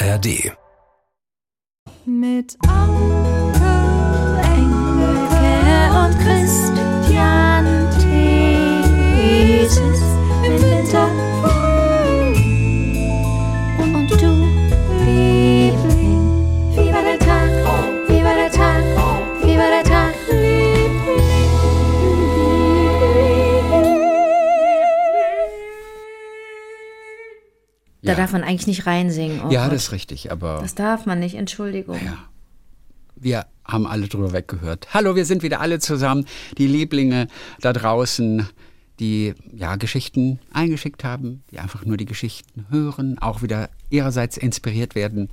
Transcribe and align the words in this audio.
ARD. 0.00 0.52
Mit 2.04 2.56
Onkel 2.62 3.58
Engelke 4.44 5.90
und 5.98 6.18
Christian 6.20 6.77
Da 28.08 28.14
Ja. 28.14 28.18
darf 28.20 28.32
man 28.32 28.42
eigentlich 28.42 28.66
nicht 28.66 28.86
reinsingen. 28.86 29.40
Oh 29.44 29.50
Ja, 29.50 29.64
Gott. 29.64 29.74
das 29.74 29.84
ist 29.84 29.92
richtig, 29.92 30.32
aber 30.32 30.58
das 30.62 30.74
darf 30.74 31.04
man 31.06 31.18
nicht, 31.20 31.34
Entschuldigung. 31.34 31.98
ja. 32.04 32.16
wir 33.20 33.46
haben 33.64 33.86
alle 33.86 34.06
drüber 34.08 34.32
weggehört. 34.32 34.88
Hallo, 34.94 35.14
wir 35.16 35.24
sind 35.24 35.42
wieder 35.42 35.60
alle 35.60 35.78
zusammen, 35.80 36.24
die 36.56 36.66
Lieblinge 36.68 37.26
da 37.60 37.72
draußen, 37.72 38.48
die 39.00 39.34
ja 39.52 39.76
Geschichten 39.76 40.38
eingeschickt 40.52 41.04
haben, 41.04 41.42
die 41.50 41.58
einfach 41.58 41.84
nur 41.84 41.96
die 41.96 42.06
Geschichten 42.06 42.64
hören, 42.70 43.18
auch 43.18 43.42
wieder 43.42 43.68
ihrerseits 43.90 44.36
inspiriert 44.36 44.94
werden 44.94 45.28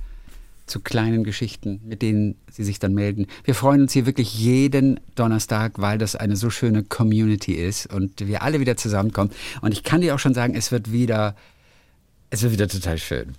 zu 0.66 0.80
kleinen 0.80 1.22
Geschichten, 1.22 1.80
mit 1.84 2.02
denen 2.02 2.34
sie 2.50 2.64
sich 2.64 2.78
dann 2.80 2.92
melden. 2.92 3.26
Wir 3.44 3.54
freuen 3.54 3.82
uns 3.82 3.92
hier 3.92 4.04
wirklich 4.04 4.36
jeden 4.36 4.98
Donnerstag, 5.14 5.74
weil 5.80 5.96
das 5.96 6.16
eine 6.16 6.34
so 6.36 6.50
schöne 6.50 6.82
Community 6.82 7.52
ist 7.52 7.86
und 7.92 8.26
wir 8.26 8.42
alle 8.42 8.58
wieder 8.60 8.76
zusammenkommen. 8.76 9.30
Und 9.62 9.72
ich 9.72 9.84
kann 9.84 10.00
dir 10.00 10.14
auch 10.14 10.18
schon 10.18 10.34
sagen, 10.34 10.54
es 10.56 10.72
wird 10.72 10.90
wieder, 10.90 11.36
es 12.30 12.42
wird 12.42 12.52
wieder 12.52 12.68
total 12.68 12.98
schön. 12.98 13.34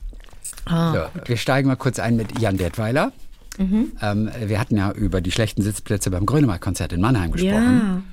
Ah, 0.65 0.93
So, 0.93 1.21
wir 1.25 1.37
steigen 1.37 1.67
mal 1.67 1.75
kurz 1.75 1.99
ein 1.99 2.15
mit 2.15 2.39
Jan 2.39 2.57
Detweiler. 2.57 3.11
Mhm. 3.57 3.91
Ähm, 4.01 4.29
wir 4.45 4.59
hatten 4.59 4.77
ja 4.77 4.91
über 4.91 5.21
die 5.21 5.31
schlechten 5.31 5.61
Sitzplätze 5.61 6.11
beim 6.11 6.25
Grönemeyer-Konzert 6.25 6.93
in 6.93 7.01
Mannheim 7.01 7.31
gesprochen. 7.31 8.03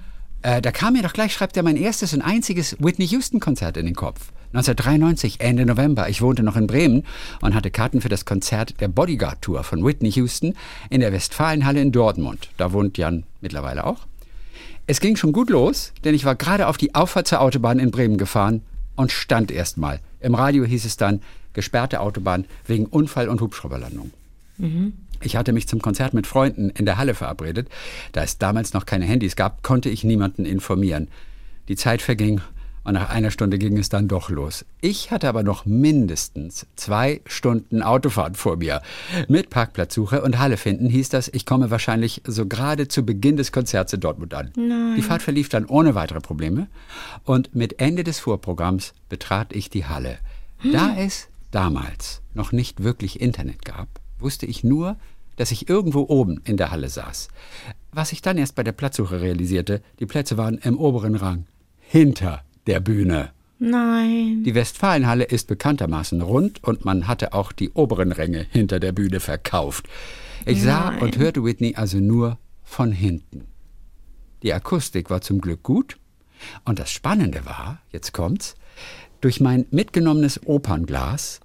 Ja. 0.43 0.57
Äh, 0.57 0.63
da 0.63 0.73
kam 0.73 0.95
mir 0.95 1.03
doch 1.03 1.13
gleich, 1.13 1.33
schreibt 1.33 1.57
er, 1.57 1.63
mein 1.63 1.77
erstes 1.77 2.13
und 2.15 2.23
einziges 2.23 2.77
Whitney 2.79 3.07
Houston-Konzert 3.07 3.77
in 3.77 3.87
den 3.87 3.95
Kopf. 3.95 4.33
1993, 4.53 5.41
Ende 5.41 5.67
November. 5.67 6.09
Ich 6.09 6.23
wohnte 6.23 6.43
noch 6.43 6.57
in 6.57 6.67
Bremen 6.67 7.03
und 7.41 7.55
hatte 7.55 7.71
Karten 7.71 8.01
für 8.01 8.09
das 8.09 8.25
Konzert 8.25 8.81
der 8.81 8.89
Bodyguard-Tour 8.89 9.65
von 9.65 9.85
Whitney 9.85 10.11
Houston 10.13 10.55
in 10.91 11.01
der 11.01 11.13
Westfalenhalle 11.13 11.81
in 11.81 11.93
Dortmund. 11.93 12.51
Da 12.57 12.73
wohnt 12.73 12.97
Jan 12.97 13.25
mittlerweile 13.41 13.85
auch. 13.85 14.07
Es 14.87 15.01
ging 15.01 15.17
schon 15.17 15.33
gut 15.33 15.51
los, 15.51 15.93
denn 16.05 16.15
ich 16.15 16.25
war 16.25 16.37
gerade 16.37 16.69
auf 16.69 16.77
die 16.77 16.95
Auffahrt 16.95 17.27
zur 17.27 17.41
Autobahn 17.41 17.79
in 17.79 17.91
Bremen 17.91 18.17
gefahren 18.17 18.63
und 18.97 19.13
stand 19.13 19.51
erstmal. 19.51 20.01
Im 20.21 20.35
Radio 20.35 20.65
hieß 20.65 20.85
es 20.85 20.97
dann, 20.97 21.21
gesperrte 21.53 22.01
Autobahn 22.01 22.47
wegen 22.67 22.87
Unfall 22.87 23.29
und 23.29 23.41
Hubschrauberlandung. 23.41 24.11
Ich 25.23 25.37
hatte 25.37 25.53
mich 25.53 25.69
zum 25.69 25.81
Konzert 25.81 26.15
mit 26.15 26.27
Freunden 26.27 26.71
in 26.71 26.85
der 26.85 26.99
Halle 26.99 27.15
verabredet. 27.15 27.69
Da 28.13 28.23
es 28.23 28.39
damals 28.39 28.73
noch 28.75 28.87
keine 28.87 29.07
Handys 29.07 29.37
gab, 29.37 29.63
konnte 29.63 29.89
ich 29.89 30.05
niemanden 30.05 30.45
informieren. 30.45 31.09
Die 31.69 31.77
Zeit 31.77 32.03
verging 32.03 32.41
und 32.85 32.95
nach 32.95 33.09
einer 33.09 33.31
Stunde 33.31 33.59
ging 33.59 33.77
es 33.79 33.89
dann 33.89 34.09
doch 34.09 34.31
los. 34.31 34.65
Ich 34.81 35.11
hatte 35.11 35.29
aber 35.29 35.43
noch 35.43 35.65
mindestens 35.65 36.67
zwei 36.77 37.23
Stunden 37.27 37.83
Autofahrt 37.83 38.37
vor 38.37 38.57
mir. 38.57 38.83
Mit 39.29 39.51
Parkplatzsuche 39.51 40.23
und 40.23 40.39
Halle 40.39 40.57
finden 40.57 40.89
hieß 40.89 41.09
das, 41.09 41.29
ich 41.29 41.47
komme 41.47 41.71
wahrscheinlich 41.71 42.23
so 42.27 42.47
gerade 42.47 42.87
zu 42.87 43.05
Beginn 43.05 43.37
des 43.37 43.53
Konzerts 43.53 43.93
in 43.95 44.01
Dortmund 44.01 44.35
an. 44.35 44.53
Die 44.97 45.03
Fahrt 45.03 45.23
verlief 45.23 45.49
dann 45.49 45.67
ohne 45.67 45.95
weitere 45.95 46.21
Probleme 46.21 46.69
und 47.25 47.55
mit 47.55 47.81
Ende 47.81 48.05
des 48.05 48.21
Vorprogramms 48.21 48.93
betrat 49.09 49.55
ich 49.55 49.71
die 49.71 49.87
Halle. 49.87 50.19
Da 50.73 50.95
es 50.97 51.29
damals 51.51 52.21
noch 52.35 52.53
nicht 52.53 52.83
wirklich 52.83 53.21
Internet 53.21 53.65
gab, 53.65 53.89
wusste 54.19 54.47
ich 54.47 54.65
nur, 54.65 54.97
dass 55.37 55.51
ich 55.51 55.69
irgendwo 55.69 56.07
oben 56.09 56.41
in 56.45 56.57
der 56.57 56.71
Halle 56.71 56.89
saß. 56.89 57.29
Was 57.93 58.13
ich 58.13 58.23
dann 58.23 58.39
erst 58.39 58.55
bei 58.55 58.63
der 58.63 58.73
Platzsuche 58.73 59.21
realisierte, 59.21 59.83
die 59.99 60.07
Plätze 60.07 60.37
waren 60.37 60.59
im 60.59 60.79
oberen 60.79 61.15
Rang, 61.17 61.47
hinter 61.81 62.43
der 62.67 62.81
Bühne. 62.81 63.31
Nein. 63.59 64.43
Die 64.45 64.55
Westfalenhalle 64.55 65.25
ist 65.25 65.49
bekanntermaßen 65.49 66.21
rund 66.21 66.63
und 66.65 66.85
man 66.85 67.07
hatte 67.07 67.33
auch 67.33 67.53
die 67.53 67.71
oberen 67.71 68.13
Ränge 68.13 68.47
hinter 68.51 68.81
der 68.81 68.93
Bühne 68.93 69.21
verkauft. 69.21 69.87
Ich 70.45 70.63
sah 70.63 70.91
Nein. 70.91 71.01
und 71.01 71.19
hörte 71.19 71.45
Whitney 71.45 71.75
also 71.77 71.99
nur 71.99 72.39
von 72.63 72.93
hinten. 72.93 73.47
Die 74.43 74.53
Akustik 74.53 75.09
war 75.09 75.21
zum 75.21 75.41
Glück 75.41 75.63
gut 75.63 75.97
und 76.65 76.79
das 76.79 76.91
Spannende 76.91 77.47
war, 77.47 77.81
jetzt 77.91 78.13
kommt's, 78.13 78.57
durch 79.21 79.41
mein 79.41 79.65
mitgenommenes 79.71 80.47
Opernglas 80.47 81.41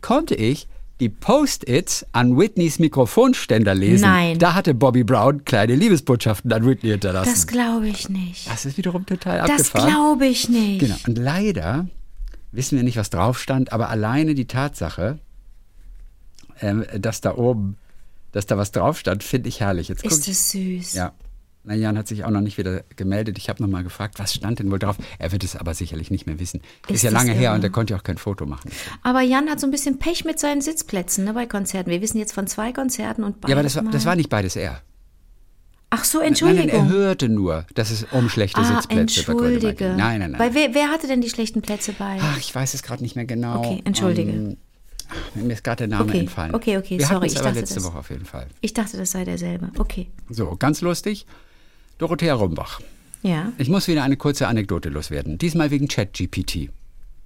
konnte 0.00 0.34
ich 0.34 0.66
die 1.02 1.08
Post-its 1.08 2.06
an 2.12 2.38
Whitneys 2.38 2.78
Mikrofonständer 2.78 3.74
lesen. 3.74 4.02
Nein. 4.04 4.38
Da 4.38 4.54
hatte 4.54 4.72
Bobby 4.72 5.02
Brown 5.02 5.44
kleine 5.44 5.74
Liebesbotschaften 5.74 6.52
an 6.52 6.64
Whitney 6.64 6.90
hinterlassen. 6.90 7.28
Das 7.30 7.46
glaube 7.48 7.88
ich 7.88 8.08
nicht. 8.08 8.48
das 8.48 8.64
ist 8.64 8.78
wiederum 8.78 9.04
total 9.04 9.38
Das 9.40 9.50
abgefahren. 9.72 9.88
glaube 9.90 10.26
ich 10.26 10.48
nicht. 10.48 10.78
Genau. 10.78 10.94
Und 11.08 11.18
leider 11.18 11.88
wissen 12.52 12.76
wir 12.76 12.84
nicht, 12.84 12.96
was 12.96 13.10
drauf 13.10 13.40
stand, 13.40 13.72
aber 13.72 13.88
alleine 13.88 14.36
die 14.36 14.46
Tatsache, 14.46 15.18
ähm, 16.60 16.84
dass 16.96 17.20
da 17.20 17.34
oben, 17.34 17.76
dass 18.30 18.46
da 18.46 18.56
was 18.56 18.70
drauf 18.70 18.96
stand, 18.98 19.24
finde 19.24 19.48
ich 19.48 19.58
herrlich. 19.58 19.88
Jetzt 19.88 20.04
Ist 20.04 20.28
es 20.28 20.50
süß. 20.52 20.92
ja. 20.94 21.12
Na, 21.64 21.74
Jan 21.74 21.96
hat 21.96 22.08
sich 22.08 22.24
auch 22.24 22.30
noch 22.30 22.40
nicht 22.40 22.58
wieder 22.58 22.82
gemeldet. 22.96 23.38
Ich 23.38 23.48
habe 23.48 23.62
noch 23.62 23.68
mal 23.70 23.84
gefragt, 23.84 24.18
was 24.18 24.34
stand 24.34 24.58
denn 24.58 24.70
wohl 24.72 24.80
drauf? 24.80 24.96
Er 25.20 25.30
wird 25.30 25.44
es 25.44 25.54
aber 25.54 25.74
sicherlich 25.74 26.10
nicht 26.10 26.26
mehr 26.26 26.40
wissen. 26.40 26.60
Ist, 26.88 26.96
Ist 26.96 27.02
ja 27.02 27.10
lange 27.10 27.32
her 27.32 27.52
und 27.54 27.62
er 27.62 27.70
konnte 27.70 27.92
ja 27.94 28.00
auch 28.00 28.02
kein 28.02 28.18
Foto 28.18 28.46
machen. 28.46 28.70
Aber 29.02 29.20
Jan 29.20 29.48
hat 29.48 29.60
so 29.60 29.68
ein 29.68 29.70
bisschen 29.70 29.98
Pech 30.00 30.24
mit 30.24 30.40
seinen 30.40 30.60
Sitzplätzen 30.60 31.24
ne, 31.24 31.32
bei 31.34 31.46
Konzerten. 31.46 31.90
Wir 31.90 32.00
wissen 32.00 32.18
jetzt 32.18 32.32
von 32.32 32.48
zwei 32.48 32.72
Konzerten 32.72 33.22
und 33.22 33.36
Ja, 33.46 33.54
aber 33.54 33.62
das 33.62 33.76
war, 33.76 33.84
das 33.84 34.04
war 34.04 34.16
nicht 34.16 34.28
beides 34.28 34.56
er. 34.56 34.82
Ach 35.94 36.04
so, 36.04 36.18
Nein, 36.18 36.28
Entschuldigung. 36.28 36.66
nein, 36.68 36.86
er 36.86 36.88
hörte 36.88 37.28
nur, 37.28 37.66
dass 37.74 37.90
es 37.90 38.06
um 38.10 38.28
schlechte 38.30 38.60
ah, 38.60 38.64
Sitzplätze 38.64 39.24
bei. 39.24 39.34
Nein, 39.34 40.20
nein, 40.20 40.30
nein. 40.30 40.38
Weil 40.38 40.54
wer, 40.54 40.74
wer 40.74 40.88
hatte 40.88 41.06
denn 41.06 41.20
die 41.20 41.28
schlechten 41.28 41.60
Plätze 41.60 41.92
bei? 41.92 42.16
Ach, 42.18 42.38
ich 42.38 42.52
weiß 42.52 42.72
es 42.74 42.82
gerade 42.82 43.02
nicht 43.02 43.14
mehr 43.14 43.26
genau. 43.26 43.58
Okay, 43.58 43.82
entschuldige. 43.84 44.32
Ähm, 44.32 44.56
mir 45.34 45.52
ist 45.52 45.62
gerade 45.62 45.86
der 45.86 45.98
Name 45.98 46.08
Okay, 46.10 46.20
entfallen. 46.20 46.54
okay, 46.54 46.78
okay, 46.78 46.98
Wir 46.98 47.06
sorry, 47.06 47.26
es 47.26 47.34
ich 47.34 47.38
aber 47.38 47.48
dachte 47.48 47.60
letzte 47.60 47.74
das. 47.76 47.84
Woche 47.84 47.98
auf 47.98 48.08
jeden 48.08 48.24
Fall. 48.24 48.46
Ich 48.62 48.72
dachte, 48.72 48.96
das 48.96 49.10
sei 49.10 49.24
derselbe. 49.26 49.70
Okay. 49.78 50.10
So, 50.30 50.56
ganz 50.56 50.80
lustig. 50.80 51.26
Dorothea 51.98 52.34
Rumbach. 52.34 52.80
Ja. 53.22 53.52
Ich 53.58 53.68
muss 53.68 53.88
wieder 53.88 54.02
eine 54.02 54.16
kurze 54.16 54.48
Anekdote 54.48 54.88
loswerden. 54.88 55.38
Diesmal 55.38 55.70
wegen 55.70 55.88
ChatGPT. 55.88 56.70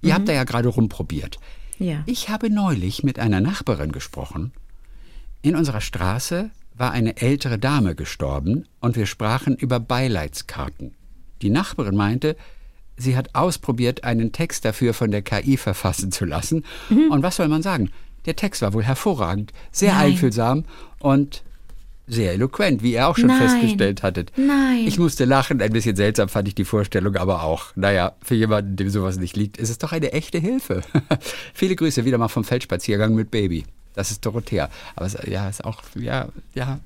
Ihr 0.01 0.13
habt 0.13 0.27
da 0.27 0.33
ja 0.33 0.43
gerade 0.43 0.69
rumprobiert. 0.69 1.39
Ja. 1.79 2.03
Ich 2.05 2.29
habe 2.29 2.49
neulich 2.49 3.03
mit 3.03 3.19
einer 3.19 3.41
Nachbarin 3.41 3.91
gesprochen. 3.91 4.51
In 5.41 5.55
unserer 5.55 5.81
Straße 5.81 6.49
war 6.75 6.91
eine 6.91 7.17
ältere 7.17 7.57
Dame 7.57 7.95
gestorben 7.95 8.65
und 8.79 8.95
wir 8.95 9.05
sprachen 9.05 9.55
über 9.55 9.79
Beileidskarten. 9.79 10.93
Die 11.41 11.49
Nachbarin 11.49 11.95
meinte, 11.95 12.35
sie 12.95 13.15
hat 13.15 13.33
ausprobiert, 13.33 14.03
einen 14.03 14.31
Text 14.31 14.65
dafür 14.65 14.93
von 14.93 15.11
der 15.11 15.21
KI 15.21 15.57
verfassen 15.57 16.11
zu 16.11 16.25
lassen. 16.25 16.63
Und 17.09 17.23
was 17.23 17.37
soll 17.37 17.47
man 17.47 17.63
sagen? 17.63 17.91
Der 18.25 18.35
Text 18.35 18.61
war 18.61 18.73
wohl 18.73 18.83
hervorragend, 18.83 19.53
sehr 19.71 19.93
Nein. 19.93 20.11
einfühlsam 20.11 20.65
und 20.99 21.43
sehr 22.07 22.33
eloquent, 22.33 22.81
wie 22.83 22.93
ihr 22.93 23.07
auch 23.07 23.17
schon 23.17 23.27
Nein. 23.27 23.41
festgestellt 23.41 24.01
hattet. 24.01 24.31
Nein. 24.37 24.85
Ich 24.87 24.97
musste 24.97 25.25
lachen, 25.25 25.61
ein 25.61 25.73
bisschen 25.73 25.95
seltsam 25.95 26.29
fand 26.29 26.47
ich 26.47 26.55
die 26.55 26.65
Vorstellung 26.65 27.15
aber 27.17 27.43
auch. 27.43 27.75
Naja, 27.75 28.15
für 28.21 28.35
jemanden, 28.35 28.77
dem 28.77 28.89
sowas 28.89 29.17
nicht 29.17 29.35
liegt, 29.35 29.57
ist 29.57 29.69
es 29.69 29.77
doch 29.77 29.91
eine 29.91 30.13
echte 30.13 30.39
Hilfe. 30.39 30.81
Viele 31.53 31.75
Grüße 31.75 32.05
wieder 32.05 32.17
mal 32.17 32.29
vom 32.29 32.45
Feldspaziergang 32.45 33.13
mit 33.13 33.29
Baby. 33.29 33.65
Das 33.93 34.11
ist 34.11 34.25
Dorothea. 34.25 34.69
Aber 34.95 35.05
es 35.05 35.17
ja, 35.27 35.49
ist 35.49 35.65
auch, 35.65 35.81
ja, 35.95 36.29
ja, 36.53 36.79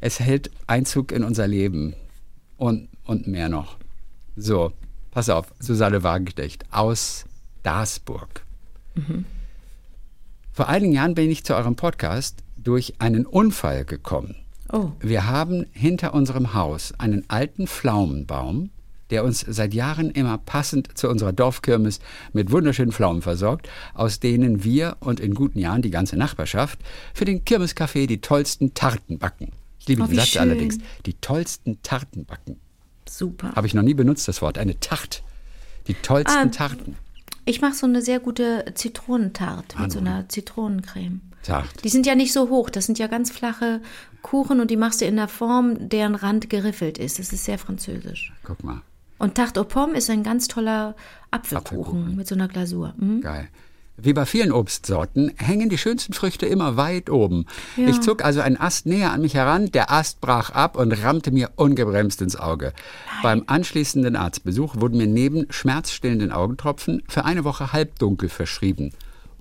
es 0.00 0.20
hält 0.20 0.50
Einzug 0.66 1.12
in 1.12 1.22
unser 1.22 1.46
Leben. 1.46 1.94
Und, 2.56 2.88
und 3.04 3.26
mehr 3.26 3.48
noch. 3.48 3.76
So, 4.36 4.72
pass 5.10 5.28
auf, 5.28 5.52
Susanne 5.58 6.02
Wagenknecht 6.02 6.64
aus 6.70 7.24
Darsburg. 7.62 8.44
Vor 10.52 10.68
einigen 10.68 10.92
Jahren 10.92 11.14
bin 11.14 11.30
ich 11.30 11.44
zu 11.44 11.56
eurem 11.56 11.74
Podcast 11.74 12.43
durch 12.64 12.94
einen 12.98 13.26
Unfall 13.26 13.84
gekommen. 13.84 14.36
Oh. 14.72 14.90
Wir 15.00 15.26
haben 15.28 15.66
hinter 15.72 16.14
unserem 16.14 16.54
Haus 16.54 16.92
einen 16.98 17.24
alten 17.28 17.66
Pflaumenbaum, 17.66 18.70
der 19.10 19.22
uns 19.24 19.44
seit 19.46 19.74
Jahren 19.74 20.10
immer 20.10 20.38
passend 20.38 20.96
zu 20.96 21.08
unserer 21.08 21.32
Dorfkirmes 21.32 22.00
mit 22.32 22.50
wunderschönen 22.50 22.90
Pflaumen 22.90 23.22
versorgt, 23.22 23.68
aus 23.92 24.18
denen 24.18 24.64
wir 24.64 24.96
und 25.00 25.20
in 25.20 25.34
guten 25.34 25.58
Jahren 25.58 25.82
die 25.82 25.90
ganze 25.90 26.16
Nachbarschaft 26.16 26.78
für 27.12 27.26
den 27.26 27.44
Kirmescafé 27.44 28.06
die 28.06 28.20
tollsten 28.20 28.72
Tarten 28.74 29.18
backen. 29.18 29.52
Ich 29.78 29.86
liebe 29.88 30.02
Oh, 30.02 30.06
den 30.06 30.16
Satz 30.16 30.28
schön. 30.28 30.40
allerdings. 30.42 30.78
Die 31.04 31.12
tollsten 31.14 31.82
Tarten 31.82 32.24
backen. 32.24 32.56
Super. 33.06 33.52
Habe 33.54 33.66
ich 33.66 33.74
noch 33.74 33.82
nie 33.82 33.92
benutzt, 33.94 34.26
das 34.26 34.40
Wort. 34.40 34.56
Eine 34.56 34.80
Tart. 34.80 35.22
Die 35.86 35.94
tollsten 35.94 36.48
Ah. 36.48 36.50
Tarten. 36.50 36.96
Ich 37.44 37.60
mache 37.60 37.74
so 37.74 37.84
eine 37.86 38.00
sehr 38.00 38.18
gute 38.20 38.64
Zitronentart 38.74 39.74
Ah, 39.76 39.82
mit 39.82 39.92
so 39.92 39.98
einer 39.98 40.26
Zitronencreme. 40.30 41.20
Tart. 41.44 41.84
Die 41.84 41.88
sind 41.88 42.06
ja 42.06 42.14
nicht 42.14 42.32
so 42.32 42.48
hoch, 42.48 42.70
das 42.70 42.86
sind 42.86 42.98
ja 42.98 43.06
ganz 43.06 43.30
flache 43.30 43.80
Kuchen 44.22 44.60
und 44.60 44.70
die 44.70 44.76
machst 44.76 45.00
du 45.00 45.04
in 45.04 45.16
der 45.16 45.28
Form, 45.28 45.88
deren 45.88 46.14
Rand 46.14 46.50
geriffelt 46.50 46.98
ist. 46.98 47.18
Das 47.18 47.32
ist 47.32 47.44
sehr 47.44 47.58
französisch. 47.58 48.32
Guck 48.42 48.64
mal. 48.64 48.80
Und 49.18 49.36
Tarte 49.36 49.60
aux 49.60 49.68
Pommes 49.68 49.98
ist 49.98 50.10
ein 50.10 50.22
ganz 50.22 50.48
toller 50.48 50.96
Apfelkuchen, 51.30 51.78
Apfelkuchen. 51.78 52.16
mit 52.16 52.26
so 52.26 52.34
einer 52.34 52.48
Glasur. 52.48 52.94
Mhm. 52.96 53.20
Geil. 53.20 53.48
Wie 53.96 54.12
bei 54.12 54.26
vielen 54.26 54.50
Obstsorten 54.50 55.32
hängen 55.36 55.68
die 55.68 55.78
schönsten 55.78 56.14
Früchte 56.14 56.46
immer 56.46 56.76
weit 56.76 57.10
oben. 57.10 57.46
Ja. 57.76 57.86
Ich 57.86 58.00
zog 58.00 58.24
also 58.24 58.40
einen 58.40 58.56
Ast 58.56 58.86
näher 58.86 59.12
an 59.12 59.20
mich 59.20 59.34
heran, 59.34 59.70
der 59.70 59.92
Ast 59.92 60.20
brach 60.20 60.50
ab 60.50 60.76
und 60.76 60.90
rammte 61.04 61.30
mir 61.30 61.50
ungebremst 61.54 62.20
ins 62.20 62.34
Auge. 62.34 62.72
Beim 63.22 63.44
anschließenden 63.46 64.16
Arztbesuch 64.16 64.74
wurden 64.80 64.98
mir 64.98 65.06
neben 65.06 65.46
schmerzstillenden 65.50 66.32
Augentropfen 66.32 67.04
für 67.08 67.24
eine 67.24 67.44
Woche 67.44 67.72
halbdunkel 67.72 68.28
verschrieben. 68.28 68.90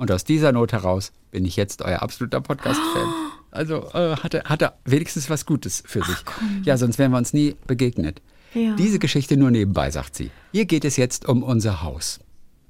Und 0.04 0.12
aus 0.12 0.26
dieser 0.26 0.52
Not 0.52 0.74
heraus 0.74 1.14
bin 1.32 1.46
ich 1.46 1.56
jetzt 1.56 1.82
euer 1.82 2.02
absoluter 2.02 2.42
Podcast-Fan. 2.42 3.08
Also 3.52 3.88
äh, 3.94 4.16
hatte, 4.16 4.42
hatte 4.46 4.74
wenigstens 4.84 5.30
was 5.30 5.46
Gutes 5.46 5.84
für 5.86 6.04
sich. 6.04 6.18
ja, 6.64 6.76
sonst 6.76 6.98
wären 6.98 7.12
wir 7.12 7.20
uns 7.20 7.34
nie 7.34 7.56
begegnet. 7.68 8.20
Ja. 8.56 8.76
Diese 8.76 8.98
Geschichte 8.98 9.38
nur 9.38 9.52
nebenbei, 9.52 9.92
sagt 9.92 10.16
sie. 10.16 10.32
Hier 10.52 10.66
geht 10.66 10.86
es 10.86 10.98
jetzt 10.98 11.30
um 11.30 11.44
unser 11.44 11.84
Haus. 11.84 12.20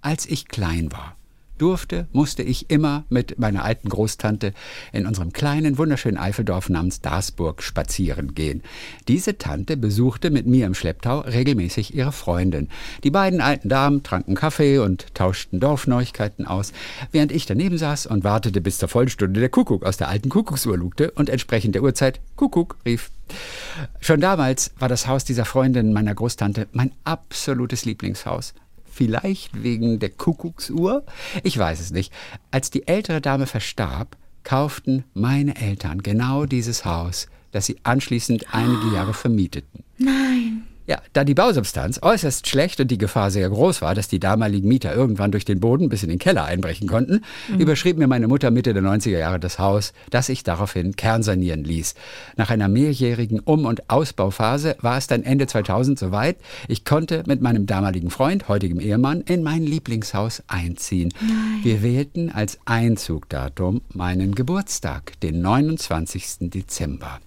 Als 0.01 0.25
ich 0.25 0.49
klein 0.49 0.91
war, 0.91 1.15
durfte, 1.63 2.07
musste 2.11 2.43
ich 2.43 2.69
immer 2.69 3.05
mit 3.07 3.39
meiner 3.39 3.63
alten 3.63 3.87
Großtante 3.87 4.53
in 4.91 5.07
unserem 5.07 5.31
kleinen, 5.31 5.77
wunderschönen 5.77 6.17
Eifeldorf 6.17 6.67
namens 6.67 6.99
Darsburg 6.99 7.63
spazieren 7.63 8.35
gehen. 8.35 8.61
Diese 9.07 9.37
Tante 9.37 9.77
besuchte 9.77 10.29
mit 10.29 10.45
mir 10.45 10.65
im 10.65 10.73
Schlepptau 10.73 11.21
regelmäßig 11.21 11.95
ihre 11.95 12.11
Freundin. 12.11 12.67
Die 13.05 13.11
beiden 13.11 13.39
alten 13.39 13.69
Damen 13.69 14.03
tranken 14.03 14.35
Kaffee 14.35 14.79
und 14.79 15.15
tauschten 15.15 15.61
Dorfneuigkeiten 15.61 16.45
aus, 16.45 16.73
während 17.13 17.31
ich 17.31 17.45
daneben 17.45 17.77
saß 17.77 18.07
und 18.07 18.25
wartete, 18.25 18.59
bis 18.59 18.77
zur 18.77 18.89
Vollstunde 18.89 19.39
der 19.39 19.47
Kuckuck 19.47 19.85
aus 19.85 19.95
der 19.95 20.09
alten 20.09 20.27
Kuckucksuhr 20.27 20.77
lugte 20.77 21.11
und 21.11 21.29
entsprechend 21.29 21.75
der 21.75 21.83
Uhrzeit 21.83 22.19
Kuckuck 22.35 22.75
rief. 22.85 23.09
Schon 24.01 24.19
damals 24.19 24.71
war 24.79 24.89
das 24.89 25.07
Haus 25.07 25.23
dieser 25.23 25.45
Freundin 25.45 25.93
meiner 25.93 26.13
Großtante 26.13 26.67
mein 26.73 26.91
absolutes 27.05 27.85
Lieblingshaus. 27.85 28.53
Vielleicht 28.93 29.63
wegen 29.63 29.97
der 29.99 30.11
Kuckucksuhr? 30.11 31.03
Ich 31.41 31.57
weiß 31.57 31.79
es 31.79 31.91
nicht. 31.91 32.13
Als 32.51 32.69
die 32.69 32.87
ältere 32.87 33.21
Dame 33.21 33.47
verstarb, 33.47 34.17
kauften 34.43 35.03
meine 35.13 35.55
Eltern 35.55 36.03
genau 36.03 36.45
dieses 36.45 36.85
Haus, 36.85 37.27
das 37.51 37.65
sie 37.65 37.77
anschließend 37.83 38.53
einige 38.53 38.93
Jahre 38.93 39.13
vermieteten. 39.15 39.83
Nein. 39.97 40.42
Ja, 40.85 40.97
da 41.13 41.23
die 41.23 41.33
Bausubstanz 41.33 41.99
äußerst 42.01 42.47
schlecht 42.47 42.81
und 42.81 42.91
die 42.91 42.97
Gefahr 42.97 43.31
sehr 43.31 43.49
groß 43.49 43.81
war, 43.81 43.95
dass 43.95 44.09
die 44.09 44.19
damaligen 44.19 44.67
Mieter 44.67 44.93
irgendwann 44.93 45.31
durch 45.31 45.45
den 45.45 45.61
Boden 45.61 45.87
bis 45.87 46.03
in 46.03 46.09
den 46.09 46.19
Keller 46.19 46.43
einbrechen 46.43 46.89
konnten, 46.89 47.21
überschrieb 47.57 47.97
mir 47.97 48.07
meine 48.07 48.27
Mutter 48.27 48.51
Mitte 48.51 48.73
der 48.73 48.83
90er 48.83 49.17
Jahre 49.17 49.39
das 49.39 49.59
Haus, 49.59 49.93
das 50.09 50.27
ich 50.27 50.43
daraufhin 50.43 50.97
kernsanieren 50.97 51.63
ließ. 51.63 51.95
Nach 52.35 52.49
einer 52.49 52.67
mehrjährigen 52.67 53.39
Um- 53.39 53.65
und 53.65 53.89
Ausbauphase 53.89 54.75
war 54.81 54.97
es 54.97 55.07
dann 55.07 55.23
Ende 55.23 55.47
2000 55.47 55.97
soweit, 55.97 56.35
ich 56.67 56.83
konnte 56.83 57.23
mit 57.27 57.41
meinem 57.41 57.65
damaligen 57.65 58.09
Freund, 58.09 58.49
heutigem 58.49 58.81
Ehemann, 58.81 59.21
in 59.21 59.41
mein 59.41 59.63
Lieblingshaus 59.63 60.43
einziehen. 60.47 61.13
Wir 61.63 61.81
wählten 61.81 62.29
als 62.29 62.59
Einzugdatum 62.65 63.81
meinen 63.93 64.35
Geburtstag, 64.35 65.19
den 65.21 65.41
29. 65.41 66.49
Dezember. 66.49 67.19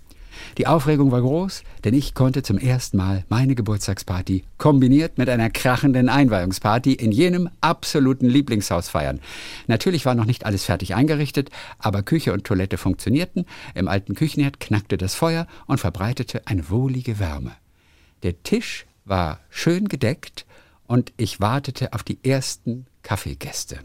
Die 0.58 0.66
Aufregung 0.66 1.12
war 1.12 1.20
groß, 1.20 1.64
denn 1.84 1.92
ich 1.92 2.14
konnte 2.14 2.42
zum 2.42 2.56
ersten 2.56 2.96
Mal 2.96 3.24
meine 3.28 3.54
Geburtstagsparty 3.54 4.44
kombiniert 4.56 5.18
mit 5.18 5.28
einer 5.28 5.50
krachenden 5.50 6.08
Einweihungsparty 6.08 6.94
in 6.94 7.12
jenem 7.12 7.50
absoluten 7.60 8.26
Lieblingshaus 8.26 8.88
feiern. 8.88 9.20
Natürlich 9.66 10.06
war 10.06 10.14
noch 10.14 10.24
nicht 10.24 10.46
alles 10.46 10.64
fertig 10.64 10.94
eingerichtet, 10.94 11.50
aber 11.78 12.02
Küche 12.02 12.32
und 12.32 12.44
Toilette 12.44 12.78
funktionierten, 12.78 13.44
im 13.74 13.86
alten 13.86 14.14
Küchenherd 14.14 14.58
knackte 14.58 14.96
das 14.96 15.14
Feuer 15.14 15.46
und 15.66 15.78
verbreitete 15.78 16.46
eine 16.46 16.70
wohlige 16.70 17.18
Wärme. 17.18 17.52
Der 18.22 18.42
Tisch 18.42 18.86
war 19.04 19.40
schön 19.50 19.88
gedeckt 19.88 20.46
und 20.86 21.12
ich 21.18 21.38
wartete 21.38 21.92
auf 21.92 22.02
die 22.02 22.18
ersten 22.24 22.86
Kaffeegäste. 23.02 23.80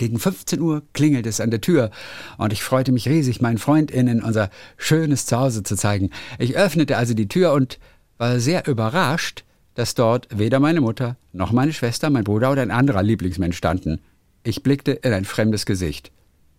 Gegen 0.00 0.18
15 0.18 0.62
Uhr 0.62 0.82
klingelt 0.94 1.26
es 1.26 1.42
an 1.42 1.50
der 1.50 1.60
Tür 1.60 1.90
und 2.38 2.54
ich 2.54 2.62
freute 2.62 2.90
mich 2.90 3.06
riesig, 3.06 3.42
meinen 3.42 3.58
FreundInnen 3.58 4.22
unser 4.22 4.48
schönes 4.78 5.26
Zuhause 5.26 5.62
zu 5.62 5.76
zeigen. 5.76 6.08
Ich 6.38 6.56
öffnete 6.56 6.96
also 6.96 7.12
die 7.12 7.28
Tür 7.28 7.52
und 7.52 7.78
war 8.16 8.40
sehr 8.40 8.66
überrascht, 8.66 9.44
dass 9.74 9.94
dort 9.94 10.26
weder 10.34 10.58
meine 10.58 10.80
Mutter 10.80 11.16
noch 11.34 11.52
meine 11.52 11.74
Schwester, 11.74 12.08
mein 12.08 12.24
Bruder 12.24 12.50
oder 12.50 12.62
ein 12.62 12.70
anderer 12.70 13.02
Lieblingsmensch 13.02 13.58
standen. 13.58 14.00
Ich 14.42 14.62
blickte 14.62 14.92
in 14.92 15.12
ein 15.12 15.26
fremdes 15.26 15.66
Gesicht. 15.66 16.10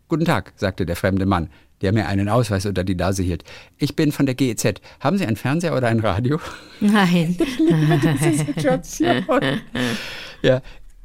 Guten 0.07 0.25
Tag, 0.25 0.53
sagte 0.55 0.85
der 0.85 0.95
fremde 0.95 1.25
Mann, 1.25 1.49
der 1.81 1.93
mir 1.93 2.05
einen 2.05 2.29
Ausweis 2.29 2.67
unter 2.67 2.83
die 2.83 2.93
Nase 2.93 3.23
hielt. 3.23 3.43
Ich 3.79 3.95
bin 3.95 4.11
von 4.11 4.27
der 4.27 4.35
GEZ. 4.35 4.81
Haben 4.99 5.17
Sie 5.17 5.25
einen 5.25 5.35
Fernseher 5.35 5.75
oder 5.75 5.87
ein 5.87 5.99
Radio? 5.99 6.39
Nein. 6.79 7.35
Ja, 10.43 10.61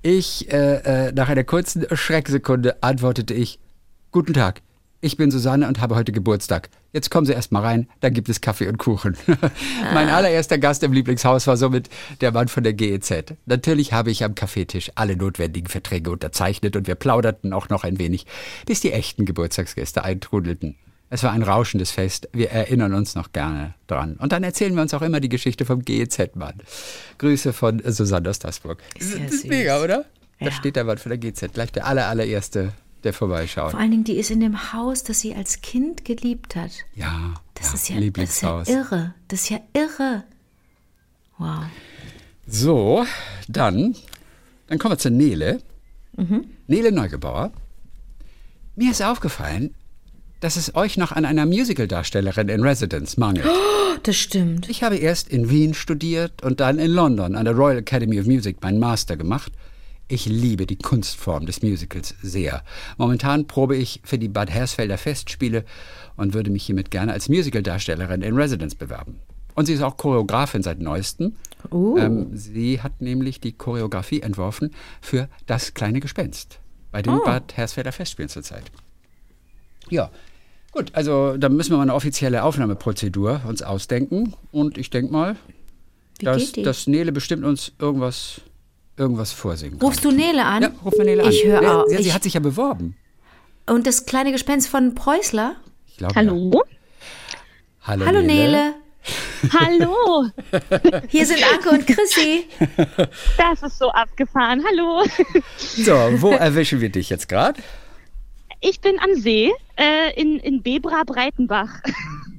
ich, 0.07 0.53
äh, 0.53 1.09
äh, 1.09 1.13
nach 1.13 1.29
einer 1.29 1.43
kurzen 1.43 1.85
Schrecksekunde 1.93 2.83
antwortete 2.83 3.35
ich, 3.35 3.59
Guten 4.13 4.35
Tag, 4.35 4.63
ich 5.01 5.17
bin 5.17 5.31
Susanne 5.31 5.67
und 5.67 5.81
habe 5.81 5.97
heute 5.97 6.13
Geburtstag. 6.13 6.71
Jetzt 6.93 7.11
kommen 7.11 7.27
Sie 7.27 7.33
erst 7.33 7.53
mal 7.53 7.61
rein, 7.61 7.89
dann 8.01 8.15
gibt 8.15 8.29
es 8.29 8.41
Kaffee 8.41 8.69
und 8.69 8.79
Kuchen. 8.79 9.17
mein 9.95 10.09
allererster 10.09 10.59
Gast 10.59 10.85
im 10.85 10.93
Lieblingshaus 10.93 11.47
war 11.49 11.57
somit 11.57 11.91
der 12.21 12.31
Mann 12.33 12.49
von 12.49 12.63
der 12.63 12.73
GEZ. 12.73 13.35
Natürlich 13.47 13.93
habe 13.93 14.13
ich 14.13 14.25
am 14.25 14.35
Kaffeetisch 14.35 14.93
alle 14.95 15.17
notwendigen 15.17 15.69
Verträge 15.69 16.11
unterzeichnet 16.11 16.77
und 16.77 16.87
wir 16.87 16.95
plauderten 16.95 17.53
auch 17.53 17.69
noch 17.69 17.83
ein 17.83 17.99
wenig, 17.99 18.27
bis 18.65 18.81
die 18.81 18.93
echten 18.93 19.27
Geburtstagsgäste 19.27 20.05
eintrudelten. 20.05 20.77
Es 21.09 21.23
war 21.23 21.31
ein 21.33 21.43
rauschendes 21.43 21.93
Fest. 21.93 22.29
Wir 22.33 22.51
erinnern 22.51 22.93
uns 22.93 23.15
noch 23.15 23.33
gerne 23.33 23.75
dran. 23.87 24.17
Und 24.17 24.33
dann 24.33 24.43
erzählen 24.43 24.75
wir 24.75 24.83
uns 24.83 24.93
auch 24.93 25.03
immer 25.03 25.21
die 25.21 25.29
Geschichte 25.29 25.65
vom 25.65 25.83
GEZ-Mann. 25.85 26.55
Grüße 27.19 27.53
von 27.53 27.81
Susanne 27.93 28.29
aus 28.31 28.41
Dassburg. 28.41 28.83
Ist 28.99 29.15
ja 29.15 29.21
das 29.25 29.33
ist 29.35 29.47
mega, 29.47 29.83
oder? 29.83 30.05
Da 30.41 30.47
Ja. 30.47 30.53
steht 30.53 30.75
der 30.77 30.85
Mann 30.85 30.99
von 30.99 31.11
der 31.11 31.19
GEZ. 31.19 31.53
Gleich 31.55 31.71
der 31.71 31.87
aller, 31.87 32.09
allererste, 32.09 32.73
der 33.05 33.13
vorbeischaut. 33.13 33.71
Vor 33.71 33.79
allen 33.81 33.93
Dingen, 33.93 34.05
die 34.05 34.17
ist 34.17 34.31
in 34.33 34.41
dem 34.41 34.73
Haus, 34.73 35.05
das 35.05 35.21
sie 35.21 35.33
als 35.35 35.61
Kind 35.61 36.05
geliebt 36.05 36.57
hat. 36.57 36.73
Ja, 36.97 37.35
Das, 37.55 37.69
ja, 37.69 37.73
ist, 37.73 37.73
ja, 37.73 37.73
das 37.73 37.75
ist 37.75 37.89
ja 37.89 37.99
Lieblingshaus. 37.99 38.69
irre. 38.69 39.15
Das 39.29 39.43
ist 39.43 39.51
ja 39.51 39.61
irre. 39.75 40.25
Wow. 41.39 41.65
So, 42.49 43.07
dann, 43.49 43.95
dann 44.67 44.79
kommen 44.79 44.93
wir 44.95 44.99
zu 44.99 45.11
Nele. 45.11 45.61
Nele 46.67 46.91
Neugebauer. 46.93 47.53
Mir 48.75 48.91
ist 48.91 49.03
aufgefallen, 49.03 49.75
dass 50.41 50.57
es 50.57 50.75
euch 50.75 50.97
noch 50.97 51.13
an 51.13 51.25
einer 51.25 51.47
Musical-Darstellerin 51.47 52.49
in 52.49 52.63
Residence 52.63 53.17
mangelt. 53.17 53.47
Das 54.03 54.17
stimmt. 54.17 54.69
Ich 54.69 54.83
habe 54.83 54.97
erst 54.97 55.29
in 55.29 55.51
Wien 55.51 55.75
studiert 55.75 56.43
und 56.43 56.61
dann 56.61 56.79
in 56.79 56.91
London 56.91 57.35
an 57.35 57.45
der 57.45 57.55
Royal 57.55 57.79
Academy 57.79 58.21
of 58.21 58.27
Music 58.27 58.63
meinen 58.63 58.79
Master 58.79 59.17
gemacht. 59.17 59.53
Ich 60.09 60.27
liebe 60.27 60.67
die 60.67 60.77
Kunstform 60.77 61.47
des 61.47 61.63
Musicals 61.63 62.15
sehr. 62.23 62.63
Momentan 62.97 63.47
probe 63.47 63.77
ich 63.77 64.01
für 64.05 64.19
die 64.19 64.29
Bad 64.29 64.51
Hersfelder 64.51 64.99
Festspiele 64.99 65.65
und 66.17 66.35
würde 66.35 66.51
mich 66.51 66.65
hiermit 66.65 66.91
gerne 66.91 67.13
als 67.13 67.29
Musicaldarstellerin 67.29 68.23
in 68.23 68.37
Residence 68.37 68.77
bewerben. 68.77 69.19
Und 69.55 69.67
sie 69.67 69.73
ist 69.73 69.83
auch 69.83 69.97
Choreografin 69.97 70.63
seit 70.63 70.81
neuestem. 70.81 71.35
Oh. 71.71 71.97
Ähm, 71.99 72.29
sie 72.37 72.83
hat 72.83 73.01
nämlich 73.01 73.41
die 73.41 73.53
Choreografie 73.53 74.21
entworfen 74.21 74.71
für 75.01 75.29
Das 75.47 75.75
kleine 75.75 75.99
Gespenst 75.99 76.61
bei 76.93 77.03
den 77.03 77.19
Bad 77.25 77.57
Hersfelder 77.57 77.91
Festspielen 77.91 78.29
zurzeit. 78.29 78.71
Ja, 79.91 80.11
gut, 80.73 80.91
also 80.95 81.37
da 81.37 81.49
müssen 81.49 81.71
wir 81.71 81.77
mal 81.77 81.83
eine 81.85 81.95
offizielle 81.95 82.43
Aufnahmeprozedur 82.43 83.43
uns 83.47 83.63
ausdenken. 83.63 84.35
Und 84.53 84.79
ich 84.79 84.91
denke 84.91 85.13
mal, 85.13 85.37
Wie 86.19 86.25
dass, 86.25 86.53
dass 86.53 86.87
Nele 86.87 87.13
bestimmt 87.13 87.45
uns 87.45 87.73
irgendwas, 87.79 88.41
irgendwas 88.97 89.33
vorsingen 89.33 89.79
kann. 89.79 89.87
Rufst 89.89 90.05
du 90.05 90.11
Nele 90.11 90.45
an? 90.45 90.63
Ja, 90.63 90.71
ruf 90.85 90.95
mal 90.99 91.05
Nele 91.05 91.23
an. 91.25 91.31
Ich 91.31 91.45
höre 91.45 91.63
Ja, 91.63 91.81
auch. 91.83 91.87
Sie, 91.87 91.97
sie 91.97 92.03
Ich- 92.09 92.15
hat 92.15 92.23
sich 92.23 92.35
ja 92.35 92.41
beworben. 92.41 92.97
Und 93.69 93.87
das 93.87 94.07
kleine 94.07 94.31
Gespenst 94.33 94.69
von 94.69 94.95
Preußler? 94.95 95.57
Ich 95.89 95.97
glaube, 95.97 96.15
Hallo? 96.15 96.51
Ja. 96.55 96.77
Hallo, 97.83 98.07
Hallo 98.07 98.21
Nele. 98.23 98.75
Hallo, 99.53 100.27
Hier 101.09 101.25
sind 101.27 101.39
Anke 101.53 101.71
und 101.71 101.87
Chrissy. 101.87 102.47
das 103.39 103.63
ist 103.63 103.79
so 103.79 103.89
abgefahren. 103.91 104.63
Hallo. 104.69 105.05
So, 105.59 105.93
wo 106.21 106.31
erwischen 106.33 106.81
wir 106.81 106.89
dich 106.89 107.09
jetzt 107.11 107.29
gerade? 107.29 107.61
Ich 108.61 108.81
bin 108.81 108.99
am 108.99 109.15
See 109.15 109.53
äh, 109.77 110.21
in, 110.21 110.39
in 110.41 110.63
Bebra 110.63 111.05
Breitenbach. 111.05 111.81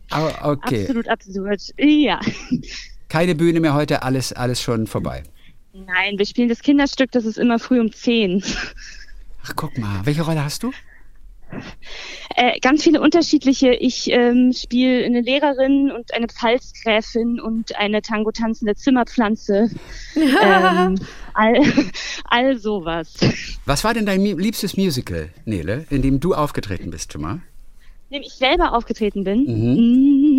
Ah, 0.10 0.52
okay. 0.52 0.84
Absolut 0.84 1.10
absurd. 1.10 1.62
Ja. 1.78 2.22
Keine 3.10 3.36
Bühne 3.36 3.60
mehr 3.60 3.74
heute, 3.74 4.04
alles, 4.04 4.32
alles 4.32 4.62
schon 4.62 4.88
vorbei. 4.88 5.24
Nein, 5.74 6.18
wir 6.18 6.26
spielen 6.26 6.48
das 6.48 6.62
Kinderstück, 6.62 7.12
das 7.12 7.26
ist 7.26 7.38
immer 7.38 7.60
früh 7.60 7.82
um 7.82 7.92
10. 7.92 8.42
Ach, 9.44 9.54
guck 9.58 9.78
mal. 9.78 10.06
Welche 10.06 10.22
Rolle 10.22 10.42
hast 10.42 10.64
du? 10.64 10.72
Äh, 12.36 12.60
ganz 12.60 12.84
viele 12.84 13.02
unterschiedliche. 13.02 13.74
Ich 13.74 14.12
ähm, 14.12 14.54
spiele 14.54 15.04
eine 15.06 15.22
Lehrerin 15.22 15.92
und 15.92 16.14
eine 16.14 16.28
Pfalzgräfin 16.28 17.40
und 17.40 17.76
eine 17.78 18.02
Tango 18.02 18.32
tanzende 18.32 18.76
Zimmerpflanze. 18.76 19.72
ähm, 20.16 21.00
all, 21.34 21.62
all 22.26 22.58
sowas. 22.58 23.16
Was 23.66 23.84
war 23.84 23.94
denn 23.94 24.06
dein 24.06 24.22
liebstes 24.22 24.78
Musical, 24.78 25.30
Nele, 25.46 25.86
in 25.90 26.02
dem 26.02 26.20
du 26.20 26.36
aufgetreten 26.36 26.92
bist 26.92 27.14
schon 27.14 27.22
mal? 27.22 27.42
In 28.10 28.22
dem 28.22 28.24
ich 28.24 28.34
selber 28.34 28.74
aufgetreten 28.74 29.24
bin. 29.24 29.44
Mhm. 29.46 30.37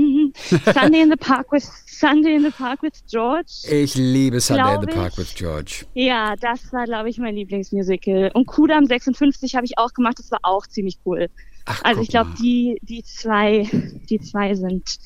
Sunday 0.72 1.02
in 1.02 1.10
the 1.10 1.16
Park 1.16 1.52
with 1.52 1.64
Sunday 1.86 2.34
in 2.36 2.42
the 2.44 2.50
Park 2.50 2.82
with 2.82 2.92
George. 3.10 3.66
Ich 3.70 3.94
liebe 3.96 4.40
Sunday 4.40 4.74
in 4.74 4.80
the 4.82 4.86
Park 4.86 5.12
ich. 5.12 5.18
with 5.18 5.34
George. 5.34 5.84
Ja, 5.94 6.36
das 6.36 6.72
war, 6.72 6.84
glaube 6.84 7.08
ich, 7.10 7.18
mein 7.18 7.34
Lieblingsmusical. 7.34 8.30
Und 8.34 8.46
Kudam 8.46 8.86
56 8.86 9.54
habe 9.56 9.66
ich 9.66 9.78
auch 9.78 9.92
gemacht, 9.92 10.18
das 10.18 10.30
war 10.30 10.38
auch 10.42 10.66
ziemlich 10.66 10.98
cool. 11.04 11.28
Ach, 11.66 11.82
Also 11.84 12.00
ich 12.02 12.08
glaube, 12.08 12.30
die, 12.40 12.78
die 12.82 13.02
zwei, 13.02 13.68
die 14.08 14.20
zwei 14.20 14.54
sind, 14.54 14.98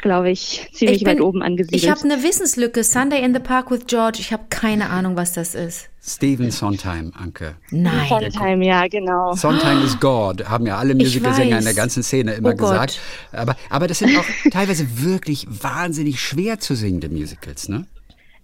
glaube 0.00 0.30
ich, 0.30 0.68
ziemlich 0.72 1.02
Ich 1.02 1.06
weit 1.06 1.16
bin- 1.18 1.24
oben 1.24 1.42
angesiedelt. 1.42 1.82
Ich 1.82 1.88
habe 1.90 2.00
eine 2.02 2.22
Wissenslücke. 2.22 2.82
Sunday 2.82 3.22
in 3.24 3.34
the 3.34 3.40
Park 3.40 3.70
with 3.70 3.86
George. 3.86 4.18
Ich 4.20 4.32
habe 4.32 4.44
keine 4.48 4.90
Ahnung, 4.90 5.16
was 5.16 5.32
das 5.34 5.54
ist. 5.54 5.88
Stephen 6.08 6.50
Sondheim, 6.50 7.12
Anke. 7.14 7.56
Nein. 7.70 8.08
Sondheim, 8.08 8.62
ja, 8.62 8.86
genau. 8.88 9.34
Sondheim 9.34 9.84
is 9.84 10.00
God, 10.00 10.48
haben 10.48 10.66
ja 10.66 10.78
alle 10.78 10.94
Musicalsänger 10.94 11.58
in 11.58 11.64
der 11.64 11.74
ganzen 11.74 12.02
Szene 12.02 12.32
immer 12.34 12.50
Oh 12.50 12.56
Gott. 12.56 12.70
gesagt. 12.70 13.00
Aber, 13.32 13.56
aber 13.70 13.86
das 13.86 13.98
sind 13.98 14.16
auch 14.16 14.24
teilweise 14.50 15.02
wirklich 15.02 15.46
wahnsinnig 15.48 16.20
schwer 16.20 16.58
zu 16.58 16.74
singende 16.74 17.08
Musicals, 17.08 17.68
ne? 17.68 17.86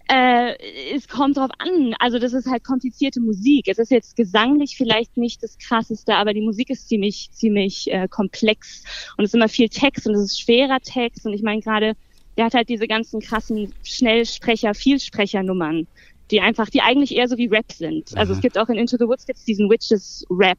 Äh, 0.07 0.55
es 0.95 1.09
kommt 1.09 1.39
drauf 1.39 1.51
an. 1.59 1.95
Also 1.99 2.19
das 2.19 2.35
ist 2.35 2.47
halt 2.47 2.63
komplizierte 2.63 3.21
Musik. 3.21 3.69
Es 3.69 3.79
ist 3.79 3.91
jetzt 3.91 4.17
gesanglich 4.17 4.77
vielleicht 4.77 5.17
nicht 5.17 5.43
das 5.43 5.57
krasseste, 5.59 6.15
aber 6.15 6.35
die 6.35 6.43
Musik 6.43 6.69
ist 6.69 6.89
ziemlich, 6.89 7.31
ziemlich 7.33 7.91
äh, 7.91 8.07
komplex 8.09 8.85
und 9.17 9.25
es 9.25 9.31
ist 9.31 9.35
immer 9.35 9.49
viel 9.49 9.71
Text 9.71 10.07
und 10.07 10.15
es 10.15 10.21
ist 10.25 10.41
schwerer 10.41 10.81
Text. 10.81 11.25
Und 11.25 11.33
ich 11.33 11.43
meine 11.43 11.63
gerade, 11.63 11.95
der 12.37 12.45
hat 12.45 12.55
halt 12.55 12.69
diese 12.69 12.87
ganzen 12.87 13.21
krassen 13.21 13.73
Schnellsprecher, 13.83 14.75
Vielsprechernummern, 14.75 15.87
die 16.31 16.41
einfach, 16.41 16.71
die 16.71 16.81
eigentlich 16.81 17.15
eher 17.15 17.29
so 17.29 17.37
wie 17.37 17.49
Rap 17.49 17.71
sind. 17.73 18.17
Also 18.17 18.33
Aha. 18.33 18.39
es 18.39 18.43
gibt 18.43 18.59
auch 18.59 18.69
in 18.69 18.77
Into 18.77 18.97
the 18.99 19.05
Woods 19.05 19.27
gibt's 19.27 19.45
diesen 19.45 19.69
Witches 19.71 20.25
Rap. 20.31 20.59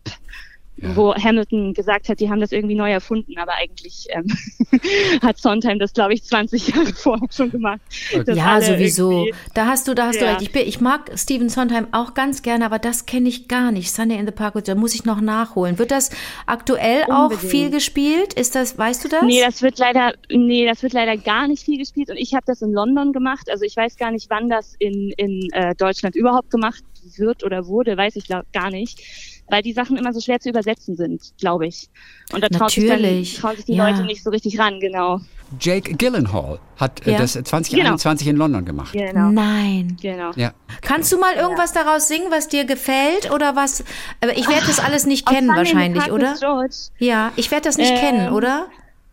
Ja. 0.77 0.94
Wo 0.96 1.15
Hamilton 1.15 1.74
gesagt 1.74 2.10
hat, 2.10 2.20
die 2.20 2.29
haben 2.29 2.41
das 2.41 2.51
irgendwie 2.51 2.75
neu 2.75 2.91
erfunden, 2.91 3.38
aber 3.38 3.53
eigentlich 3.53 4.08
ähm, 4.10 4.25
hat 5.22 5.38
Sondheim 5.38 5.79
das, 5.79 5.94
glaube 5.94 6.13
ich, 6.13 6.24
20 6.25 6.67
Jahre 6.67 6.86
vorher 6.96 7.27
schon 7.32 7.50
gemacht. 7.50 7.79
Ja, 8.27 8.60
sowieso. 8.60 9.25
Da 9.53 9.67
hast 9.67 9.88
du, 9.88 9.94
da 9.94 10.08
hast 10.08 10.20
du 10.20 10.25
Ja. 10.25 10.32
recht. 10.32 10.41
Ich, 10.41 10.51
bin, 10.51 10.67
ich 10.67 10.82
mag 10.82 11.12
Stephen 11.15 11.48
Sondheim 11.48 11.88
auch 11.94 12.13
ganz 12.13 12.41
gerne, 12.41 12.65
aber 12.65 12.77
das 12.77 13.05
kenne 13.05 13.29
ich 13.29 13.48
gar 13.48 13.72
nicht. 13.72 13.91
Sunday 13.91 14.17
in 14.17 14.25
the 14.25 14.34
Park 14.34 14.53
George, 14.55 14.75
muss 14.75 14.94
ich 14.96 15.05
noch 15.05 15.22
nachholen. 15.22 15.79
Wird 15.79 15.91
das 15.91 16.10
aktuell 16.46 17.03
auch 17.05 17.29
Unbedingt. 17.29 17.51
viel 17.51 17.70
gespielt? 17.70 18.34
Ist 18.34 18.55
das, 18.55 18.77
weißt 18.77 19.05
du 19.05 19.08
das? 19.08 19.24
Nee, 19.24 19.41
das 19.41 19.62
wird 19.62 19.79
leider, 19.79 20.13
nee, 20.29 20.65
das 20.65 20.84
wird 20.84 20.91
leider 20.91 21.15
gar 21.15 21.48
nicht 21.48 21.63
viel 21.63 21.77
gespielt. 21.77 22.10
Und 22.10 22.17
ich 22.17 22.34
habe 22.34 22.44
das 22.46 22.62
in 22.62 22.74
London 22.74 23.13
gemacht. 23.13 23.50
Also 23.50 23.63
ich 23.63 23.77
weiß 23.77 23.96
gar 23.96 24.12
nicht, 24.12 24.29
wann 24.29 24.50
das 24.50 24.75
in, 24.79 25.12
in 25.15 25.50
äh, 25.53 25.74
Deutschland 25.75 26.15
überhaupt 26.17 26.51
gemacht 26.51 26.84
wird 27.17 27.44
oder 27.44 27.67
wurde, 27.67 27.96
weiß 27.96 28.15
ich 28.17 28.25
glaub, 28.25 28.51
gar 28.51 28.70
nicht. 28.72 29.34
Weil 29.47 29.61
die 29.61 29.73
Sachen 29.73 29.95
immer 29.97 30.11
so 30.11 30.19
schwer 30.19 30.39
zu 30.39 30.49
übersetzen 30.49 30.95
sind, 30.95 31.33
glaube 31.39 31.67
ich. 31.67 31.89
Und 32.33 32.43
da 32.43 32.49
traut 32.49 32.71
sich, 32.71 33.37
trauen 33.37 33.55
sich 33.55 33.65
die 33.65 33.75
ja. 33.75 33.87
Leute 33.89 34.03
nicht 34.03 34.23
so 34.23 34.31
richtig 34.31 34.57
ran, 34.59 34.79
genau. 34.79 35.19
Jake 35.59 35.93
Gyllenhaal 35.93 36.59
hat 36.77 37.05
äh, 37.05 37.11
Ja. 37.11 37.19
das 37.19 37.33
2021 37.33 38.27
in 38.27 38.37
London 38.37 38.65
gemacht. 38.65 38.93
Genau. 38.93 39.29
Nein. 39.29 39.97
Genau. 40.01 40.31
Ja. 40.35 40.53
Kannst 40.81 41.11
du 41.11 41.19
mal 41.19 41.35
irgendwas 41.35 41.73
daraus 41.73 42.07
singen, 42.07 42.31
was 42.31 42.47
dir 42.47 42.65
gefällt 42.65 43.31
oder 43.31 43.55
was? 43.55 43.83
Aber 44.21 44.35
ich 44.35 44.47
werde 44.47 44.65
das 44.65 44.79
alles 44.79 45.05
nicht 45.05 45.27
kennen 45.27 45.49
wahrscheinlich, 45.49 46.11
oder? 46.11 46.35
George. 46.39 46.75
Ja, 46.97 47.31
ich 47.35 47.51
werde 47.51 47.65
das 47.65 47.77
nicht 47.77 47.91
Ähm, 47.91 47.99
kennen, 47.99 48.33
oder? 48.33 48.67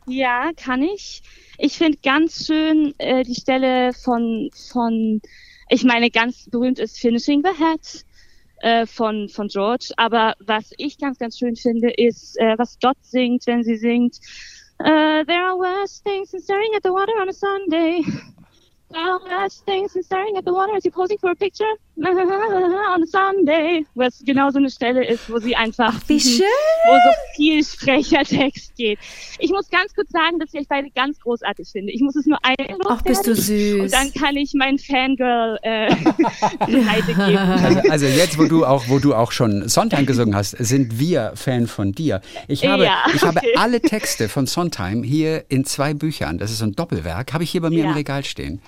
Ja, 0.06 0.50
kann 0.56 0.82
ich. 0.82 1.22
Ich 1.58 1.76
finde 1.76 1.98
ganz 2.02 2.46
schön 2.46 2.94
äh, 2.98 3.22
die 3.22 3.34
Stelle 3.34 3.92
von, 3.92 4.50
von, 4.72 5.20
ich 5.68 5.84
meine, 5.84 6.10
ganz 6.10 6.48
berühmt 6.50 6.78
ist 6.78 6.98
Finishing 6.98 7.42
the 7.44 7.62
Hat 7.62 8.04
äh, 8.62 8.86
von, 8.86 9.28
von 9.28 9.48
George. 9.48 9.92
Aber 9.96 10.34
was 10.40 10.72
ich 10.78 10.98
ganz, 10.98 11.18
ganz 11.18 11.38
schön 11.38 11.56
finde, 11.56 11.90
ist, 11.90 12.38
äh, 12.38 12.54
was 12.58 12.78
Dot 12.78 12.96
singt, 13.02 13.46
wenn 13.46 13.62
sie 13.62 13.76
singt. 13.76 14.16
Uh, 14.80 15.24
there 15.26 15.44
are 15.44 15.56
worse 15.56 16.02
things 16.02 16.30
than 16.30 16.40
staring 16.40 16.74
at 16.74 16.82
the 16.82 16.90
water 16.90 17.12
on 17.20 17.28
a 17.28 17.32
Sunday. 17.32 18.02
There 18.90 19.00
are 19.00 19.20
worse 19.24 19.62
things 19.64 19.94
than 19.94 20.02
staring 20.02 20.36
at 20.36 20.44
the 20.44 20.52
water 20.52 20.76
as 20.76 20.84
you're 20.84 20.92
posing 20.92 21.16
for 21.16 21.30
a 21.30 21.34
picture 21.34 21.72
on 21.98 23.02
a 23.02 23.06
Sunday. 23.06 23.84
Was 23.94 24.22
genau 24.24 24.50
so 24.50 24.58
eine 24.58 24.70
Stelle 24.70 25.04
ist, 25.06 25.30
wo 25.30 25.38
sie 25.38 25.54
einfach 25.54 25.94
wie 26.08 26.14
diesen- 26.14 26.32
schön. 26.38 26.46
wo 26.86 26.92
so 26.94 27.16
viel 27.36 27.62
Sprechertext 27.64 28.74
geht. 28.76 28.98
Ich 29.38 29.50
muss 29.50 29.68
ganz 29.68 29.94
kurz 29.94 30.10
sagen, 30.10 30.38
dass 30.38 30.52
ich 30.54 30.60
euch 30.60 30.68
beide 30.68 30.90
ganz 30.90 31.20
großartig 31.20 31.68
finde. 31.70 31.92
Ich 31.92 32.00
muss 32.00 32.16
es 32.16 32.26
nur 32.26 32.38
einmal 32.42 32.78
Ach, 32.88 33.02
bist 33.02 33.26
du 33.26 33.34
süß. 33.34 33.82
Und 33.82 33.92
dann 33.92 34.12
kann 34.14 34.36
ich 34.36 34.52
mein 34.54 34.78
Fangirl 34.78 35.58
äh, 35.62 35.94
geben. 36.66 37.36
Also, 37.36 37.80
also 37.90 38.06
jetzt, 38.06 38.38
wo 38.38 38.44
du 38.44 38.64
auch, 38.64 38.84
wo 38.88 38.98
du 38.98 39.14
auch 39.14 39.32
schon 39.32 39.68
Sondheim 39.68 40.06
gesungen 40.06 40.34
hast, 40.34 40.50
sind 40.58 40.98
wir 40.98 41.32
Fan 41.34 41.66
von 41.66 41.92
dir. 41.92 42.20
Ich 42.48 42.66
habe, 42.66 42.84
Ja, 42.84 43.04
ich 43.14 43.22
habe 43.22 43.38
okay. 43.38 43.54
alle 43.56 43.80
Texte 43.80 44.28
von 44.28 44.46
Sondheim 44.46 45.02
hier 45.02 45.44
in 45.48 45.64
zwei 45.64 45.94
Büchern. 45.94 46.38
Das 46.38 46.50
ist 46.50 46.58
so 46.58 46.64
ein 46.64 46.72
Doppelwerk. 46.74 47.32
Habe 47.32 47.44
ich 47.44 47.50
hier 47.50 47.60
bei 47.60 47.70
mir 47.70 47.80
Ja. 47.84 47.90
im 47.90 47.92
Regal 47.92 48.24
stehen. 48.24 48.60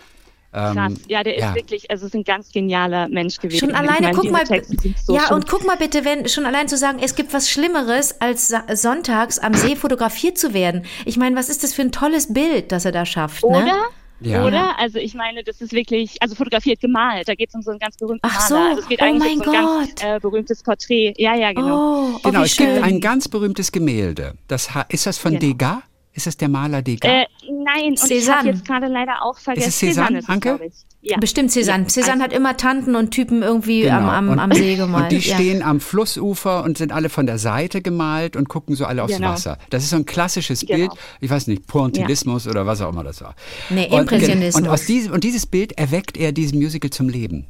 Krass. 0.54 0.92
Ja, 1.08 1.23
der 1.25 1.34
ist 1.37 1.42
ja. 1.42 1.54
wirklich, 1.54 1.90
also 1.90 2.06
ist 2.06 2.14
ein 2.14 2.23
ganz 2.25 2.52
genialer 2.52 3.08
Mensch 3.08 3.38
gewesen. 3.38 3.58
Schon 3.58 3.75
alleine, 3.75 4.08
meine, 4.08 4.16
guck 4.16 4.30
mal, 4.30 4.44
so 4.46 5.14
ja, 5.14 5.26
schön. 5.26 5.37
und 5.37 5.49
guck 5.49 5.66
mal 5.66 5.76
bitte, 5.76 6.04
wenn 6.04 6.28
schon 6.28 6.46
allein 6.46 6.68
zu 6.68 6.76
sagen, 6.76 6.99
es 7.02 7.16
gibt 7.16 7.32
was 7.34 7.50
Schlimmeres, 7.50 8.20
als 8.20 8.54
sonntags 8.75 9.38
am 9.40 9.54
See 9.54 9.75
fotografiert 9.76 10.38
zu 10.38 10.54
werden. 10.54 10.84
Ich 11.06 11.16
meine, 11.16 11.34
was 11.37 11.49
ist 11.49 11.64
das 11.64 11.75
für 11.75 11.82
ein 11.82 11.92
tolles 11.92 12.32
Bild, 12.32 12.70
das 12.73 12.84
er 12.84 12.92
da 12.92 13.04
schafft, 13.04 13.42
ne? 13.42 13.49
Oder? 13.49 13.82
Ja. 14.20 14.46
Oder? 14.46 14.78
Also 14.78 14.99
ich 14.99 15.14
meine, 15.14 15.42
das 15.42 15.61
ist 15.61 15.73
wirklich, 15.73 16.16
also 16.23 16.34
fotografiert 16.37 16.80
gemalt. 16.80 17.28
Da 17.28 17.34
geht 17.34 17.49
es 17.49 17.54
um 17.56 17.62
so 17.62 17.73
einen 17.73 17.80
ganz 17.80 17.96
berühmten 17.96 18.20
Ach 18.23 18.40
so. 18.49 18.56
Also 18.56 18.80
es 18.80 18.88
geht 18.88 19.00
Oh 19.02 19.04
eigentlich 19.04 19.38
mein 19.38 19.38
um 19.40 19.44
so 19.44 19.50
ein 19.50 19.66
ganz 19.66 19.94
Gott. 20.00 20.04
äh, 20.08 20.18
berühmtes 20.20 20.62
Porträt. 20.62 21.14
Ja, 21.18 21.34
ja, 21.34 21.52
genau. 21.52 21.76
Oh, 21.76 22.11
oh 22.14 22.18
Genau, 22.30 22.40
wie 22.40 22.44
es 22.44 22.56
gibt 22.56 22.70
schön. 22.70 22.82
ein 22.84 23.00
ganz 23.00 23.28
berühmtes 23.28 23.73
Gemälde. 23.73 24.34
Das 24.49 24.68
ist 24.88 25.06
das 25.06 25.18
von 25.18 25.32
Genau. 25.32 25.40
Degas? 25.40 25.78
Ist 26.16 26.26
das 26.28 26.37
der 26.37 26.49
Maler 26.49 26.80
Degas? 26.80 27.11
Äh, 27.11 27.25
nein, 27.64 27.87
und 27.90 27.94
ich 27.94 28.00
Cézanne. 28.25 28.37
habe 28.38 28.49
jetzt 28.50 28.64
gerade 28.64 28.87
leider 28.87 29.23
auch 29.25 29.37
vergessen. 29.37 29.68
Ist 29.68 29.83
es 29.83 29.97
Cézanne, 29.99 30.06
Cézanne 30.06 30.18
ist 30.18 30.25
es, 30.25 30.28
Anke? 30.30 30.71
Ja. 31.02 31.18
Bestimmt 31.18 31.50
Cézanne. 31.50 31.83
Ja, 31.83 31.88
Cézanne 31.88 32.11
also- 32.12 32.23
hat 32.23 32.33
immer 32.33 32.56
Tanten 32.56 32.94
und 32.94 33.11
Typen 33.11 33.42
irgendwie 33.42 33.90
am, 33.90 34.09
am, 34.09 34.25
Genau. 34.28 34.33
und, 34.33 34.38
am 34.38 34.52
See 34.52 34.76
gemalt. 34.76 35.12
Und 35.12 35.12
die 35.23 35.28
ja. 35.28 35.35
stehen 35.35 35.62
am 35.62 35.80
Flussufer 35.80 36.62
und 36.62 36.78
sind 36.78 36.92
alle 36.92 37.09
von 37.09 37.26
der 37.26 37.38
Seite 37.38 37.83
gemalt 37.83 38.37
und 38.37 38.49
gucken 38.49 38.76
so 38.76 38.87
alle 38.87 39.02
aufs 39.02 39.16
Genau. 39.16 39.30
Wasser. 39.33 39.59
Das 39.71 39.83
ist 39.83 39.90
so 39.90 39.97
ein 39.97 40.06
klassisches 40.06 40.61
Genau. 40.61 40.76
Bild. 40.76 40.90
Ich 41.21 41.28
weiß 41.30 41.49
nicht, 41.49 41.66
Pointillismus 41.66 42.47
oder 42.47 42.64
was 42.64 42.80
auch 42.80 42.92
immer 42.92 43.02
das 43.04 43.21
war. 43.21 43.35
Nee, 43.71 43.88
Und- 43.90 44.00
Impressionismus. 44.02 44.62
Und, 44.62 44.68
aus 44.68 44.87
diesem, 44.87 45.12
und 45.12 45.25
dieses 45.25 45.47
Bild 45.47 45.76
erweckt 45.76 46.16
er 46.16 46.30
diesem 46.33 46.59
Musical 46.61 46.90
zum 46.90 47.09
Leben. 47.09 47.47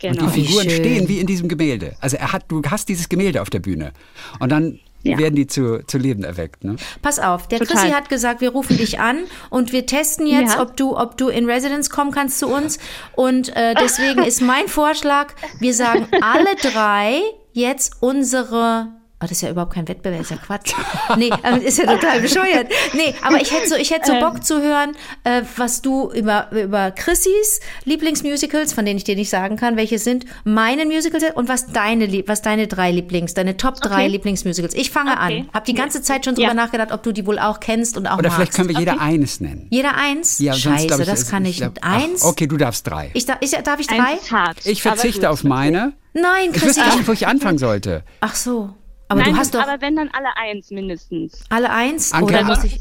Genau. 0.00 0.24
Und 0.24 0.34
die 0.34 0.42
Wie 0.42 0.46
Figuren 0.46 0.68
stehen 0.70 1.08
wie 1.08 1.20
in 1.20 1.26
diesem 1.28 1.48
Gemälde. 1.48 1.94
Also 2.00 2.16
er 2.16 2.32
hat, 2.32 2.46
du 2.48 2.60
hast 2.68 2.88
dieses 2.88 3.08
Gemälde 3.08 3.40
auf 3.40 3.50
der 3.50 3.60
Bühne. 3.60 3.92
Und 4.40 4.50
dann 4.50 4.80
Ja. 5.02 5.18
werden 5.18 5.34
die 5.34 5.46
zu, 5.46 5.84
zu 5.86 5.98
Leben 5.98 6.22
erweckt. 6.24 6.64
Ne? 6.64 6.76
Pass 7.02 7.18
auf, 7.18 7.48
der 7.48 7.58
Total. 7.58 7.76
Chrissy 7.76 7.90
hat 7.92 8.08
gesagt, 8.08 8.40
wir 8.40 8.50
rufen 8.50 8.76
dich 8.76 9.00
an 9.00 9.18
und 9.50 9.72
wir 9.72 9.84
testen 9.86 10.26
jetzt, 10.26 10.54
Ja. 10.54 10.62
ob 10.62 10.76
du, 10.76 10.96
ob 10.96 11.16
du 11.16 11.28
in 11.28 11.48
Residence 11.50 11.90
kommen 11.90 12.12
kannst 12.12 12.38
zu 12.38 12.46
uns. 12.48 12.78
Und 13.16 13.54
äh, 13.56 13.74
deswegen 13.74 14.22
ist 14.24 14.40
mein 14.42 14.68
Vorschlag, 14.68 15.34
wir 15.58 15.74
sagen 15.74 16.06
alle 16.20 16.54
drei 16.60 17.20
jetzt 17.52 17.96
unsere. 18.00 18.88
Oh, 19.22 19.26
das 19.26 19.32
ist 19.32 19.42
ja 19.42 19.50
überhaupt 19.50 19.74
kein 19.74 19.86
Wettbewerb, 19.86 20.20
ist 20.22 20.30
ja 20.32 20.36
Quatsch. 20.36 20.72
Nee, 21.16 21.30
ähm, 21.44 21.60
ist 21.62 21.78
ja 21.78 21.84
total 21.86 22.20
bescheuert. 22.20 22.66
Nee, 22.94 23.14
aber 23.22 23.40
ich 23.40 23.52
hätte 23.52 23.68
so, 23.68 23.76
ich 23.76 23.90
hätte 23.92 24.06
so 24.06 24.18
Bock 24.18 24.42
zu 24.44 24.60
hören, 24.60 24.96
äh, 25.24 25.42
was 25.56 25.80
du 25.80 26.10
über, 26.12 26.48
über 26.50 26.90
Chrissys 26.90 27.60
Lieblingsmusicals, 27.84 28.72
von 28.72 28.84
denen 28.84 28.96
ich 28.96 29.04
dir 29.04 29.14
nicht 29.16 29.30
sagen 29.30 29.56
kann, 29.56 29.76
welche 29.76 29.98
sind, 29.98 30.24
meine 30.44 30.84
Musicals 30.86 31.24
und 31.34 31.48
was 31.48 31.66
deine, 31.66 32.08
was 32.26 32.42
deine 32.42 32.66
drei 32.66 32.90
Lieblings, 32.90 33.34
deine 33.34 33.56
Top 33.56 33.76
drei 33.80 33.92
Okay. 34.02 34.06
Lieblingsmusicals. 34.08 34.74
Ich 34.74 34.90
fange 34.90 35.12
Okay. 35.12 35.40
an. 35.42 35.48
Hab 35.54 35.64
die 35.66 35.74
ganze 35.74 36.02
Zeit 36.02 36.24
schon 36.24 36.34
drüber 36.34 36.48
Ja. 36.48 36.54
nachgedacht, 36.54 36.90
ob 36.90 37.02
du 37.02 37.12
die 37.12 37.26
wohl 37.26 37.38
auch 37.38 37.60
kennst 37.60 37.96
und 37.96 38.06
auch 38.06 38.14
Oder 38.18 38.24
magst. 38.30 38.36
vielleicht 38.36 38.54
können 38.54 38.68
wir 38.70 38.78
jeder 38.78 39.00
eines 39.00 39.40
nennen. 39.40 39.66
Jeder 39.70 39.94
eins? 39.94 40.38
Ja, 40.40 40.52
sonst 40.54 40.62
Scheiße, 40.62 40.86
glaub 40.88 41.00
ich, 41.00 41.06
das 41.06 41.30
kann 41.30 41.44
ich. 41.44 41.58
glaub- 41.58 41.78
eins? 41.82 42.22
Ach, 42.24 42.28
okay, 42.30 42.46
du 42.46 42.56
darfst 42.56 42.86
drei. 42.88 43.10
Ich, 43.14 43.26
da, 43.26 43.36
ich, 43.40 43.50
darf 43.52 43.78
ich 43.78 43.86
drei? 43.86 43.98
Eins 44.14 44.32
hart. 44.32 44.56
Ich 44.64 44.82
verzichte 44.82 45.30
auf 45.30 45.44
meine. 45.44 45.92
Nein, 46.14 46.24
Ich 46.46 46.52
Chrissy. 46.52 46.66
wüsste 46.66 46.80
gar 46.82 46.96
nicht, 46.96 47.08
wo 47.08 47.12
ich 47.12 47.26
anfangen 47.26 47.58
sollte. 47.58 48.02
Ach 48.20 48.34
so. 48.34 48.74
Aber 49.12 49.20
Nein, 49.20 49.34
du 49.34 49.38
hast 49.38 49.54
doch 49.54 49.60
aber 49.60 49.82
wenn 49.82 49.94
dann 49.94 50.08
alle 50.12 50.34
eins 50.36 50.70
mindestens. 50.70 51.44
alle 51.50 51.68
eins? 51.68 52.14
Anke, 52.14 52.24
oder 52.24 52.44
muss 52.44 52.64
ich. 52.64 52.78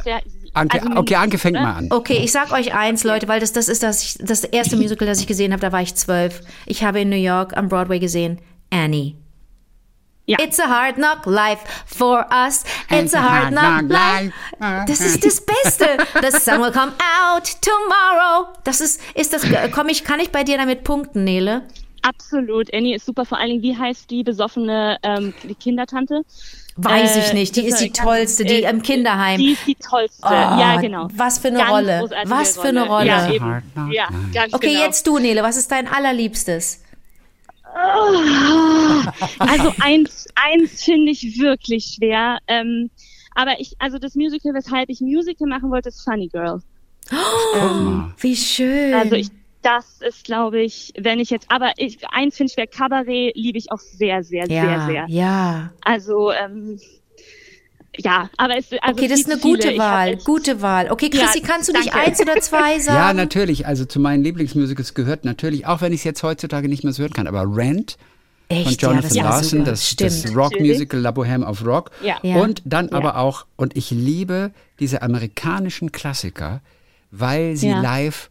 Anke, 0.53 0.81
also 0.81 0.97
okay, 0.97 1.15
Anke 1.15 1.37
fängt 1.37 1.55
ne? 1.55 1.61
mal 1.61 1.73
an. 1.73 1.87
Okay, 1.91 2.21
ich 2.23 2.31
sag 2.31 2.53
euch 2.53 2.73
eins, 2.73 3.03
Leute, 3.03 3.27
weil 3.27 3.41
das, 3.41 3.51
das 3.51 3.67
ist 3.67 3.83
das, 3.83 4.17
das 4.17 4.45
erste 4.45 4.77
Musical, 4.77 5.07
das 5.07 5.19
ich 5.19 5.27
gesehen 5.27 5.51
habe, 5.51 5.59
da 5.59 5.73
war 5.73 5.81
ich 5.81 5.93
zwölf. 5.95 6.41
Ich 6.65 6.85
habe 6.85 7.01
in 7.01 7.09
New 7.09 7.17
York 7.17 7.55
am 7.57 7.67
Broadway 7.67 7.99
gesehen 7.99 8.39
Annie. 8.69 9.17
Ja. 10.25 10.37
It's 10.39 10.57
a 10.57 10.69
hard 10.69 10.95
knock 10.95 11.25
life 11.25 11.65
for 11.85 12.25
us. 12.31 12.63
It's 12.89 13.13
a 13.13 13.21
hard 13.21 13.49
knock 13.49 13.89
life. 13.89 14.31
Das 14.87 15.01
ist 15.01 15.25
das 15.25 15.41
Beste. 15.41 15.97
The 16.21 16.31
sun 16.39 16.61
will 16.61 16.71
come 16.71 16.93
out 17.25 17.51
tomorrow. 17.59 18.47
Das 18.63 18.79
ist, 18.79 19.01
ist 19.15 19.33
das, 19.33 19.43
komm 19.73 19.89
ich, 19.89 20.05
kann 20.05 20.21
ich 20.21 20.31
bei 20.31 20.45
dir 20.45 20.57
damit 20.57 20.85
punkten, 20.85 21.25
Nele? 21.25 21.63
Absolut. 22.01 22.73
Annie 22.73 22.95
ist 22.95 23.05
super. 23.05 23.25
Vor 23.25 23.37
allen 23.37 23.49
Dingen, 23.49 23.61
wie 23.61 23.77
heißt 23.77 24.09
die 24.09 24.23
besoffene 24.23 24.97
ähm, 25.03 25.33
die 25.43 25.55
Kindertante? 25.55 26.21
Weiß 26.77 27.15
Äh, 27.15 27.19
ich 27.19 27.33
nicht. 27.33 27.55
Die 27.55 27.61
das 27.63 27.73
ist 27.73 27.79
die 27.81 27.91
tollste, 27.91 28.43
die 28.45 28.63
äh, 28.63 28.69
im 28.69 28.81
Kinderheim. 28.81 29.37
Die 29.39 29.51
ist 29.51 29.67
die 29.67 29.75
tollste. 29.75 30.25
Oh, 30.27 30.31
ja, 30.31 30.79
genau. 30.81 31.09
was 31.13 31.37
für 31.39 31.49
eine 31.49 31.59
Ganz 31.59 31.71
Rolle. 31.71 32.09
Was 32.25 32.57
für 32.57 32.69
eine 32.69 32.87
Rolle. 32.87 33.07
Ja, 33.07 33.31
eben. 33.31 33.63
Ja 33.91 34.09
ganz 34.33 34.53
Okay, 34.53 34.71
genau. 34.73 34.83
jetzt 34.85 35.05
du, 35.05 35.19
Nele. 35.19 35.43
Was 35.43 35.57
ist 35.57 35.69
dein 35.71 35.87
allerliebstes? 35.87 36.81
Also 39.39 39.73
eins, 39.79 40.27
eins 40.35 40.83
finde 40.83 41.11
ich 41.11 41.39
wirklich 41.39 41.95
schwer. 41.95 42.39
Ähm, 42.47 42.89
aber 43.35 43.59
ich, 43.59 43.75
also 43.79 43.97
das 43.97 44.15
Musical, 44.15 44.53
weshalb 44.53 44.89
ich 44.89 44.99
Musical 45.01 45.47
machen 45.47 45.71
wollte, 45.71 45.89
ist 45.89 46.01
Funny 46.03 46.27
Girl. 46.27 46.61
Guck 47.09 47.81
mal. 47.81 48.13
Wie 48.17 48.35
schön. 48.35 48.93
Also 48.93 49.15
ich, 49.15 49.29
das 49.61 50.01
ist, 50.01 50.23
glaube 50.23 50.61
ich, 50.61 50.93
wenn 50.97 51.19
ich 51.19 51.29
jetzt, 51.29 51.45
aber 51.49 51.71
ich, 51.77 51.97
eins 52.09 52.37
finde 52.37 52.51
ich, 52.51 52.57
wäre 52.57 52.67
Cabaret, 52.67 53.33
liebe 53.35 53.57
ich 53.57 53.71
auch 53.71 53.79
sehr, 53.79 54.23
sehr, 54.23 54.45
ja, 54.47 54.63
sehr, 54.63 54.85
sehr. 54.85 55.05
ja. 55.09 55.71
Also, 55.81 56.31
ähm, 56.31 56.79
ja, 57.97 58.29
aber 58.37 58.57
es, 58.57 58.67
also 58.81 58.93
Okay, 58.93 59.07
das 59.09 59.19
ist 59.19 59.29
eine 59.31 59.39
gute 59.41 59.67
viele. 59.69 59.77
Wahl, 59.79 60.13
echt- 60.13 60.23
gute 60.25 60.61
Wahl. 60.61 60.89
Okay, 60.91 61.09
Chrissy, 61.09 61.39
Ja, 61.41 61.45
kannst 61.47 61.67
du 61.69 61.73
nicht 61.73 61.93
danke. 61.93 61.99
eins 62.07 62.21
oder 62.21 62.35
zwei 62.39 62.79
sagen? 62.79 62.97
Ja, 62.97 63.13
natürlich. 63.13 63.67
Also 63.67 63.83
zu 63.85 63.99
meinen 63.99 64.23
Lieblingsmusicals 64.23 64.93
gehört 64.93 65.25
natürlich, 65.25 65.67
auch 65.67 65.81
wenn 65.81 65.91
ich 65.91 65.99
es 65.99 66.03
jetzt 66.05 66.23
heutzutage 66.23 66.69
nicht 66.69 66.83
mehr 66.85 66.93
so 66.93 67.03
hören 67.03 67.11
kann, 67.13 67.27
aber 67.27 67.43
Rent 67.45 67.97
Echt? 68.47 68.63
von 68.63 68.71
ja, 68.73 68.77
Jonathan 69.01 69.09
das 69.09 69.17
war 69.17 69.23
Larson, 69.23 69.65
das, 69.65 69.95
das 69.97 70.35
Rockmusical 70.35 71.01
La 71.01 71.09
Bohème 71.11 71.43
of 71.45 71.65
Rock. 71.65 71.91
Ja. 72.01 72.17
Ja. 72.23 72.37
Und 72.37 72.61
dann 72.65 72.87
Ja. 72.87 72.93
aber 72.93 73.17
auch, 73.17 73.45
und 73.57 73.75
ich 73.75 73.91
liebe 73.91 74.51
diese 74.79 75.01
amerikanischen 75.01 75.91
Klassiker, 75.91 76.61
weil 77.11 77.57
sie 77.57 77.69
Ja. 77.69 77.81
live 77.81 78.30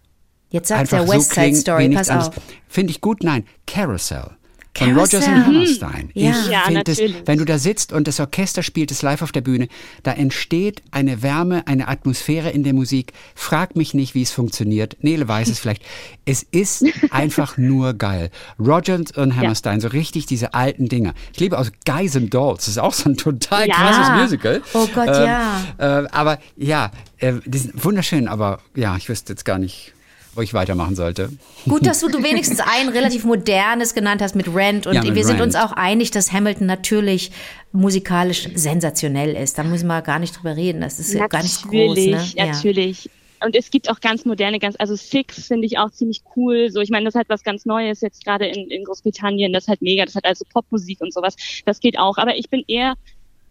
Jetzt 0.51 0.69
sagt 0.69 0.81
einfach 0.81 0.99
der 0.99 1.07
so 1.07 1.13
West 1.13 1.31
Side 1.31 1.41
klingen 1.41 1.61
Story, 1.61 1.89
pass 1.91 2.11
auf. 2.11 2.31
Finde 2.69 2.91
ich 2.91 3.01
gut, 3.01 3.23
nein, 3.23 3.45
Carousel. 3.67 4.31
Von. 4.73 4.97
Rogers 4.97 5.27
und 5.27 5.47
Hammerstein. 5.47 6.11
Ja. 6.15 6.31
Ich 6.31 6.47
Ja, 6.49 6.61
finde 6.65 6.91
es, 6.93 7.01
wenn 7.27 7.39
du 7.39 7.45
da 7.45 7.59
sitzt 7.59 7.93
und 7.93 8.07
das 8.07 8.21
Orchester 8.21 8.63
spielt 8.63 8.91
es 8.93 9.03
live 9.03 9.21
auf 9.21 9.33
der 9.33 9.41
Bühne, 9.41 9.67
da 10.05 10.13
entsteht 10.13 10.81
eine 10.93 11.23
Wärme, 11.23 11.67
eine 11.67 11.89
Atmosphäre 11.89 12.51
in 12.51 12.63
der 12.63 12.73
Musik. 12.73 13.13
Frag 13.35 13.75
mich 13.77 13.95
nicht, 13.95 14.15
wie 14.15 14.23
es 14.23 14.31
funktioniert. 14.31 14.97
Nele 15.03 15.27
weiß 15.27 15.49
es 15.49 15.59
vielleicht. 15.59 15.83
Es 16.25 16.45
ist 16.45 16.85
einfach 17.11 17.59
nur 17.59 17.95
geil. 17.95 18.31
Rogers 18.61 19.11
und 19.17 19.37
Hammerstein, 19.37 19.81
so 19.81 19.89
richtig 19.89 20.27
diese 20.27 20.55
alten 20.55 20.89
Dinger. 20.89 21.15
Ich 21.35 21.41
liebe 21.41 21.59
aus 21.59 21.73
Guys 21.85 22.15
and 22.17 22.33
Dolls. 22.33 22.61
Das 22.67 22.69
ist 22.69 22.79
auch 22.79 22.95
so 22.95 23.11
ein 23.11 23.17
total 23.17 23.67
Ja. 23.67 23.75
krasses 23.75 24.23
Musical. 24.23 24.63
Oh 24.73 24.87
Gott, 24.95 25.09
Ähm, 25.09 25.25
ja. 25.27 25.61
Äh, 25.79 26.07
aber 26.13 26.39
ja, 26.57 26.91
äh, 27.19 27.35
die 27.45 27.59
sind 27.59 27.85
wunderschön, 27.85 28.29
aber 28.29 28.61
ja, 28.77 28.97
ich 28.97 29.09
wüsste 29.09 29.33
jetzt 29.33 29.45
gar 29.45 29.59
nicht, 29.59 29.93
wo 30.35 30.43
ich 30.43 30.55
weitermachen 30.55 30.95
sollte. 30.95 31.31
Gut, 31.69 31.87
dass 31.87 32.01
du, 32.01 32.09
du 32.09 32.23
wenigstens 32.23 32.61
ein 32.61 32.89
relativ 32.89 33.25
modernes 33.25 33.95
genannt 33.95 34.23
hast 34.23 34.37
mit 34.37 34.53
Rent 34.55 34.87
und 34.87 34.95
Ja, 34.95 35.03
mit 35.03 35.15
wir 35.15 35.25
sind 35.25 35.41
Rent. 35.41 35.47
uns 35.47 35.55
auch 35.57 35.73
einig, 35.73 36.11
dass 36.11 36.33
Hamilton 36.33 36.67
natürlich 36.67 37.31
musikalisch 37.73 38.49
sensationell 38.55 39.37
ist. 39.37 39.59
Da 39.59 39.63
müssen 39.65 39.87
wir 39.87 40.03
gar 40.03 40.19
nicht 40.19 40.37
drüber 40.37 40.57
reden. 40.57 40.81
Das 40.81 40.99
ist 40.99 41.13
ja 41.13 41.27
ganz 41.27 41.63
groß. 41.63 41.73
Ne? 41.97 42.11
Natürlich, 42.11 42.35
Ja. 42.35 42.47
natürlich. 42.47 43.11
Und 43.43 43.57
es 43.57 43.71
gibt 43.71 43.89
auch 43.91 44.01
ganz 44.01 44.27
moderne, 44.27 44.59
ganz, 44.59 44.77
also 44.79 44.95
Six 44.97 45.47
finde 45.47 45.67
ich 45.67 45.79
auch 45.79 45.91
ziemlich 45.91 46.21
cool. 46.37 46.71
So, 46.71 46.81
ich 46.81 46.91
meine, 46.91 47.07
das 47.07 47.13
ist 47.15 47.19
halt 47.19 47.31
was 47.31 47.43
ganz 47.43 47.65
Neues 47.65 48.03
jetzt 48.03 48.23
gerade 48.25 48.47
in, 48.47 48.71
in 48.71 48.85
Großbritannien. 48.85 49.53
Das 49.55 49.65
ist 49.65 49.69
halt 49.69 49.81
mega. 49.81 50.05
Das 50.05 50.15
hat 50.15 50.27
also 50.27 50.45
Popmusik 50.53 51.01
und 51.01 51.13
sowas. 51.15 51.37
Das 51.65 51.81
geht 51.81 51.99
auch. 51.99 52.19
Aber 52.19 52.37
ich 52.37 52.51
bin 52.51 52.63
eher, 52.69 52.95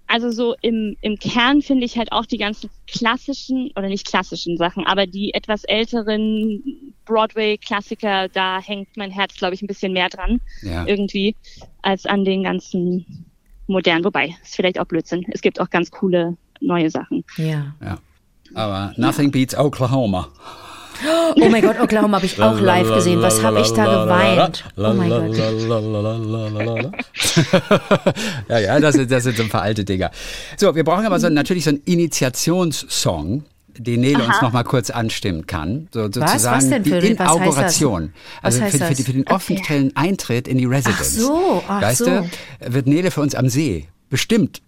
also 0.10 0.32
so 0.32 0.56
im, 0.62 0.98
im 1.02 1.18
Kern 1.18 1.62
finde 1.62 1.86
ich 1.86 1.98
halt 1.98 2.12
auch 2.12 2.26
die 2.26 2.38
ganzen 2.38 2.70
klassischen, 2.88 3.72
oder 3.76 3.88
nicht 3.88 4.08
klassischen 4.08 4.58
Sachen, 4.58 4.86
aber 4.86 5.06
die 5.06 5.34
etwas 5.34 5.64
älteren 5.64 6.94
Broadway-Klassiker, 7.06 8.28
da 8.28 8.60
hängt 8.60 8.98
mein 8.98 9.12
Herz, 9.12 9.36
glaube 9.36 9.54
ich, 9.54 9.62
ein 9.62 9.68
bisschen 9.68 9.94
mehr 9.94 10.10
dran. 10.10 10.42
Ja. 10.64 10.86
Irgendwie, 10.88 11.36
als 11.84 12.06
an 12.08 12.26
den 12.26 12.44
ganzen 12.44 13.28
modernen. 13.68 14.04
Wobei, 14.04 14.36
ist 14.44 14.56
vielleicht 14.56 14.80
auch 14.80 14.86
Blödsinn. 14.86 15.26
Es 15.32 15.42
gibt 15.42 15.62
auch 15.62 15.70
ganz 15.70 15.92
coole 15.92 16.36
neue 16.60 16.90
Sachen. 16.90 17.24
ja. 17.38 17.76
Ja. 17.82 18.00
Aber 18.56 18.94
Nothing 18.98 19.30
Beats 19.30 19.56
Oklahoma. 19.56 20.30
Oh 21.36 21.50
mein 21.50 21.62
Gott, 21.62 21.80
Oklahoma 21.80 22.18
habe 22.18 22.26
ich 22.26 22.42
auch 22.42 22.60
live 22.60 22.94
gesehen. 22.94 23.22
Was 23.22 23.42
habe 23.44 23.62
ich 23.62 23.72
da 23.72 24.04
geweint? 24.04 24.66
Oh 24.78 24.94
mein 24.94 25.10
Gott. 25.10 25.38
ja, 28.50 28.60
ja, 28.60 28.80
das 28.80 28.96
sind, 28.96 29.12
das 29.12 29.24
sind 29.24 29.38
so 29.38 29.44
ein 29.44 29.50
paar 29.50 29.62
alte 29.62 29.86
Dinger. 29.86 30.12
So, 30.58 30.76
wir 30.76 30.84
brauchen 30.84 31.06
aber 31.06 31.20
so, 31.20 31.30
natürlich 31.30 31.64
so 31.64 31.70
einen 31.72 31.82
Initiationssong, 31.86 33.44
den 33.78 34.02
Nele 34.02 34.24
uns 34.24 34.42
noch 34.42 34.52
mal 34.52 34.64
kurz 34.64 34.90
anstimmen 34.90 35.48
kann. 35.48 35.88
So, 35.94 36.04
sozusagen 36.04 36.44
Was 36.44 36.70
denn 36.70 36.84
für- 36.84 37.00
die 37.00 37.18
was? 37.18 37.26
Inauguration. 37.34 38.14
Was 38.42 38.60
Also 38.62 38.78
für, 38.78 39.14
den 39.14 39.28
offiziellen 39.28 39.96
Eintritt 39.96 40.48
in 40.48 40.58
die 40.58 40.66
Residence. 40.66 41.16
so, 41.16 41.64
ach 41.68 41.82
weißt 41.82 42.00
so. 42.00 42.06
du, 42.06 42.30
wird 42.68 42.88
Nele 42.88 43.12
für 43.12 43.22
uns 43.22 43.36
am 43.36 43.48
See 43.50 43.88
bestimmt 44.10 44.62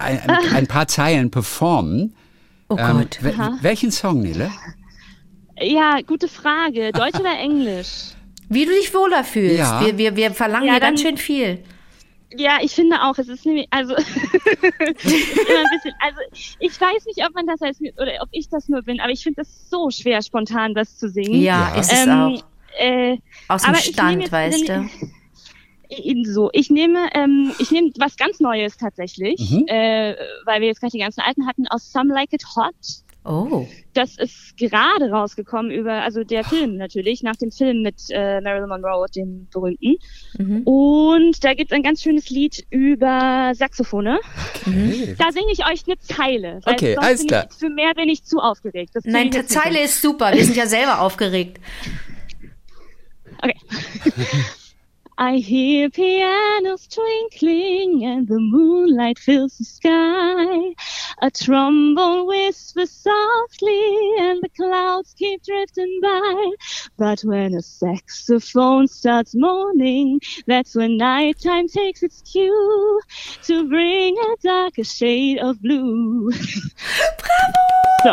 ein, 0.00 0.20
ein, 0.54 0.66
paar 0.66 0.86
Zeilen 0.86 1.30
performen. 1.30 2.14
Oh 2.68 2.76
Ähm, 2.78 2.98
Gott. 2.98 3.18
wel- 3.22 3.50
welchen 3.62 3.90
Song, 3.90 4.20
Nele? 4.22 4.50
Ja, 5.62 6.00
gute 6.06 6.28
Frage. 6.28 6.92
Deutsch 6.92 7.18
oder 7.20 7.38
Englisch? 7.38 8.12
Wie 8.48 8.64
du 8.66 8.72
dich 8.72 8.92
wohler 8.94 9.24
fühlst. 9.24 9.58
Ja. 9.58 9.80
Wir, 9.84 9.96
wir, 9.98 10.16
wir 10.16 10.30
verlangen 10.32 10.66
Ja, 10.66 10.72
hier 10.74 10.80
ganz 10.80 11.00
dann- 11.02 11.10
schön 11.10 11.16
viel. 11.16 11.62
Ja, 12.34 12.58
ich 12.62 12.72
finde 12.72 13.02
auch, 13.02 13.18
es 13.18 13.28
ist 13.28 13.44
nämlich, 13.44 13.66
also, 13.70 13.94
bisschen, 14.88 15.94
also, 16.00 16.18
ich 16.60 16.80
weiß 16.80 17.04
nicht, 17.06 17.24
ob 17.26 17.34
man 17.34 17.46
das 17.46 17.60
als, 17.60 17.78
oder 17.80 18.12
ob 18.22 18.28
ich 18.32 18.48
das 18.48 18.68
nur 18.68 18.80
bin, 18.82 19.00
aber 19.00 19.10
ich 19.12 19.22
finde 19.22 19.42
es 19.42 19.68
so 19.68 19.90
schwer, 19.90 20.22
spontan 20.22 20.74
das 20.74 20.96
zu 20.96 21.08
singen. 21.10 21.42
Ja, 21.42 21.72
Ja. 21.74 21.80
ist 21.80 21.92
es 21.92 22.06
Ähm, 22.06 22.10
auch. 22.10 22.44
Äh, 22.78 23.18
Aus 23.48 23.62
dem 23.62 23.68
aber 23.70 23.78
ich 23.78 23.86
nehme 23.86 23.92
Stand, 23.94 24.22
jetzt 24.22 24.32
weißt 24.32 24.68
du. 24.68 24.88
Ebenso. 25.90 26.48
Ich 26.54 26.70
nehme, 26.70 27.10
ähm, 27.12 27.52
ich 27.58 27.70
nehme 27.70 27.90
was 27.98 28.16
ganz 28.16 28.40
Neues 28.40 28.78
tatsächlich, 28.78 29.38
Mhm. 29.50 29.66
äh, 29.66 30.14
weil 30.46 30.62
wir 30.62 30.68
jetzt 30.68 30.80
gerade 30.80 30.92
die 30.92 31.00
ganzen 31.00 31.20
alten 31.20 31.46
hatten, 31.46 31.66
aus 31.68 31.92
Some 31.92 32.14
Like 32.14 32.32
It 32.32 32.44
Hot. 32.56 32.72
Oh. 33.24 33.68
Das 33.94 34.16
ist 34.18 34.56
gerade 34.56 35.10
rausgekommen 35.10 35.70
über, 35.70 36.02
also 36.02 36.24
der 36.24 36.42
Film 36.42 36.76
natürlich, 36.76 37.22
nach 37.22 37.36
dem 37.36 37.52
Film 37.52 37.82
mit 37.82 37.96
äh, 38.10 38.40
Marilyn 38.40 38.68
Monroe, 38.68 39.06
dem 39.14 39.46
berühmten. 39.52 39.96
Mhm. 40.38 40.62
Und 40.64 41.44
da 41.44 41.54
gibt 41.54 41.70
es 41.70 41.76
ein 41.76 41.84
ganz 41.84 42.02
schönes 42.02 42.30
Lied 42.30 42.66
über 42.70 43.52
Saxophone. 43.54 44.18
Okay. 44.66 45.14
Da 45.18 45.30
singe 45.30 45.52
ich 45.52 45.64
euch 45.64 45.84
eine 45.86 45.98
Zeile. 46.00 46.60
Weil 46.64 46.74
Okay, 46.74 46.94
sonst 46.94 47.06
alles 47.06 47.20
bin 47.20 47.28
klar. 47.28 47.46
Ich, 47.48 47.56
für 47.56 47.68
mehr 47.68 47.94
bin 47.94 48.08
ich 48.08 48.24
zu 48.24 48.38
aufgeregt. 48.38 48.90
Das 48.94 49.04
Nein, 49.04 49.30
die 49.30 49.46
Zeile 49.46 49.82
ist 49.82 50.02
super. 50.02 50.32
Wir 50.32 50.44
sind 50.44 50.56
ja 50.56 50.66
selber 50.66 51.00
aufgeregt. 51.00 51.60
Okay. 53.40 53.54
I 55.24 55.36
hear 55.36 55.88
pianos 55.88 56.88
twinkling 56.88 58.04
and 58.04 58.26
the 58.26 58.40
moonlight 58.40 59.20
fills 59.20 59.56
the 59.56 59.64
sky. 59.64 60.74
A 61.22 61.30
trombone 61.30 62.26
whispers 62.26 62.90
softly 62.90 64.16
and 64.18 64.42
the 64.42 64.48
clouds 64.48 65.14
keep 65.16 65.44
drifting 65.44 66.00
by. 66.02 66.50
But 66.98 67.20
when 67.20 67.54
a 67.54 67.62
saxophone 67.62 68.88
starts 68.88 69.32
moaning, 69.36 70.18
that's 70.48 70.74
when 70.74 70.96
nighttime 70.96 71.68
takes 71.68 72.02
its 72.02 72.20
cue 72.22 73.00
to 73.44 73.68
bring 73.68 74.18
a 74.18 74.36
darker 74.42 74.82
shade 74.82 75.38
of 75.38 75.62
blue. 75.62 76.32
So. 78.02 78.12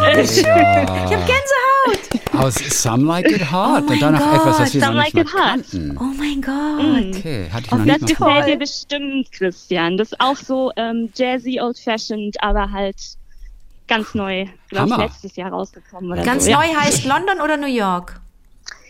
Ich 0.00 0.44
hab 0.44 1.26
Gänsehaut. 1.26 2.34
Aus 2.34 2.54
Some 2.54 3.04
Like 3.06 3.30
It 3.30 3.50
Hot. 3.50 3.84
Oh 3.86 3.92
und 3.92 4.00
dann 4.00 4.14
noch 4.14 4.34
etwas, 4.34 4.60
was 4.60 4.74
wir 4.74 4.80
Some 4.80 4.94
noch 4.94 5.04
nicht 5.04 5.14
Like 5.14 5.26
It 5.26 5.34
mal 5.34 5.42
kannten. 5.42 5.98
Oh 6.00 6.14
mein 6.16 6.40
Gott. 6.40 6.47
Okay, 6.48 7.50
hatte 7.52 7.66
ich 7.66 7.72
Oh, 7.72 7.76
noch 7.76 7.86
Das 7.86 8.00
nicht 8.00 8.16
toll. 8.16 8.28
gefällt 8.28 8.48
dir 8.48 8.58
bestimmt, 8.58 9.32
Christian. 9.32 9.96
Das 9.96 10.12
ist 10.12 10.20
auch 10.20 10.36
so 10.36 10.72
ähm, 10.76 11.10
jazzy, 11.14 11.60
old-fashioned, 11.60 12.42
aber 12.42 12.70
halt 12.70 12.96
ganz 13.86 14.14
neu, 14.14 14.46
glaube 14.68 14.90
ich, 14.90 14.96
letztes 14.96 15.36
Jahr 15.36 15.50
rausgekommen 15.50 16.10
oder 16.12 16.22
Ganz 16.22 16.44
so. 16.46 16.52
neu 16.52 16.58
heißt 16.74 17.04
London 17.04 17.40
oder 17.40 17.56
New 17.56 17.66
York? 17.68 18.20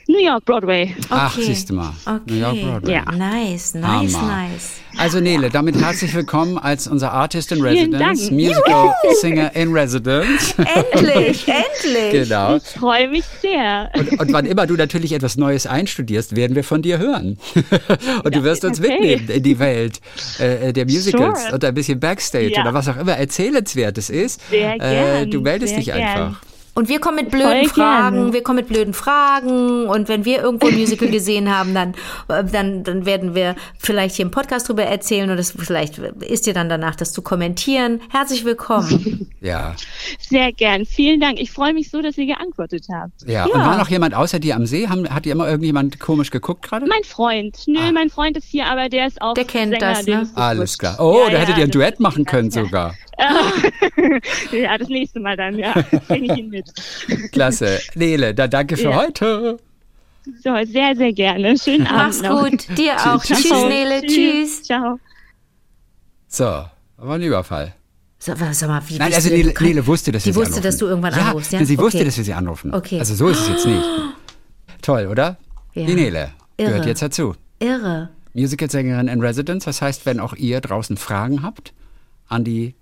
Ja. 0.09 0.15
New 0.15 0.25
York, 0.25 0.45
Broadway. 0.47 0.95
Ach, 1.11 1.37
Okay. 1.37 1.47
siehst 1.47 1.69
du 1.71 1.75
mal. 1.75 1.93
Okay. 2.07 2.21
New 2.27 2.35
York 2.37 2.61
Broadway. 2.63 2.93
Ja. 2.95 3.05
Nice, 3.13 3.75
nice, 3.75 4.15
Hammer. 4.17 4.49
nice. 4.49 4.71
Also 4.97 5.21
Nele, 5.21 5.51
damit 5.51 5.77
herzlich 5.77 6.15
willkommen 6.15 6.57
als 6.59 6.87
unser 6.89 7.13
Artist 7.13 7.53
in 7.53 7.61
Residence. 7.61 8.31
Musical 8.31 8.95
Singer 9.21 9.55
in 9.55 9.71
Residence. 9.73 10.55
Endlich, 10.57 11.47
endlich. 11.47 12.11
genau. 12.13 12.57
Ich 12.57 12.63
freue 12.65 13.09
mich 13.09 13.25
sehr. 13.43 13.91
Und, 13.95 14.19
und 14.19 14.33
wann 14.33 14.47
immer 14.47 14.67
du 14.67 14.75
natürlich 14.75 15.13
etwas 15.13 15.37
Neues 15.37 15.67
einstudierst, 15.67 16.35
werden 16.35 16.57
wir 16.57 16.65
von 16.65 16.81
dir 16.83 16.99
hören. 16.99 17.39
und 18.25 18.35
du 18.35 18.43
wirst 18.43 18.65
uns 18.65 18.81
okay. 18.81 18.89
mitnehmen 18.91 19.29
in 19.29 19.43
die 19.43 19.59
Welt 19.59 20.01
äh, 20.39 20.73
der 20.73 20.87
Musicals 20.87 21.43
Sure. 21.43 21.55
und 21.55 21.65
ein 21.65 21.75
bisschen 21.75 22.01
Backstage 22.01 22.53
Ja. 22.55 22.63
oder 22.63 22.73
was 22.75 22.89
auch 22.89 22.97
immer 22.97 23.13
erzählenswertes 23.13 24.09
ist. 24.11 24.41
Sehr 24.51 24.75
äh, 24.75 24.79
gern, 24.79 25.31
du 25.31 25.41
meldest 25.43 25.75
sehr 25.75 25.79
dich 25.79 25.87
gern. 25.87 25.99
einfach. 26.01 26.41
Und 26.79 26.89
wir 26.89 27.01
kommen 27.01 27.17
mit 27.17 27.33
blöden 27.33 27.65
Voll 27.65 27.69
Fragen, 27.71 28.17
gerne. 28.17 28.33
wir 28.33 28.43
kommen 28.45 28.59
mit 28.59 28.69
blöden 28.69 28.95
Fragen 28.95 29.89
und 29.89 30.07
wenn 30.07 30.25
wir 30.25 30.41
irgendwo 30.41 30.69
ein 30.69 30.77
Musical 30.77 31.09
gesehen 31.11 31.53
haben, 31.53 31.75
dann, 31.75 31.95
äh, 32.29 32.45
dann, 32.45 32.85
dann 32.85 33.05
werden 33.05 33.35
wir 33.35 33.57
vielleicht 33.81 34.15
hier 34.15 34.25
im 34.25 34.31
Podcast 34.31 34.69
drüber 34.69 34.85
erzählen 34.85 35.25
oder 35.25 35.35
das, 35.35 35.51
vielleicht 35.59 35.99
ist 35.99 36.47
dir 36.47 36.55
dann 36.55 36.69
danach 36.69 36.95
das 36.95 37.13
zu 37.13 37.21
kommentieren. 37.21 38.01
Herzlich 38.11 38.45
willkommen. 38.45 39.25
Ja. 39.41 39.77
Sehr 40.19 40.53
gern. 40.53 40.85
Vielen 40.85 41.21
Dank. 41.21 41.39
Ich 41.39 41.53
freue 41.53 41.73
mich 41.73 41.91
so, 41.91 42.03
dass 42.03 42.19
ihr 42.19 42.27
geantwortet 42.27 42.87
habt. 42.93 43.23
ja. 43.25 43.45
Und 43.45 43.55
war 43.55 43.79
noch 43.79 43.89
jemand 43.89 44.13
außer 44.13 44.41
dir 44.41 44.57
am 44.57 44.67
See? 44.67 44.89
Haben, 44.89 45.09
hat 45.09 45.27
dir 45.27 45.33
immer 45.33 45.47
irgendjemand 45.47 46.01
komisch 46.01 46.33
geguckt 46.33 46.63
gerade? 46.63 46.87
Mein 46.87 47.05
Freund. 47.05 47.57
Nö, 47.69 47.93
mein 47.93 48.11
Freund 48.11 48.37
ist 48.37 48.49
hier, 48.49 48.67
aber 48.67 48.89
der 48.89 49.07
ist 49.07 49.23
auch 49.23 49.35
Der 49.35 49.45
kennt 49.45 49.75
Sänger, 49.75 49.95
das, 49.95 50.07
ne? 50.07 50.29
Alles 50.35 50.77
klar. 50.77 50.97
Oh, 50.99 51.23
Ja, 51.27 51.31
da 51.31 51.39
hättet 51.39 51.55
ja, 51.55 51.61
ihr 51.61 51.65
ein 51.67 51.71
Duett 51.71 52.01
machen 52.01 52.25
können 52.25 52.51
ja. 52.51 52.65
sogar. 52.65 52.95
ja, 54.53 54.79
das 54.79 54.89
nächste 54.89 55.21
Mal 55.21 55.37
dann, 55.37 55.59
ja. 55.59 55.73
Bring 56.09 56.25
ich 56.25 56.37
ihn 56.39 56.51
mit. 56.51 56.67
Klasse. 57.33 57.81
Nele, 57.95 58.35
dann 58.35 58.51
danke 58.51 58.77
für 58.77 58.91
Ja. 58.91 58.97
heute. 58.97 59.59
So, 60.45 60.55
sehr, 60.65 60.95
sehr 60.95 61.13
gerne. 61.13 61.57
Schönen 61.59 61.85
Mach's 61.85 62.23
Abend 62.23 62.23
noch. 62.23 62.51
gut. 62.69 62.79
Dir 62.79 62.95
auch. 62.97 63.23
Tschüss, 63.25 63.43
Tschüss. 63.43 63.65
Nele. 63.65 64.03
Tschüss. 64.07 64.63
Ciao. 64.63 64.99
So, 66.27 66.45
war 66.45 67.15
ein 67.15 67.23
Überfall. 67.23 67.75
Sag, 68.19 68.37
sag 68.53 68.69
mal, 68.69 68.83
wie 68.89 68.99
Nein, 68.99 69.15
also 69.15 69.29
Nele? 69.31 69.55
Nele 69.61 69.87
wusste, 69.87 70.13
dass 70.13 70.25
Die 70.25 70.29
wir 70.29 70.33
sie 70.35 70.39
wusste, 70.41 70.51
anrufen. 70.55 70.63
dass 70.65 70.77
du 70.77 70.87
irgendwann 70.87 71.15
ja, 71.15 71.29
anrufst, 71.29 71.53
ja? 71.53 71.65
Sie 71.65 71.75
Okay. 71.75 71.83
wusste, 71.85 72.05
dass 72.05 72.17
wir 72.17 72.25
sie 72.25 72.35
anrufen. 72.35 72.75
Okay. 72.75 72.99
Also 72.99 73.15
so 73.15 73.29
ist 73.29 73.41
es 73.41 73.49
jetzt 73.49 73.67
nicht. 73.67 73.83
Toll, 74.83 75.07
oder? 75.07 75.39
Ja. 75.75 75.87
Die 75.87 75.95
Nele 75.95 76.33
gehört 76.57 76.79
Irre. 76.81 76.89
jetzt 76.89 77.01
dazu. 77.03 77.35
Irre. 77.61 78.11
Musicalsängerin 78.35 79.09
in 79.09 79.21
Residence. 79.21 79.65
Das 79.65 79.81
heißt, 79.81 80.05
wenn 80.05 80.21
auch 80.21 80.35
ihr 80.35 80.61
draußen 80.61 80.97
Fragen 80.97 81.43
habt 81.43 81.73
an 82.29 82.45
die 82.45 82.75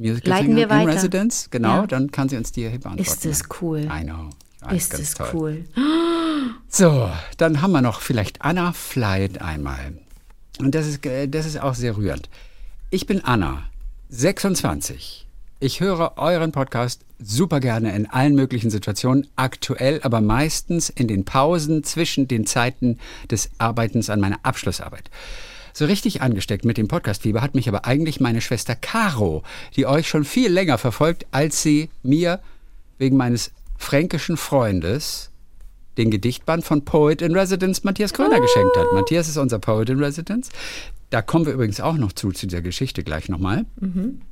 Leiten 0.00 0.56
wir 0.56 0.66
Musicalsängerin 0.66 0.80
in 0.80 0.86
weiter. 0.88 0.96
Residence, 0.96 1.48
genau, 1.50 1.76
Ja. 1.82 1.86
dann 1.86 2.10
kann 2.10 2.28
sie 2.28 2.36
uns 2.36 2.52
die 2.52 2.62
hier 2.62 2.70
beantworten. 2.70 3.00
Ist 3.00 3.26
es 3.26 3.42
cool. 3.60 3.80
I 3.80 4.04
know. 4.04 4.30
Ja, 4.62 4.70
Ist 4.72 4.94
es 4.94 5.14
toll. 5.14 5.28
cool. 5.34 5.64
So, 6.68 7.10
dann 7.36 7.60
haben 7.62 7.72
wir 7.72 7.82
noch 7.82 8.00
vielleicht 8.00 8.42
Anna 8.42 8.72
Flight 8.72 9.42
einmal. 9.42 9.92
Und 10.58 10.74
das 10.74 10.86
ist, 10.86 11.04
äh, 11.04 11.26
das 11.26 11.44
ist 11.44 11.60
auch 11.60 11.74
sehr 11.74 11.96
rührend. 11.96 12.28
Ich 12.90 13.06
bin 13.06 13.22
Anna, 13.24 13.64
26. 14.08 15.26
Ich 15.58 15.80
höre 15.80 16.12
euren 16.16 16.52
Podcast 16.52 17.02
super 17.18 17.60
gerne 17.60 17.94
in 17.94 18.06
allen 18.08 18.34
möglichen 18.34 18.70
Situationen, 18.70 19.26
aktuell 19.36 20.00
aber 20.02 20.20
meistens 20.20 20.88
in 20.88 21.08
den 21.08 21.24
Pausen 21.24 21.84
zwischen 21.84 22.28
den 22.28 22.46
Zeiten 22.46 22.98
des 23.30 23.50
Arbeitens 23.58 24.08
an 24.08 24.20
meiner 24.20 24.38
Abschlussarbeit. 24.44 25.10
So 25.72 25.84
richtig 25.84 26.22
angesteckt 26.22 26.64
mit 26.64 26.76
dem 26.76 26.88
Podcastfieber 26.88 27.42
hat 27.42 27.54
mich 27.54 27.68
aber 27.68 27.84
eigentlich 27.84 28.20
meine 28.20 28.40
Schwester 28.40 28.74
Caro, 28.74 29.42
die 29.76 29.86
euch 29.86 30.08
schon 30.08 30.24
viel 30.24 30.52
länger 30.52 30.78
verfolgt, 30.78 31.26
als 31.30 31.62
sie 31.62 31.90
mir 32.02 32.40
wegen 32.98 33.16
meines 33.16 33.52
fränkischen 33.78 34.36
Freundes 34.36 35.30
den 35.96 36.10
Gedichtband 36.10 36.64
von 36.64 36.84
Poet 36.84 37.22
in 37.22 37.36
Residence 37.36 37.84
Matthias 37.84 38.12
Kröner 38.12 38.40
geschenkt 38.40 38.76
hat. 38.76 38.86
Matthias 38.92 39.28
ist 39.28 39.36
unser 39.36 39.58
Poet 39.58 39.90
in 39.90 40.02
Residence. 40.02 40.50
Da 41.10 41.22
kommen 41.22 41.46
wir 41.46 41.52
übrigens 41.52 41.80
auch 41.80 41.96
noch 41.96 42.12
zu, 42.12 42.30
zu 42.32 42.46
dieser 42.46 42.62
Geschichte 42.62 43.02
gleich 43.02 43.28
nochmal. 43.28 43.66
Ähm, 43.82 44.22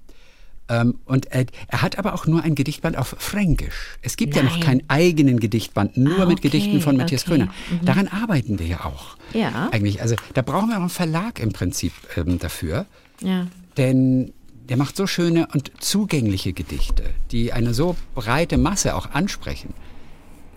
und 1.06 1.26
er, 1.32 1.46
er 1.68 1.82
hat 1.82 1.98
aber 1.98 2.12
auch 2.14 2.26
nur 2.26 2.42
ein 2.42 2.54
Gedichtband 2.54 2.98
auf 2.98 3.14
Fränkisch. 3.18 3.98
Es 4.02 4.16
gibt 4.16 4.36
ja 4.36 4.42
noch 4.42 4.52
Nein. 4.58 4.60
keinen 4.60 4.82
eigenen 4.88 5.40
Gedichtband, 5.40 5.96
nur 5.96 6.20
Ah, 6.20 6.26
mit 6.26 6.38
okay, 6.38 6.48
Gedichten 6.50 6.80
von 6.80 6.96
Matthias 6.96 7.22
okay. 7.22 7.38
Kröner. 7.38 7.48
Daran 7.82 8.08
arbeiten 8.08 8.58
wir 8.58 8.66
ja 8.66 8.84
auch. 8.84 9.16
Ja. 9.32 9.70
Eigentlich, 9.72 10.02
also 10.02 10.14
da 10.34 10.42
brauchen 10.42 10.68
wir 10.68 10.76
auch 10.76 10.80
einen 10.80 10.90
Verlag 10.90 11.40
im 11.40 11.52
Prinzip 11.52 11.92
ähm, 12.16 12.38
dafür. 12.38 12.84
Ja. 13.22 13.46
Denn 13.76 14.32
der 14.68 14.76
macht 14.76 14.96
so 14.96 15.06
schöne 15.06 15.48
und 15.54 15.72
zugängliche 15.82 16.52
Gedichte, 16.52 17.04
die 17.30 17.52
eine 17.54 17.72
so 17.72 17.96
breite 18.14 18.58
Masse 18.58 18.94
auch 18.94 19.10
ansprechen. 19.12 19.72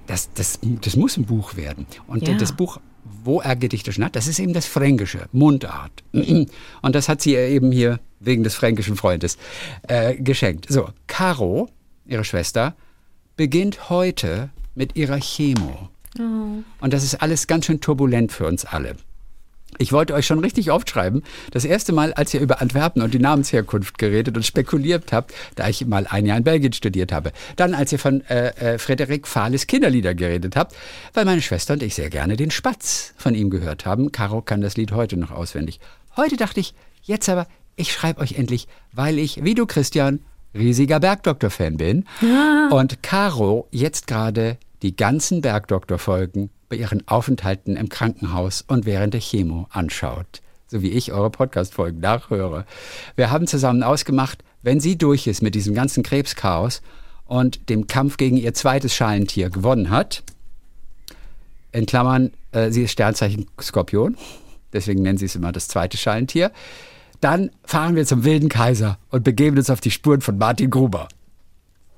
Das, 0.08 0.34
das, 0.34 0.60
das 0.82 0.98
muss 0.98 1.16
ein 1.16 1.24
Buch 1.26 1.56
werden. 1.56 1.86
Und 2.08 2.28
Ja. 2.28 2.34
das 2.36 2.52
Buch, 2.52 2.82
wo 3.24 3.40
er 3.40 3.56
Gedichte 3.56 3.94
schon 3.94 4.04
hat, 4.04 4.16
das 4.18 4.28
ist 4.28 4.40
eben 4.40 4.52
das 4.52 4.66
Fränkische, 4.66 5.28
Mundart. 5.32 6.04
Und 6.12 6.50
das 6.96 7.08
hat 7.08 7.22
sie 7.22 7.36
eben 7.36 7.72
hier 7.72 8.00
wegen 8.22 8.44
des 8.44 8.56
fränkischen 8.56 8.96
Freundes 8.96 9.38
äh, 9.88 10.16
geschenkt. 10.16 10.68
So, 10.70 10.90
Caro, 11.08 11.70
ihre 12.06 12.24
Schwester, 12.24 12.76
beginnt 13.36 13.90
heute 13.90 14.50
mit 14.76 14.96
ihrer 14.96 15.20
Chemo. 15.20 15.90
Und 16.80 16.94
das 16.94 17.04
ist 17.04 17.22
alles 17.22 17.48
ganz 17.48 17.66
schön 17.66 17.82
turbulent 17.82 18.32
für 18.32 18.46
uns 18.46 18.66
alle. 18.66 18.96
Ich 19.78 19.94
wollte 19.94 20.14
euch 20.14 20.28
schon 20.28 20.40
richtig 20.40 20.70
oft 20.70 20.90
schreiben. 20.90 21.24
Das 21.52 21.64
erste 21.66 21.94
Mal, 21.94 22.14
als 22.14 22.34
ihr 22.34 22.42
über 22.42 22.62
Antwerpen 22.62 23.02
und 23.02 23.14
die 23.14 23.20
Namensherkunft 23.20 23.98
geredet 23.98 24.36
und 24.36 24.46
spekuliert 24.46 25.14
habt, 25.14 25.34
da 25.56 25.70
ich 25.70 25.86
mal 25.88 26.06
ein 26.08 26.26
Jahr 26.26 26.38
in 26.38 26.44
Belgien 26.44 26.74
studiert 26.74 27.12
habe. 27.12 27.32
Dann, 27.56 27.74
als 27.74 27.92
ihr 27.92 27.98
von 27.98 28.22
äh, 28.26 28.50
äh, 28.50 28.78
Frederik 28.78 29.28
Fahles 29.28 29.68
Kinderlieder 29.68 30.14
geredet 30.14 30.56
habt, 30.56 30.76
weil 31.14 31.26
meine 31.26 31.42
Schwester 31.42 31.74
und 31.74 31.84
ich 31.84 31.96
sehr 31.96 32.10
gerne 32.10 32.36
den 32.36 32.52
Spatz 32.52 33.14
von 33.16 33.34
ihm 33.34 33.50
gehört 33.50 33.86
haben. 33.86 34.12
Caro 34.12 34.42
kann 34.42 34.62
das 34.62 34.76
Lied 34.76 34.92
heute 34.92 35.18
noch 35.18 35.32
auswendig. 35.32 35.80
Heute 36.18 36.36
dachte 36.36 36.60
ich, 36.60 36.74
jetzt 37.04 37.30
aber, 37.30 37.48
ich 37.76 37.92
schreibe 37.92 38.22
euch 38.22 38.34
endlich, 38.34 38.68
weil 38.94 39.20
ich, 39.20 39.44
wie 39.44 39.56
du 39.56 39.66
Christian, 39.66 40.20
riesiger 40.54 41.00
Bergdoktor-Fan 41.00 41.78
bin. 41.78 42.06
Und 42.72 43.04
Caro 43.04 43.68
jetzt 43.72 44.08
gerade 44.08 44.58
die 44.82 44.96
ganzen 44.96 45.42
Bergdoktor-Folgen 45.42 46.50
bei 46.70 46.78
ihren 46.78 47.08
Aufenthalten 47.08 47.76
im 47.76 47.90
Krankenhaus 47.90 48.64
und 48.68 48.86
während 48.86 49.14
der 49.14 49.22
Chemo 49.22 49.68
anschaut. 49.72 50.42
So 50.68 50.82
wie 50.82 50.92
ich 50.92 51.12
eure 51.12 51.30
Podcast-Folgen 51.30 52.00
nachhöre. 52.00 52.66
Wir 53.16 53.30
haben 53.30 53.46
zusammen 53.48 53.84
ausgemacht, 53.84 54.44
wenn 54.62 54.80
sie 54.80 54.98
durch 54.98 55.28
ist 55.28 55.42
mit 55.42 55.56
diesem 55.56 55.74
ganzen 55.74 56.02
Krebschaos 56.04 56.82
und 57.26 57.70
dem 57.70 57.88
Kampf 57.88 58.18
gegen 58.18 58.38
ihr 58.38 58.54
zweites 58.54 58.96
Schalentier 58.96 59.50
gewonnen 59.50 59.90
hat, 59.90 60.24
in 61.72 61.86
Klammern, 61.86 62.32
äh, 62.52 62.72
sie 62.72 62.84
ist 62.84 62.92
Sternzeichen 62.92 63.48
Skorpion, 63.60 64.18
deswegen 64.74 65.02
nennen 65.02 65.18
sie 65.18 65.26
es 65.26 65.36
immer 65.36 65.52
das 65.52 65.68
zweite 65.68 65.98
Schalentier, 65.98 66.52
dann 67.22 67.52
fahren 67.64 67.96
wir 67.96 68.06
zum 68.06 68.24
Wilden 68.26 68.50
Kaiser 68.50 68.98
und 69.10 69.24
begeben 69.24 69.58
uns 69.58 69.70
auf 69.70 69.80
die 69.82 69.92
Spuren 69.92 70.22
von 70.22 70.38
Martin 70.38 70.70
Gruber. 70.70 71.08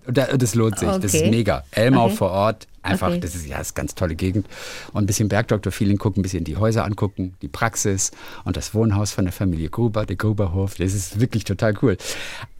Und 0.05 0.17
da- 0.17 0.35
das 0.35 0.53
lohnt 0.53 0.77
sich, 0.79 0.87
das 0.89 1.13
ist 1.13 1.15
Okay. 1.21 1.31
mega. 1.31 1.63
Elmau 1.71 2.07
Okay. 2.07 2.15
vor 2.17 2.31
Ort, 2.31 2.67
einfach, 2.81 3.07
Okay. 3.07 3.21
das 3.21 3.35
ist 3.35 3.47
ja 3.47 3.57
das 3.57 3.67
ist 3.67 3.73
ganz 3.75 3.95
tolle 3.95 4.15
Gegend. 4.15 4.47
Und 4.91 5.03
ein 5.03 5.05
bisschen 5.07 5.29
Bergdoktor-Feeling 5.29 5.97
gucken, 5.97 6.19
ein 6.19 6.23
bisschen 6.23 6.43
die 6.43 6.57
Häuser 6.57 6.83
angucken, 6.83 7.35
die 7.41 7.47
Praxis 7.47 8.11
und 8.43 8.57
das 8.57 8.73
Wohnhaus 8.73 9.11
von 9.11 9.23
der 9.23 9.31
Familie 9.31 9.69
Gruber, 9.69 10.05
der 10.05 10.17
Gruberhof. 10.17 10.75
Das 10.75 10.93
ist 10.93 11.21
wirklich 11.21 11.45
total 11.45 11.73
cool. 11.81 11.95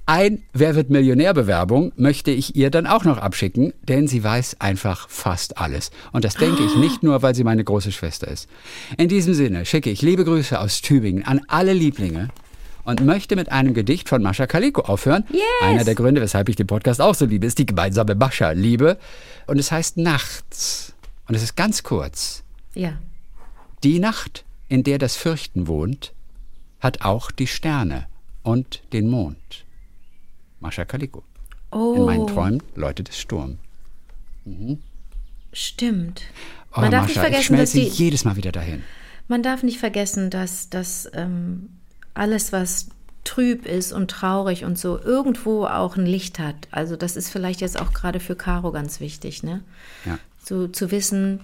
Ein 0.06 0.44
Wer 0.54 0.76
wird 0.76 0.90
Millionär-Bewerbung 0.90 1.92
möchte 1.96 2.32
ich 2.32 2.56
ihr 2.58 2.70
dann 2.70 2.88
auch 2.88 3.04
noch 3.06 3.18
abschicken, 3.18 3.74
denn 3.88 4.08
sie 4.08 4.22
weiß 4.24 4.58
einfach 4.60 5.08
fast 5.10 5.58
alles. 5.58 5.92
Und 6.14 6.24
das 6.26 6.36
denke 6.36 6.64
ich 6.64 6.76
nicht 6.76 7.04
nur, 7.04 7.22
weil 7.22 7.36
sie 7.36 7.44
meine 7.46 7.64
große 7.64 7.92
Schwester 7.94 8.28
ist. 8.28 8.50
In 8.98 9.08
diesem 9.10 9.34
Sinne 9.34 9.66
schicke 9.66 9.90
ich 9.90 10.02
liebe 10.02 10.24
Grüße 10.26 10.60
aus 10.60 10.82
Tübingen 10.82 11.26
an 11.26 11.42
alle 11.48 11.72
Lieblinge 11.74 12.30
und 12.86 13.02
möchte 13.06 13.36
mit 13.36 13.52
einem 13.52 13.74
Gedicht 13.74 14.10
von 14.10 14.22
Mascha 14.22 14.46
Kaliko 14.48 14.82
aufhören. 14.82 15.24
Yes! 15.32 15.42
Einer 15.62 15.84
der 15.86 15.96
Gründe, 15.96 16.22
weshalb 16.22 16.50
ich 16.50 16.56
den 16.56 16.68
Podcast 16.68 17.02
auch 17.02 17.16
so 17.16 17.26
liebe, 17.26 17.46
ist 17.46 17.58
die 17.58 17.66
gemeinsame 17.66 18.16
Mascha-Liebe. 18.16 18.98
Und 19.48 19.58
es 19.60 19.72
heißt 19.72 19.98
Nachts. 19.98 20.94
Und 21.28 21.36
es 21.36 21.44
ist 21.44 21.56
ganz 21.56 21.84
kurz. 21.84 22.44
Ja. 22.74 22.98
Die 23.84 24.00
Nacht, 24.00 24.44
in 24.68 24.84
der 24.84 24.98
das 24.98 25.16
Fürchten 25.16 25.68
wohnt, 25.68 26.14
hat 26.80 27.02
auch 27.02 27.32
die 27.32 27.48
Sterne 27.48 28.08
und 28.44 28.82
den 28.92 29.10
Mond. 29.10 29.66
Mascha 30.60 30.84
Kaliko. 30.86 31.24
Oh, 31.72 31.96
In 31.96 32.06
meinen 32.06 32.28
Träumen 32.28 32.62
läutet 32.76 33.10
es 33.10 33.20
Sturm. 33.20 33.58
stimmt. 35.52 36.22
Oh, 36.76 36.82
Man 36.82 36.92
darf 36.92 37.04
Mascha, 37.04 37.08
nicht 37.08 37.16
ich 37.16 37.20
vergessen, 37.48 37.58
dass 37.58 37.72
schmelze 37.72 37.80
die, 37.80 38.04
jedes 38.04 38.26
Mal 38.26 38.36
wieder 38.36 38.52
dahin. 38.52 38.84
man 39.28 39.44
darf 39.44 39.64
nicht 39.64 39.80
vergessen, 39.80 40.30
dass, 40.30 40.70
dass 40.70 41.10
ähm, 41.14 41.70
alles, 42.14 42.52
was 42.52 42.90
trüb 43.24 43.66
ist 43.66 43.94
und 43.94 44.12
traurig 44.12 44.66
und 44.66 44.78
so, 44.78 45.00
irgendwo 45.00 45.66
auch 45.66 45.96
ein 45.96 46.06
Licht 46.06 46.40
hat. 46.40 46.68
Also 46.72 46.96
das 46.96 47.16
ist 47.16 47.30
vielleicht 47.30 47.62
jetzt 47.62 47.80
auch 47.80 47.94
gerade 47.94 48.20
für 48.20 48.36
Caro 48.36 48.72
ganz 48.72 49.00
wichtig, 49.00 49.44
ne? 49.44 49.64
Ja. 50.06 50.20
So 50.44 50.68
zu 50.68 50.92
wissen, 50.92 51.40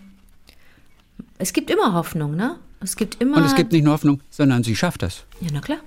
es 1.37 1.53
gibt 1.53 1.69
immer 1.69 1.93
Hoffnung, 1.93 2.35
ne? 2.35 2.57
Es 2.81 2.95
gibt 2.95 3.21
immer. 3.21 3.37
Und 3.37 3.43
es 3.43 3.55
gibt 3.55 3.71
nicht 3.71 3.83
nur 3.83 3.93
Hoffnung, 3.93 4.21
sondern 4.29 4.63
sie 4.63 4.75
schafft 4.75 5.01
das. 5.01 5.25
Ja, 5.41 5.49
na 5.53 5.61
klar. 5.61 5.79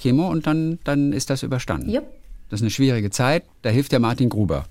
Chemo 0.00 0.28
und 0.28 0.46
dann, 0.46 0.78
dann 0.84 1.12
ist 1.12 1.30
das 1.30 1.42
überstanden. 1.42 1.90
Jupp. 1.90 2.06
Das 2.48 2.60
ist 2.60 2.64
eine 2.64 2.70
schwierige 2.70 3.10
Zeit. 3.10 3.44
Da 3.62 3.70
hilft 3.70 3.92
der 3.92 4.00
Martin 4.00 4.28
Gruber 4.28 4.66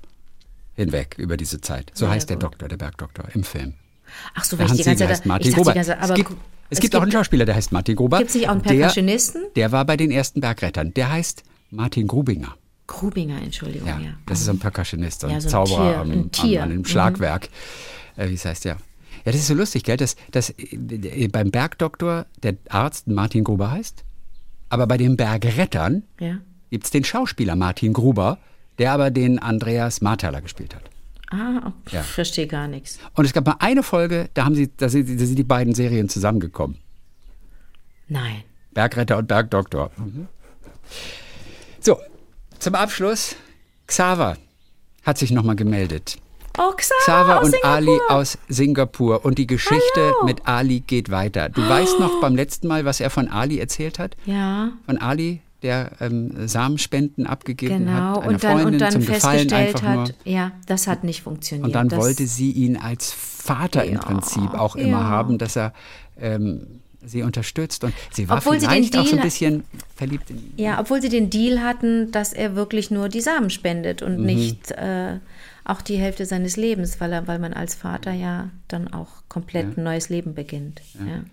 hinweg 0.76 1.16
über 1.18 1.38
diese 1.38 1.62
Zeit. 1.62 1.92
So 1.94 2.06
Ja, 2.06 2.12
heißt 2.12 2.30
der 2.30 2.38
gut. 2.38 2.44
Doktor, 2.44 2.68
der 2.68 2.78
Bergdoktor 2.78 3.26
im 3.34 3.44
Film. 3.44 3.74
Ach 4.36 4.44
so, 4.44 4.56
Der 4.58 4.66
weil 4.70 4.76
ich 4.76 4.82
die 4.82 4.86
ganze 4.86 5.00
Zeit. 5.04 5.10
heißt 5.10 5.26
Martin 5.26 5.50
ich 5.50 5.56
dachte 5.56 5.74
ganze 5.74 5.98
aber 6.00 6.10
es 6.10 6.16
gibt, 6.16 6.30
gu- 6.30 6.36
es 6.70 6.80
gibt 6.80 6.96
auch 6.96 7.02
einen 7.02 7.12
Schauspieler, 7.12 7.46
der 7.46 7.56
heißt 7.56 7.72
Martin 7.72 7.96
Gruber. 7.96 8.18
Gibt's 8.20 8.34
nicht 8.36 8.48
auch 8.48 8.52
einen 8.54 8.64
Der- 8.64 8.74
Percussionisten? 8.74 9.44
Der 9.56 9.72
war 9.72 9.86
bei 9.86 9.98
den 9.98 10.12
ersten 10.12 10.42
Bergrettern. 10.42 10.94
Der 10.94 11.12
heißt 11.12 11.44
Martin 11.70 12.08
Grubinger. 12.08 12.56
Grubinger, 12.88 13.42
Entschuldigung, 13.42 13.88
Ja, 13.88 14.00
ja. 14.00 14.10
das 14.26 14.40
ist 14.40 14.46
so 14.46 14.52
ein 14.52 14.60
Percussionist, 14.60 15.22
so 15.22 15.28
ein 15.28 15.34
Ja, 15.34 15.42
so 15.42 15.48
ein 15.48 15.52
Zauberer 15.52 15.92
Tier, 15.92 16.00
am, 16.02 16.12
ein 16.12 16.32
Tier. 16.32 16.60
Am, 16.60 16.64
an 16.66 16.70
einem 16.72 16.80
Mhm. 16.82 16.86
Schlagwerk. 16.86 17.50
Äh, 18.18 18.30
wie 18.30 18.34
es 18.34 18.44
heißt, 18.46 18.66
ja. 18.66 18.74
Ja, 19.24 19.32
das 19.32 19.36
ist 19.36 19.48
so 19.48 19.54
lustig, 19.54 19.84
gell, 19.84 19.98
dass, 19.98 20.16
dass 20.32 20.50
äh, 20.58 21.28
beim 21.32 21.52
Bergdoktor 21.52 22.26
der 22.44 22.56
Arzt 22.70 23.08
Martin 23.08 23.44
Gruber 23.46 23.72
heißt, 23.72 24.04
aber 24.70 24.88
bei 24.88 24.98
den 24.98 25.16
Bergrettern 25.16 26.04
ja. 26.20 26.38
gibt 26.70 26.86
es 26.86 26.92
den 26.92 27.04
Schauspieler 27.04 27.56
Martin 27.56 27.94
Gruber, 27.94 28.40
der 28.80 28.92
aber 28.94 29.12
den 29.12 29.40
Andreas 29.40 30.02
Marthaler 30.02 30.42
gespielt 30.42 30.76
hat. 30.76 30.84
Ah, 31.32 31.68
oh, 31.68 31.72
Ja. 31.92 32.04
verstehe 32.04 32.46
gar 32.48 32.68
nichts. 32.68 33.00
Und 33.16 33.26
es 33.26 33.32
gab 33.34 33.46
mal 33.46 33.56
eine 33.60 33.84
Folge, 33.84 34.30
da 34.34 34.44
haben 34.46 34.56
sie, 34.56 34.70
da 34.76 34.90
sind, 34.90 35.08
da 35.20 35.26
sind 35.26 35.38
die 35.38 35.44
beiden 35.44 35.74
Serien 35.74 36.10
zusammengekommen. 36.10 36.78
Nein. 38.08 38.44
Bergretter 38.74 39.18
und 39.18 39.28
Bergdoktor. 39.28 39.92
So, 41.80 41.98
zum 42.60 42.76
Abschluss, 42.76 43.36
Xaver 43.88 44.38
hat 45.04 45.18
sich 45.18 45.32
nochmal 45.32 45.56
gemeldet. 45.56 46.18
Oh, 46.58 46.74
Xaver, 46.76 47.00
Xaver 47.02 47.42
und 47.44 47.52
Singapur. 47.52 47.70
Ali 47.72 48.00
aus 48.10 48.38
Singapur. 48.50 49.24
Und 49.26 49.38
die 49.38 49.48
Geschichte 49.48 49.82
Hallo. 49.96 50.26
mit 50.26 50.46
Ali 50.48 50.82
geht 50.82 51.10
weiter. 51.10 51.48
Du 51.48 51.62
weißt 51.68 51.98
noch 52.00 52.20
beim 52.20 52.36
letzten 52.36 52.68
Mal, 52.68 52.84
was 52.84 53.00
er 53.00 53.10
von 53.10 53.30
Ali 53.30 53.58
erzählt 53.60 54.00
hat? 54.00 54.18
Ja, 54.26 54.74
Von 54.86 54.98
Ali, 54.98 55.42
der 55.64 55.92
ähm, 56.00 56.48
Samenspenden 56.48 57.28
abgegeben 57.28 57.86
genau. 57.86 57.92
hat. 57.92 58.18
Einer 58.24 58.28
Und 58.28 58.44
dann, 58.44 58.52
Freundin 58.52 58.74
und 58.74 58.80
dann 58.80 58.92
zum 58.92 59.06
Gefallen 59.06 59.50
festgestellt 59.50 59.76
einfach 59.76 59.94
nur. 59.94 60.04
hat, 60.04 60.16
ja, 60.26 60.52
das 60.66 60.88
hat 60.88 61.04
nicht 61.04 61.22
funktioniert. 61.22 61.66
Und 61.68 61.76
dann 61.76 61.90
das, 61.90 62.00
wollte 62.00 62.26
sie 62.28 62.52
ihn 62.52 62.78
als 62.78 63.12
Vater 63.12 63.84
im 63.86 63.94
Ja, 63.94 64.00
Prinzip 64.00 64.54
auch 64.54 64.76
immer 64.76 65.00
ja. 65.00 65.04
haben, 65.04 65.38
dass 65.38 65.56
er 65.56 65.74
ähm, 66.20 66.68
sie 67.06 67.24
unterstützt. 67.24 67.84
Und 67.84 67.94
sie 68.12 68.30
war 68.30 68.38
Obwohl 68.38 68.60
sie 68.60 68.68
den 68.68 68.84
vielleicht 68.84 68.98
auch 68.98 69.06
so 69.06 69.12
ein 69.12 69.18
Deal- 69.18 69.24
bisschen, 69.24 69.64
verliebt 69.96 70.30
in 70.30 70.38
ihn. 70.38 70.54
Ja, 70.58 70.80
obwohl 70.80 71.02
sie 71.02 71.10
den 71.10 71.30
Deal 71.30 71.62
hatten, 71.62 72.12
dass 72.12 72.34
er 72.34 72.56
wirklich 72.56 72.92
nur 72.92 73.10
die 73.10 73.22
Samen 73.22 73.50
spendet 73.50 74.02
und 74.02 74.20
nicht 74.20 74.72
äh, 74.72 75.20
auch 75.64 75.82
die 75.82 75.98
Hälfte 75.98 76.26
seines 76.26 76.58
Lebens, 76.58 77.00
weil, 77.00 77.14
er, 77.14 77.28
weil 77.28 77.40
man 77.40 77.54
als 77.54 77.76
Vater 77.76 78.12
ja 78.12 78.50
dann 78.68 78.92
auch 78.92 79.10
komplett 79.30 79.78
ein 79.78 79.84
neues 79.84 80.10
Leben 80.10 80.34
beginnt. 80.34 80.82
Ja. 80.96 81.24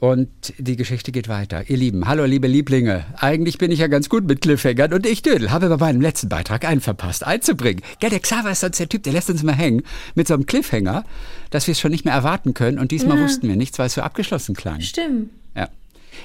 Und 0.00 0.54
die 0.56 0.76
Geschichte 0.76 1.12
geht 1.12 1.28
weiter. 1.28 1.68
Ihr 1.68 1.76
Lieben, 1.76 2.08
hallo 2.08 2.24
liebe 2.24 2.46
Lieblinge. 2.46 3.04
Eigentlich 3.18 3.58
bin 3.58 3.70
ich 3.70 3.80
ja 3.80 3.86
ganz 3.86 4.08
gut 4.08 4.26
mit 4.26 4.40
Cliffhangern 4.40 4.94
und 4.94 5.04
ich 5.04 5.20
Dödel 5.20 5.50
habe 5.50 5.68
bei 5.68 5.76
meinem 5.76 6.00
letzten 6.00 6.30
Beitrag 6.30 6.64
einen 6.64 6.80
verpasst 6.80 7.26
einzubringen. 7.26 7.82
Gell, 7.98 8.08
der 8.08 8.20
Xaver 8.20 8.50
ist 8.50 8.60
sonst 8.60 8.78
der 8.80 8.88
Typ, 8.88 9.02
der 9.02 9.12
lässt 9.12 9.28
uns 9.28 9.42
mal 9.42 9.54
hängen 9.54 9.82
mit 10.14 10.26
so 10.26 10.32
einem 10.32 10.46
Cliffhanger, 10.46 11.04
dass 11.50 11.66
wir 11.66 11.72
es 11.72 11.80
schon 11.80 11.90
nicht 11.90 12.06
mehr 12.06 12.14
erwarten 12.14 12.54
können 12.54 12.78
und 12.78 12.92
diesmal 12.92 13.18
Ja. 13.18 13.24
wussten 13.24 13.46
wir 13.46 13.56
nichts, 13.56 13.78
weil 13.78 13.88
es 13.88 13.94
so 13.94 14.00
abgeschlossen 14.00 14.54
klang. 14.56 14.80
Stimmt. 14.80 15.28
Ja. 15.54 15.68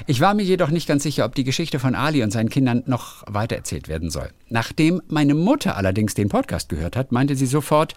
Ich 0.08 0.22
war 0.22 0.34
mir 0.36 0.44
jedoch 0.44 0.70
nicht 0.70 0.88
ganz 0.88 1.04
sicher, 1.04 1.26
ob 1.26 1.36
die 1.36 1.44
Geschichte 1.44 1.78
von 1.78 1.96
Ali 1.96 2.24
und 2.24 2.32
seinen 2.32 2.50
Kindern 2.50 2.82
noch 2.86 3.24
weitererzählt 3.28 3.90
werden 3.90 4.10
soll. 4.10 4.30
Nachdem 4.48 5.02
meine 5.10 5.36
Mutter 5.36 5.76
allerdings 5.76 6.14
den 6.14 6.30
Podcast 6.30 6.70
gehört 6.70 6.96
hat, 6.96 7.12
meinte 7.12 7.36
sie 7.36 7.46
sofort, 7.46 7.94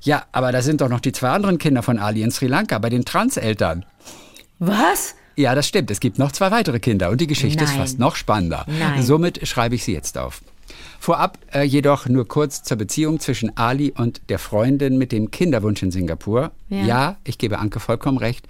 ja, 0.00 0.26
aber 0.30 0.52
da 0.52 0.62
sind 0.62 0.80
doch 0.80 0.88
noch 0.88 1.00
die 1.00 1.10
zwei 1.10 1.30
anderen 1.30 1.58
Kinder 1.58 1.82
von 1.82 1.98
Ali 1.98 2.22
in 2.22 2.30
Sri 2.30 2.46
Lanka 2.46 2.78
bei 2.78 2.88
den 2.88 3.04
Transeltern. 3.04 3.84
Was? 4.58 5.14
Ja, 5.36 5.54
das 5.54 5.68
stimmt. 5.68 5.90
Es 5.90 6.00
gibt 6.00 6.18
noch 6.18 6.32
zwei 6.32 6.50
weitere 6.50 6.80
Kinder 6.80 7.10
und 7.10 7.20
die 7.20 7.26
Geschichte 7.28 7.62
ist 7.62 7.70
Nein. 7.70 7.80
fast 7.80 7.98
noch 7.98 8.16
spannender. 8.16 8.66
Nein. 8.66 9.02
Somit 9.02 9.46
schreibe 9.46 9.76
ich 9.76 9.84
sie 9.84 9.92
jetzt 9.92 10.18
auf. 10.18 10.42
Vorab 10.98 11.38
äh, 11.54 11.62
jedoch 11.62 12.06
nur 12.06 12.26
kurz 12.26 12.62
zur 12.64 12.76
Beziehung 12.76 13.20
zwischen 13.20 13.56
Ali 13.56 13.92
und 13.96 14.20
der 14.28 14.38
Freundin 14.38 14.98
mit 14.98 15.12
dem 15.12 15.30
Kinderwunsch 15.30 15.82
in 15.82 15.92
Singapur. 15.92 16.50
Ja. 16.70 16.84
ja, 16.84 17.16
ich 17.24 17.38
gebe 17.38 17.58
Anke 17.58 17.80
vollkommen 17.80 18.18
recht. 18.18 18.46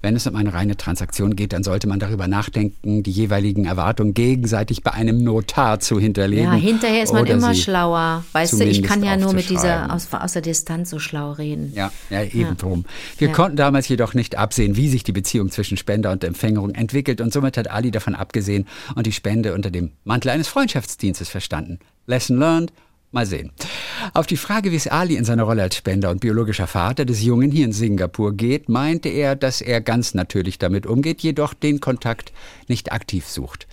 Wenn 0.00 0.14
es 0.14 0.28
um 0.28 0.36
eine 0.36 0.54
reine 0.54 0.76
Transaktion 0.76 1.34
geht, 1.34 1.52
dann 1.52 1.64
sollte 1.64 1.88
man 1.88 1.98
darüber 1.98 2.28
nachdenken, 2.28 3.02
die 3.02 3.10
jeweiligen 3.10 3.64
Erwartungen 3.64 4.14
gegenseitig 4.14 4.84
bei 4.84 4.92
einem 4.92 5.24
Notar 5.24 5.80
zu 5.80 5.98
hinterlegen. 5.98 6.44
Ja, 6.44 6.52
hinterher 6.52 7.02
ist 7.02 7.12
man 7.12 7.26
immer 7.26 7.52
schlauer. 7.52 8.24
Weißt 8.32 8.60
du, 8.60 8.64
ich 8.64 8.84
kann 8.84 9.02
ja 9.02 9.16
nur 9.16 9.32
mit 9.32 9.50
dieser 9.50 9.92
aus, 9.92 10.06
aus 10.12 10.34
der 10.34 10.42
Distanz 10.42 10.90
so 10.90 11.00
schlau 11.00 11.32
reden. 11.32 11.72
Ja, 11.74 11.90
ja, 12.10 12.22
eben 12.22 12.56
drum. 12.56 12.84
Wir 13.18 13.28
Ja. 13.28 13.34
konnten 13.34 13.56
damals 13.56 13.88
jedoch 13.88 14.14
nicht 14.14 14.38
absehen, 14.38 14.76
wie 14.76 14.88
sich 14.88 15.02
die 15.02 15.12
Beziehung 15.12 15.50
zwischen 15.50 15.76
Spender 15.76 16.12
und 16.12 16.22
Empfängerung 16.22 16.70
entwickelt 16.74 17.20
und 17.20 17.32
somit 17.32 17.56
hat 17.56 17.68
Ali 17.68 17.90
davon 17.90 18.14
abgesehen 18.14 18.66
und 18.94 19.04
die 19.06 19.12
Spende 19.12 19.52
unter 19.52 19.70
dem 19.72 19.90
Mantel 20.04 20.30
eines 20.30 20.46
Freundschaftsdienstes 20.46 21.28
verstanden. 21.28 21.80
Lesson 22.06 22.38
learned. 22.38 22.72
Mal 23.10 23.24
sehen. 23.24 23.52
Auf 24.12 24.26
die 24.26 24.36
Frage, 24.36 24.70
wie 24.70 24.76
es 24.76 24.86
Ali 24.86 25.16
in 25.16 25.24
seiner 25.24 25.44
Rolle 25.44 25.62
als 25.62 25.76
Spender 25.76 26.10
und 26.10 26.20
biologischer 26.20 26.66
Vater 26.66 27.06
des 27.06 27.22
Jungen 27.22 27.50
hier 27.50 27.64
in 27.64 27.72
Singapur 27.72 28.34
geht, 28.34 28.68
meinte 28.68 29.08
er, 29.08 29.34
dass 29.34 29.62
er 29.62 29.80
ganz 29.80 30.12
natürlich 30.12 30.58
damit 30.58 30.86
umgeht, 30.86 31.22
jedoch 31.22 31.54
den 31.54 31.80
Kontakt 31.80 32.32
nicht 32.68 32.92
aktiv 32.92 33.26
sucht. 33.26 33.66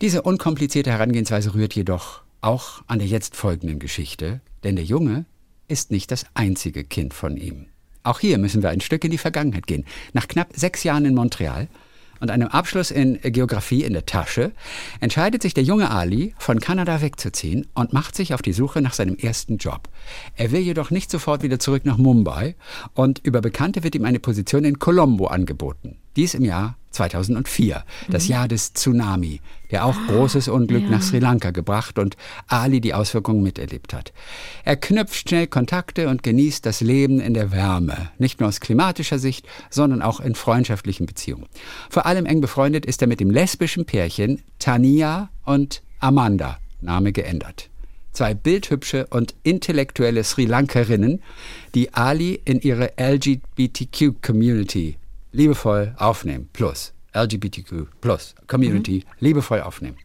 Diese 0.00 0.22
unkomplizierte 0.22 0.90
Herangehensweise 0.90 1.54
rührt 1.54 1.74
jedoch 1.74 2.22
auch 2.40 2.82
an 2.86 2.98
der 2.98 3.08
jetzt 3.08 3.36
folgenden 3.36 3.78
Geschichte, 3.78 4.40
denn 4.64 4.76
der 4.76 4.84
Junge 4.84 5.26
ist 5.68 5.90
nicht 5.90 6.10
das 6.10 6.26
einzige 6.34 6.84
Kind 6.84 7.12
von 7.12 7.36
ihm. 7.36 7.66
Auch 8.02 8.20
hier 8.20 8.38
müssen 8.38 8.62
wir 8.62 8.70
ein 8.70 8.82
Stück 8.82 9.04
in 9.04 9.10
die 9.10 9.18
Vergangenheit 9.18 9.66
gehen. 9.66 9.84
Nach 10.12 10.28
knapp 10.28 10.52
sechs 10.54 10.84
Jahren 10.84 11.06
in 11.06 11.14
Montreal 11.14 11.68
und 12.20 12.30
einem 12.30 12.48
Abschluss 12.48 12.90
in 12.90 13.20
Geografie 13.20 13.84
in 13.84 13.92
der 13.92 14.06
Tasche 14.06 14.52
entscheidet 15.00 15.42
sich 15.42 15.54
der 15.54 15.64
junge 15.64 15.90
Ali, 15.90 16.34
von 16.38 16.60
Kanada 16.60 17.00
wegzuziehen 17.00 17.66
und 17.74 17.92
macht 17.92 18.16
sich 18.16 18.34
auf 18.34 18.42
die 18.42 18.52
Suche 18.52 18.80
nach 18.80 18.94
seinem 18.94 19.16
ersten 19.16 19.58
Job. 19.58 19.88
Er 20.36 20.52
will 20.52 20.60
jedoch 20.60 20.90
nicht 20.90 21.10
sofort 21.10 21.42
wieder 21.42 21.58
zurück 21.58 21.84
nach 21.84 21.98
Mumbai 21.98 22.56
und 22.94 23.20
über 23.24 23.40
Bekannte 23.40 23.82
wird 23.82 23.94
ihm 23.94 24.04
eine 24.04 24.20
Position 24.20 24.64
in 24.64 24.78
Colombo 24.78 25.26
angeboten. 25.26 25.96
Dies 26.16 26.34
im 26.34 26.44
Jahr 26.44 26.76
2004, 26.94 27.84
das 28.08 28.28
Jahr 28.28 28.48
des 28.48 28.72
Tsunami, 28.72 29.40
der 29.70 29.84
auch 29.84 29.96
großes 30.06 30.48
Unglück 30.48 30.88
nach 30.88 31.02
Sri 31.02 31.18
Lanka 31.18 31.50
gebracht 31.50 31.98
und 31.98 32.16
Ali 32.46 32.80
die 32.80 32.94
Auswirkungen 32.94 33.42
miterlebt 33.42 33.92
hat. 33.92 34.12
Er 34.64 34.76
knüpft 34.76 35.28
schnell 35.28 35.46
Kontakte 35.46 36.08
und 36.08 36.22
genießt 36.22 36.64
das 36.64 36.80
Leben 36.80 37.20
in 37.20 37.34
der 37.34 37.52
Wärme, 37.52 38.10
nicht 38.18 38.40
nur 38.40 38.48
aus 38.48 38.60
klimatischer 38.60 39.18
Sicht, 39.18 39.46
sondern 39.70 40.02
auch 40.02 40.20
in 40.20 40.34
freundschaftlichen 40.34 41.06
Beziehungen. 41.06 41.46
Vor 41.90 42.06
allem 42.06 42.26
eng 42.26 42.40
befreundet 42.40 42.86
ist 42.86 43.02
er 43.02 43.08
mit 43.08 43.20
dem 43.20 43.30
lesbischen 43.30 43.84
Pärchen 43.84 44.42
Tania 44.58 45.30
und 45.44 45.82
Amanda, 46.00 46.58
Name 46.80 47.12
geändert. 47.12 47.68
Zwei 48.12 48.32
bildhübsche 48.32 49.08
und 49.08 49.34
intellektuelle 49.42 50.22
Sri 50.22 50.44
Lankerinnen, 50.44 51.20
die 51.74 51.92
Ali 51.94 52.40
in 52.44 52.60
ihre 52.60 52.92
LGBTQ-Community 52.96 54.98
liebevoll 55.34 55.94
aufnehmen. 55.98 56.48
Plus 56.52 56.92
LGBTQ 57.14 57.86
plus 58.00 58.34
Community 58.46 59.04
liebevoll 59.20 59.60
aufnehmen. 59.60 59.96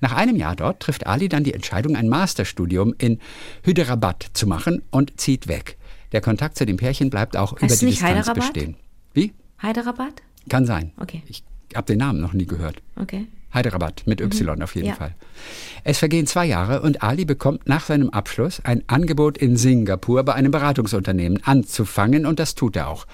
Nach 0.00 0.12
einem 0.12 0.36
Jahr 0.36 0.56
dort 0.56 0.80
trifft 0.80 1.06
Ali 1.06 1.28
dann 1.28 1.44
die 1.44 1.54
Entscheidung, 1.54 1.94
ein 1.96 2.08
Masterstudium 2.08 2.94
in 2.98 3.18
Hyderabad 3.64 4.26
zu 4.32 4.46
machen 4.46 4.82
und 4.90 5.20
zieht 5.20 5.46
weg. 5.48 5.76
Der 6.12 6.20
Kontakt 6.20 6.56
zu 6.56 6.64
dem 6.64 6.76
Pärchen 6.78 7.10
bleibt 7.10 7.36
auch 7.36 7.52
über 7.52 7.66
es 7.66 7.80
die 7.80 7.86
nicht 7.86 7.98
Distanz 7.98 8.26
Hyderabad? 8.28 8.52
bestehen. 8.52 8.76
Wie? 9.12 9.34
Hyderabad? 9.58 10.22
Kann 10.48 10.64
sein. 10.64 10.92
Okay. 10.98 11.22
Ich 11.26 11.44
habe 11.74 11.86
den 11.86 11.98
Namen 11.98 12.20
noch 12.20 12.32
nie 12.32 12.46
gehört. 12.46 12.76
Okay. 12.96 13.26
Hyderabad 13.50 14.02
mit 14.06 14.20
Y 14.20 14.62
auf 14.62 14.74
jeden 14.74 14.88
Ja. 14.88 14.94
Fall. 14.94 15.14
Es 15.84 15.98
vergehen 15.98 16.26
zwei 16.26 16.44
Jahre 16.46 16.82
und 16.82 17.02
Ali 17.02 17.24
bekommt 17.24 17.66
nach 17.68 17.84
seinem 17.84 18.10
Abschluss 18.10 18.60
ein 18.64 18.82
Angebot 18.88 19.38
in 19.38 19.56
Singapur 19.56 20.22
bei 20.22 20.34
einem 20.34 20.50
Beratungsunternehmen 20.50 21.42
anzufangen 21.44 22.26
und 22.26 22.38
das 22.38 22.54
tut 22.54 22.76
er 22.76 22.88
auch. 22.88 23.06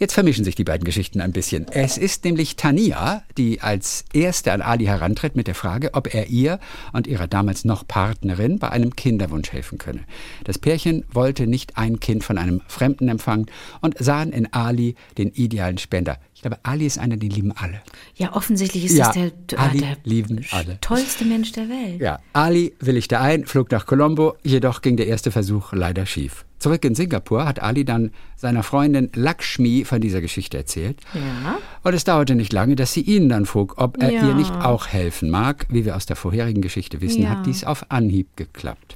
Jetzt 0.00 0.14
vermischen 0.14 0.44
sich 0.44 0.54
die 0.54 0.62
beiden 0.62 0.84
Geschichten 0.84 1.20
ein 1.20 1.32
bisschen. 1.32 1.66
Es 1.72 1.98
ist 1.98 2.24
nämlich 2.24 2.54
Tania, 2.54 3.24
die 3.36 3.60
als 3.62 4.04
erste 4.12 4.52
an 4.52 4.62
Ali 4.62 4.84
herantritt 4.84 5.34
mit 5.34 5.48
der 5.48 5.56
Frage, 5.56 5.92
ob 5.94 6.14
er 6.14 6.28
ihr 6.28 6.60
und 6.92 7.08
ihrer 7.08 7.26
damals 7.26 7.64
noch 7.64 7.84
Partnerin 7.86 8.60
bei 8.60 8.70
einem 8.70 8.94
Kinderwunsch 8.94 9.50
helfen 9.50 9.76
könne. 9.76 10.04
Das 10.44 10.56
Pärchen 10.60 11.04
wollte 11.12 11.48
nicht 11.48 11.76
ein 11.78 11.98
Kind 11.98 12.22
von 12.22 12.38
einem 12.38 12.62
Fremden 12.68 13.08
empfangen 13.08 13.46
und 13.80 13.98
sahen 13.98 14.30
in 14.30 14.52
Ali 14.52 14.94
den 15.18 15.30
idealen 15.32 15.78
Spender. 15.78 16.18
Ich 16.32 16.42
glaube, 16.42 16.58
Ali 16.62 16.86
ist 16.86 17.00
einer, 17.00 17.16
den 17.16 17.30
lieben 17.30 17.50
alle. 17.56 17.82
Ja, 18.14 18.36
offensichtlich 18.36 18.84
ist 18.84 18.92
Ja, 18.96 19.06
das 19.06 19.32
der, 19.48 19.58
Ali 19.58 19.78
der 19.80 19.96
lieben 20.04 20.46
alle. 20.52 20.78
tollste 20.80 21.24
Mensch 21.24 21.50
der 21.50 21.68
Welt. 21.68 22.00
Ja, 22.00 22.20
Ali 22.32 22.72
willigte 22.78 23.18
ein, 23.18 23.46
flog 23.46 23.72
nach 23.72 23.84
Colombo, 23.86 24.36
jedoch 24.44 24.80
ging 24.80 24.96
der 24.96 25.08
erste 25.08 25.32
Versuch 25.32 25.72
leider 25.72 26.06
schief. 26.06 26.44
Zurück 26.58 26.84
in 26.84 26.94
Singapur 26.94 27.44
hat 27.46 27.60
Ali 27.62 27.84
dann 27.84 28.10
seiner 28.36 28.62
Freundin 28.62 29.10
Lakshmi 29.14 29.84
von 29.84 30.00
dieser 30.00 30.20
Geschichte 30.20 30.56
erzählt. 30.56 31.00
Ja. 31.14 31.58
Und 31.82 31.94
es 31.94 32.04
dauerte 32.04 32.34
nicht 32.36 32.52
lange, 32.52 32.76
dass 32.76 32.92
sie 32.92 33.00
ihn 33.00 33.28
dann 33.28 33.46
frug, 33.46 33.74
ob 33.78 34.00
er 34.00 34.10
Ja. 34.12 34.28
ihr 34.28 34.34
nicht 34.34 34.52
auch 34.52 34.86
helfen 34.86 35.28
mag. 35.30 35.66
Wie 35.70 35.84
wir 35.84 35.96
aus 35.96 36.06
der 36.06 36.14
vorherigen 36.16 36.62
Geschichte 36.62 37.00
wissen, 37.00 37.22
Ja. 37.22 37.30
hat 37.30 37.46
dies 37.46 37.64
auf 37.64 37.86
Anhieb 37.90 38.36
geklappt. 38.36 38.94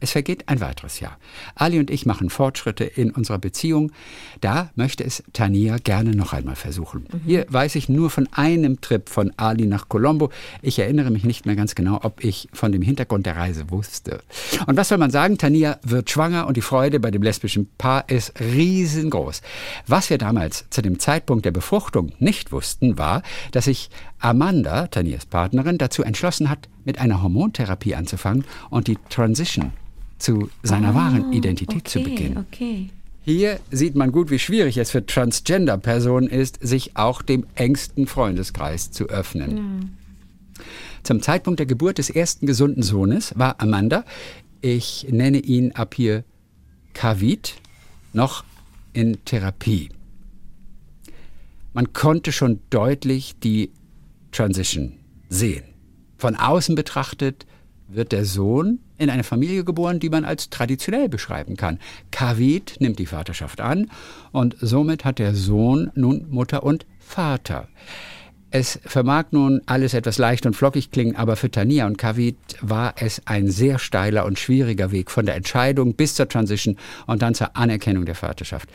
Es 0.00 0.12
vergeht 0.12 0.48
ein 0.48 0.60
weiteres 0.60 1.00
Jahr. 1.00 1.18
Ali 1.56 1.78
und 1.80 1.90
ich 1.90 2.06
machen 2.06 2.30
Fortschritte 2.30 2.84
in 2.84 3.10
unserer 3.10 3.38
Beziehung. 3.38 3.90
Da 4.40 4.70
möchte 4.76 5.02
es 5.04 5.22
Tania 5.32 5.78
gerne 5.78 6.10
noch 6.14 6.32
einmal 6.32 6.56
versuchen. 6.56 7.06
Hier 7.26 7.46
weiß 7.48 7.74
ich 7.76 7.88
nur 7.88 8.10
von 8.10 8.28
einem 8.32 8.80
Trip 8.80 9.08
von 9.08 9.32
Ali 9.36 9.66
nach 9.66 9.88
Colombo. 9.88 10.30
Ich 10.62 10.78
erinnere 10.78 11.10
mich 11.10 11.24
nicht 11.24 11.46
mehr 11.46 11.56
ganz 11.56 11.74
genau, 11.74 12.00
ob 12.02 12.22
ich 12.22 12.48
von 12.52 12.70
dem 12.72 12.82
Hintergrund 12.82 13.26
der 13.26 13.36
Reise 13.36 13.70
wusste. 13.70 14.20
Und 14.66 14.76
was 14.76 14.88
soll 14.88 14.98
man 14.98 15.10
sagen? 15.10 15.36
Tania 15.38 15.78
wird 15.82 16.10
schwanger 16.10 16.46
und 16.46 16.56
die 16.56 16.62
Freude 16.62 17.00
bei 17.04 17.10
dem 17.10 17.22
lesbischen 17.22 17.68
Paar 17.76 18.08
ist 18.08 18.32
riesengroß. 18.40 19.42
Was 19.86 20.08
wir 20.08 20.16
damals 20.16 20.64
zu 20.70 20.80
dem 20.80 20.98
Zeitpunkt 20.98 21.44
der 21.44 21.50
Befruchtung 21.50 22.12
nicht 22.18 22.50
wussten, 22.50 22.96
war, 22.96 23.22
dass 23.52 23.66
sich 23.66 23.90
Amanda, 24.20 24.86
Tanias 24.86 25.26
Partnerin, 25.26 25.76
dazu 25.76 26.02
entschlossen 26.02 26.48
hat, 26.48 26.70
mit 26.86 26.98
einer 26.98 27.22
Hormontherapie 27.22 27.94
anzufangen 27.94 28.44
und 28.70 28.86
die 28.88 28.96
Transition 29.10 29.72
zu 30.18 30.48
seiner 30.62 30.94
wahren 30.94 31.30
Identität 31.34 31.86
zu 31.88 31.98
Ah, 31.98 32.02
Okay, 32.02 32.10
beginnen. 32.10 32.46
okay. 32.50 32.88
Hier 33.22 33.60
sieht 33.70 33.96
man 33.96 34.10
gut, 34.10 34.30
wie 34.30 34.38
schwierig 34.38 34.78
es 34.78 34.90
für 34.90 35.04
Transgender-Personen 35.04 36.28
ist, 36.28 36.58
sich 36.66 36.96
auch 36.96 37.20
dem 37.20 37.44
engsten 37.54 38.06
Freundeskreis 38.06 38.90
zu 38.92 39.10
öffnen. 39.10 39.98
Zum 41.02 41.20
Zeitpunkt 41.20 41.58
der 41.58 41.66
Geburt 41.66 41.98
des 41.98 42.08
ersten 42.08 42.46
gesunden 42.46 42.82
Sohnes 42.82 43.34
war 43.38 43.60
Amanda, 43.60 44.04
ich 44.62 45.06
nenne 45.10 45.38
ihn 45.40 45.72
ab 45.72 45.94
hier 45.94 46.24
Kavit, 46.94 47.56
noch 48.12 48.44
in 48.92 49.24
Therapie. 49.24 49.90
Man 51.74 51.92
konnte 51.92 52.32
schon 52.32 52.60
deutlich 52.70 53.34
die 53.42 53.72
Transition 54.30 54.94
sehen. 55.28 55.64
Von 56.16 56.36
außen 56.36 56.74
betrachtet 56.74 57.46
wird 57.88 58.12
der 58.12 58.24
Sohn 58.24 58.78
in 58.96 59.10
eine 59.10 59.24
Familie 59.24 59.64
geboren, 59.64 60.00
die 60.00 60.08
man 60.08 60.24
als 60.24 60.50
traditionell 60.50 61.08
beschreiben 61.08 61.56
kann. 61.56 61.80
Kavit 62.10 62.76
nimmt 62.78 62.98
die 62.98 63.06
Vaterschaft 63.06 63.60
an 63.60 63.90
und 64.32 64.56
somit 64.60 65.04
hat 65.04 65.18
der 65.18 65.34
Sohn 65.34 65.90
nun 65.94 66.26
Mutter 66.30 66.62
und 66.62 66.86
Vater. 66.98 67.68
Es 68.56 68.78
vermag 68.84 69.32
nun 69.32 69.62
alles 69.66 69.94
etwas 69.94 70.16
leicht 70.16 70.46
und 70.46 70.54
flockig 70.54 70.92
klingen, 70.92 71.16
aber 71.16 71.34
für 71.34 71.50
Tania 71.50 71.88
und 71.88 71.98
Kavit 71.98 72.36
war 72.60 72.94
es 73.00 73.20
ein 73.24 73.50
sehr 73.50 73.80
steiler 73.80 74.24
und 74.26 74.38
schwieriger 74.38 74.92
Weg 74.92 75.10
von 75.10 75.26
der 75.26 75.34
Entscheidung 75.34 75.94
bis 75.94 76.14
zur 76.14 76.28
Transition 76.28 76.76
und 77.08 77.20
dann 77.20 77.34
zur 77.34 77.56
Anerkennung 77.56 78.04
der 78.04 78.14
Vaterschaft. 78.14 78.68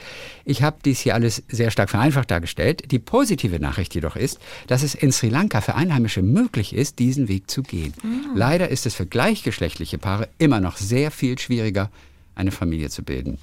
Ich 0.43 0.63
habe 0.63 0.79
dies 0.83 0.99
hier 0.99 1.13
alles 1.13 1.43
sehr 1.47 1.71
stark 1.71 1.89
vereinfacht 1.91 2.29
dargestellt. 2.29 2.91
Die 2.91 2.99
positive 2.99 3.57
Nachricht 3.61 3.95
jedoch 3.95 4.17
ist, 4.17 4.37
dass 4.67 4.83
es 4.83 4.95
in 4.95 5.13
Sri 5.13 5.29
Lanka 5.29 5.61
für 5.61 5.75
Einheimische 5.75 6.23
möglich 6.23 6.75
ist, 6.75 6.99
diesen 6.99 7.29
Weg 7.29 7.49
zu 7.49 7.63
gehen. 7.63 7.93
Leider 8.35 8.67
ist 8.67 8.85
es 8.85 8.95
für 8.95 9.05
gleichgeschlechtliche 9.05 9.97
Paare 9.97 10.27
immer 10.39 10.59
noch 10.59 10.75
sehr 10.75 11.09
viel 11.09 11.39
schwieriger, 11.39 11.89
eine 12.39 12.51
Familie 12.51 12.89
zu 12.89 13.03
bilden. 13.03 13.37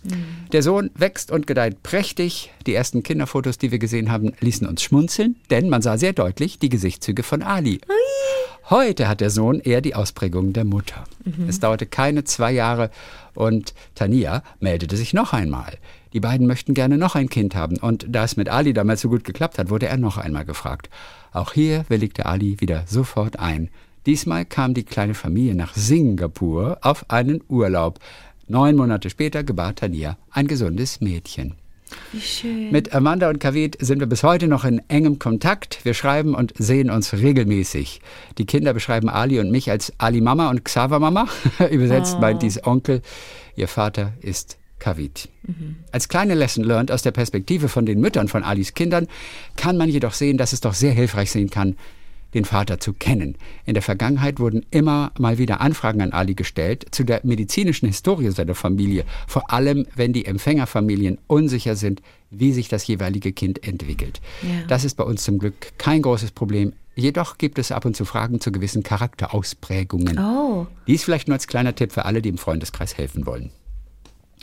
Der 0.52 0.62
Sohn 0.62 0.90
wächst 0.94 1.30
und 1.30 1.46
gedeiht 1.46 1.82
prächtig. 1.82 2.50
Die 2.66 2.74
ersten 2.74 3.02
Kinderfotos, 3.02 3.58
die 3.58 3.70
wir 3.70 3.78
gesehen 3.78 4.10
haben, 4.10 4.32
ließen 4.40 4.66
uns 4.66 4.82
schmunzeln, 4.82 5.36
denn 5.50 5.68
man 5.68 5.82
sah 5.82 5.98
sehr 5.98 6.12
deutlich 6.12 6.58
die 6.58 6.68
Gesichtszüge 6.68 7.22
von 7.22 7.42
Ali. 7.42 7.80
Heute 8.68 9.06
hat 9.06 9.20
der 9.20 9.30
Sohn 9.30 9.60
eher 9.60 9.80
die 9.80 9.94
Ausprägung 9.94 10.52
der 10.52 10.64
Mutter. 10.64 11.04
Es 11.46 11.60
dauerte 11.60 11.86
keine 11.86 12.24
zwei 12.24 12.50
Jahre 12.50 12.90
und 13.34 13.74
Tania 13.94 14.42
meldete 14.58 14.96
sich 14.96 15.14
noch 15.14 15.32
einmal. 15.32 15.78
Die 16.12 16.20
beiden 16.20 16.46
möchten 16.46 16.74
gerne 16.74 16.98
noch 16.98 17.14
ein 17.14 17.28
Kind 17.28 17.54
haben 17.54 17.76
und 17.76 18.06
da 18.08 18.24
es 18.24 18.36
mit 18.36 18.48
Ali 18.48 18.72
damals 18.72 19.02
so 19.02 19.08
gut 19.08 19.22
geklappt 19.22 19.58
hat, 19.58 19.70
wurde 19.70 19.86
er 19.86 19.98
noch 19.98 20.18
einmal 20.18 20.44
gefragt. 20.44 20.90
Auch 21.32 21.52
hier 21.52 21.84
willigte 21.88 22.26
Ali 22.26 22.60
wieder 22.60 22.84
sofort 22.86 23.38
ein. 23.38 23.68
Diesmal 24.06 24.44
kam 24.44 24.72
die 24.72 24.84
kleine 24.84 25.14
Familie 25.14 25.54
nach 25.54 25.74
Singapur 25.74 26.78
auf 26.80 27.10
einen 27.10 27.42
Urlaub. 27.48 27.98
Neun 28.48 28.76
Monate 28.76 29.10
später 29.10 29.42
gebar 29.42 29.74
Tania 29.74 30.16
ein 30.30 30.46
gesundes 30.46 31.00
Mädchen. 31.00 31.54
Wie 32.12 32.20
schön. 32.20 32.70
Mit 32.70 32.94
Amanda 32.94 33.28
und 33.28 33.40
Kavit 33.40 33.76
sind 33.80 34.00
wir 34.00 34.06
bis 34.06 34.22
heute 34.22 34.48
noch 34.48 34.64
in 34.64 34.80
engem 34.88 35.18
Kontakt. 35.18 35.84
Wir 35.84 35.94
schreiben 35.94 36.34
und 36.34 36.52
sehen 36.56 36.90
uns 36.90 37.12
regelmäßig. 37.12 38.00
Die 38.38 38.46
Kinder 38.46 38.72
beschreiben 38.72 39.08
Ali 39.08 39.40
und 39.40 39.50
mich 39.50 39.70
als 39.70 39.92
Ali 39.98 40.20
Mama 40.20 40.50
und 40.50 40.64
Xaver 40.64 40.98
Mama. 40.98 41.28
Übersetzt 41.70 42.20
meint 42.20 42.42
dies 42.42 42.64
Onkel. 42.64 43.02
Ihr 43.56 43.68
Vater 43.68 44.12
ist 44.20 44.58
Kavit. 44.78 45.28
Als 45.90 46.08
kleine 46.08 46.34
Lesson 46.34 46.64
learned 46.64 46.92
aus 46.92 47.02
der 47.02 47.12
Perspektive 47.12 47.68
von 47.68 47.86
den 47.86 48.00
Müttern 48.00 48.28
von 48.28 48.44
Alis 48.44 48.74
Kindern 48.74 49.06
kann 49.56 49.76
man 49.76 49.88
jedoch 49.88 50.12
sehen, 50.12 50.38
dass 50.38 50.52
es 50.52 50.60
doch 50.60 50.74
sehr 50.74 50.92
hilfreich 50.92 51.30
sein 51.30 51.50
kann, 51.50 51.76
den 52.36 52.44
Vater 52.44 52.78
zu 52.78 52.92
kennen. 52.92 53.36
In 53.64 53.74
der 53.74 53.82
Vergangenheit 53.82 54.38
wurden 54.38 54.64
immer 54.70 55.10
mal 55.18 55.38
wieder 55.38 55.60
Anfragen 55.60 56.02
an 56.02 56.12
Ali 56.12 56.34
gestellt 56.34 56.86
zu 56.92 57.02
der 57.02 57.22
medizinischen 57.24 57.86
Historie 57.86 58.30
seiner 58.30 58.54
Familie, 58.54 59.04
vor 59.26 59.50
allem 59.50 59.86
wenn 59.96 60.12
die 60.12 60.26
Empfängerfamilien 60.26 61.18
unsicher 61.26 61.74
sind, 61.74 62.02
wie 62.30 62.52
sich 62.52 62.68
das 62.68 62.86
jeweilige 62.86 63.32
Kind 63.32 63.66
entwickelt. 63.66 64.20
Ja. 64.42 64.66
Das 64.68 64.84
ist 64.84 64.96
bei 64.96 65.04
uns 65.04 65.24
zum 65.24 65.38
Glück 65.38 65.72
kein 65.78 66.02
großes 66.02 66.30
Problem. 66.32 66.74
Jedoch 66.94 67.38
gibt 67.38 67.58
es 67.58 67.72
ab 67.72 67.84
und 67.84 67.96
zu 67.96 68.04
Fragen 68.04 68.40
zu 68.40 68.52
gewissen 68.52 68.82
Charakterausprägungen. 68.82 70.18
Oh. 70.18 70.66
Dies 70.86 71.04
vielleicht 71.04 71.28
nur 71.28 71.34
als 71.34 71.46
kleiner 71.46 71.74
Tipp 71.74 71.92
für 71.92 72.04
alle, 72.04 72.22
die 72.22 72.28
im 72.28 72.38
Freundeskreis 72.38 72.96
helfen 72.96 73.26
wollen. 73.26 73.50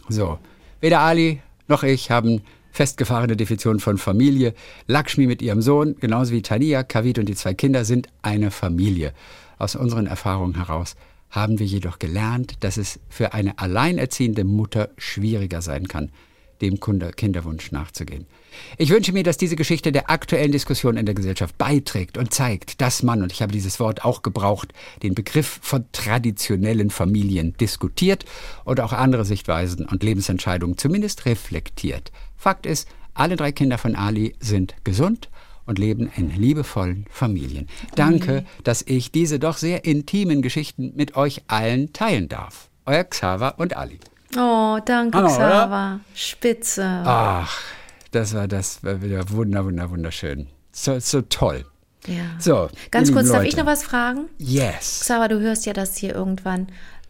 So, 0.09 0.39
weder 0.81 0.99
Ali 0.99 1.41
noch 1.67 1.83
ich 1.83 2.11
haben 2.11 2.41
festgefahrene 2.73 3.37
Definition 3.37 3.79
von 3.79 3.97
Familie. 3.97 4.53
Lakshmi 4.87 5.27
mit 5.27 5.41
ihrem 5.41 5.61
Sohn, 5.61 5.95
genauso 5.99 6.33
wie 6.33 6.41
Tania, 6.41 6.83
Kavit 6.83 7.19
und 7.19 7.29
die 7.29 7.35
zwei 7.35 7.53
Kinder 7.53 7.85
sind 7.85 8.09
eine 8.21 8.51
Familie. 8.51 9.13
Aus 9.57 9.77
unseren 9.77 10.07
Erfahrungen 10.07 10.55
heraus 10.55 10.95
haben 11.29 11.59
wir 11.59 11.65
jedoch 11.65 11.99
gelernt, 11.99 12.55
dass 12.59 12.77
es 12.77 12.99
für 13.09 13.33
eine 13.33 13.59
alleinerziehende 13.59 14.43
Mutter 14.43 14.89
schwieriger 14.97 15.61
sein 15.61 15.87
kann, 15.87 16.11
dem 16.61 16.79
Kinderwunsch 16.79 17.71
nachzugehen. 17.71 18.25
Ich 18.77 18.89
wünsche 18.89 19.13
mir, 19.13 19.23
dass 19.23 19.37
diese 19.37 19.55
Geschichte 19.55 19.91
der 19.91 20.09
aktuellen 20.09 20.51
Diskussion 20.51 20.97
in 20.97 21.05
der 21.05 21.15
Gesellschaft 21.15 21.57
beiträgt 21.57 22.17
und 22.17 22.33
zeigt, 22.33 22.81
dass 22.81 23.03
man, 23.03 23.21
und 23.21 23.31
ich 23.31 23.41
habe 23.41 23.51
dieses 23.51 23.79
Wort 23.79 24.05
auch 24.05 24.21
gebraucht, 24.21 24.73
den 25.01 25.15
Begriff 25.15 25.59
von 25.61 25.85
traditionellen 25.91 26.89
Familien 26.89 27.55
diskutiert 27.57 28.25
und 28.63 28.79
auch 28.79 28.93
andere 28.93 29.25
Sichtweisen 29.25 29.85
und 29.85 30.03
Lebensentscheidungen 30.03 30.77
zumindest 30.77 31.25
reflektiert. 31.25 32.11
Fakt 32.43 32.65
ist, 32.65 32.89
alle 33.13 33.37
drei 33.37 33.53
Kinder 33.53 33.77
von 33.77 33.95
Ali 33.95 34.35
sind 34.41 34.75
gesund 34.83 35.29
und 35.65 35.79
leben 35.79 36.11
in 36.17 36.29
liebevollen 36.29 37.05
Familien. 37.09 37.69
Danke, 37.95 38.43
dass 38.65 38.81
ich 38.81 39.13
diese 39.13 39.39
doch 39.39 39.55
sehr 39.55 39.85
intimen 39.85 40.41
Geschichten 40.41 40.91
mit 40.93 41.15
euch 41.15 41.43
allen 41.47 41.93
teilen 41.93 42.27
darf. 42.27 42.67
Euer 42.85 43.05
Xaver 43.05 43.53
und 43.59 43.77
Ali. 43.77 43.97
Oh, 44.35 44.77
danke, 44.83 45.19
Hammer, 45.19 45.27
oder? 45.29 45.37
Xaver. 45.37 45.99
Spitze. 46.15 47.03
Ach, 47.05 47.61
das 48.11 48.33
war 48.33 48.49
das 48.49 48.83
war 48.83 49.01
wieder 49.01 49.29
wunder, 49.29 49.63
wunder, 49.63 49.89
wunderschön. 49.89 50.47
So, 50.73 50.99
so 50.99 51.21
toll. 51.21 51.63
Ja. 52.07 52.25
So. 52.39 52.67
Ganz 52.91 53.13
kurz, 53.13 53.27
lieben 53.27 53.35
darf 53.35 53.43
ich 53.45 53.53
Leute. 53.53 53.63
noch 53.63 53.71
was 53.71 53.83
fragen? 53.85 54.25
Yes. 54.37 54.99
Xaver, 54.99 55.29
du 55.29 55.39
hörst 55.39 55.65
ja 55.65 55.71
das 55.71 55.95
hier 55.95 56.13
irgendwann. 56.13 56.67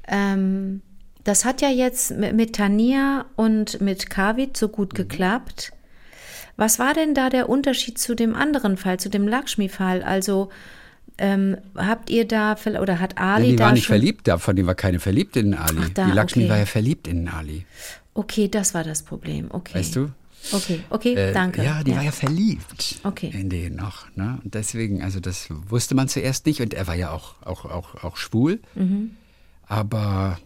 Ähm, 0.08 0.84
das 1.24 1.46
hat 1.46 1.62
ja 1.62 1.70
jetzt 1.70 2.12
mit, 2.12 2.56
Tania 2.56 3.26
und 3.36 3.80
mit 3.82 4.10
Kavit 4.10 4.58
so 4.58 4.68
Mhm. 4.68 4.72
gut 4.72 4.96
geklappt. 4.96 5.72
Was 6.56 6.78
war 6.80 6.94
denn 6.94 7.16
da 7.16 7.30
der 7.30 7.50
Unterschied 7.50 7.98
zu 7.98 8.16
dem 8.16 8.36
anderen 8.36 8.78
Fall, 8.78 9.00
zu 9.00 9.10
dem 9.10 9.28
Lakshmi-Fall? 9.28 10.04
Also 10.04 10.50
ähm, 11.18 11.58
habt 11.76 12.10
ihr 12.10 12.28
da, 12.28 12.56
oder 12.82 13.00
hat 13.00 13.18
Ali 13.18 13.46
Ja, 13.46 13.50
die 13.52 13.56
da 13.58 13.66
war 13.66 13.72
nicht 13.74 13.88
verliebt, 13.88 14.28
davon 14.28 14.56
die 14.56 14.66
war 14.66 14.76
keine 14.76 15.00
verliebt 15.00 15.36
in 15.36 15.54
Ali. 15.54 15.80
Ach, 15.84 15.90
da, 15.90 16.06
die 16.06 16.12
Lakshmi 16.12 16.44
okay. 16.44 16.52
war 16.52 16.58
ja 16.60 16.66
verliebt 16.66 17.08
in 17.08 17.28
Ali. 17.28 17.66
Okay, 18.14 18.48
das 18.48 18.74
war 18.74 18.84
das 18.84 19.04
Problem. 19.04 19.48
Okay. 19.50 19.76
Weißt 19.80 19.96
du? 19.96 20.10
Okay, 20.52 20.82
okay, 20.90 21.14
Äh, 21.16 21.34
danke. 21.34 21.64
Ja, 21.64 21.84
die 21.84 21.96
war 21.96 22.04
ja 22.04 22.12
verliebt 22.12 23.00
Okay. 23.04 23.32
in 23.34 23.50
den 23.50 23.76
noch. 23.76 24.08
Ne? 24.16 24.40
Und 24.44 24.54
deswegen, 24.56 25.02
also 25.02 25.20
das 25.20 25.48
wusste 25.70 25.96
man 25.96 26.10
zuerst 26.10 26.46
nicht. 26.46 26.62
Und 26.62 26.74
er 26.74 26.86
war 26.86 26.96
ja 26.96 27.12
auch, 27.12 27.36
auch, 27.46 27.66
auch, 27.66 28.04
auch 28.04 28.18
schwul. 28.18 28.60
Mhm. 28.76 29.12
Aber 29.68 30.38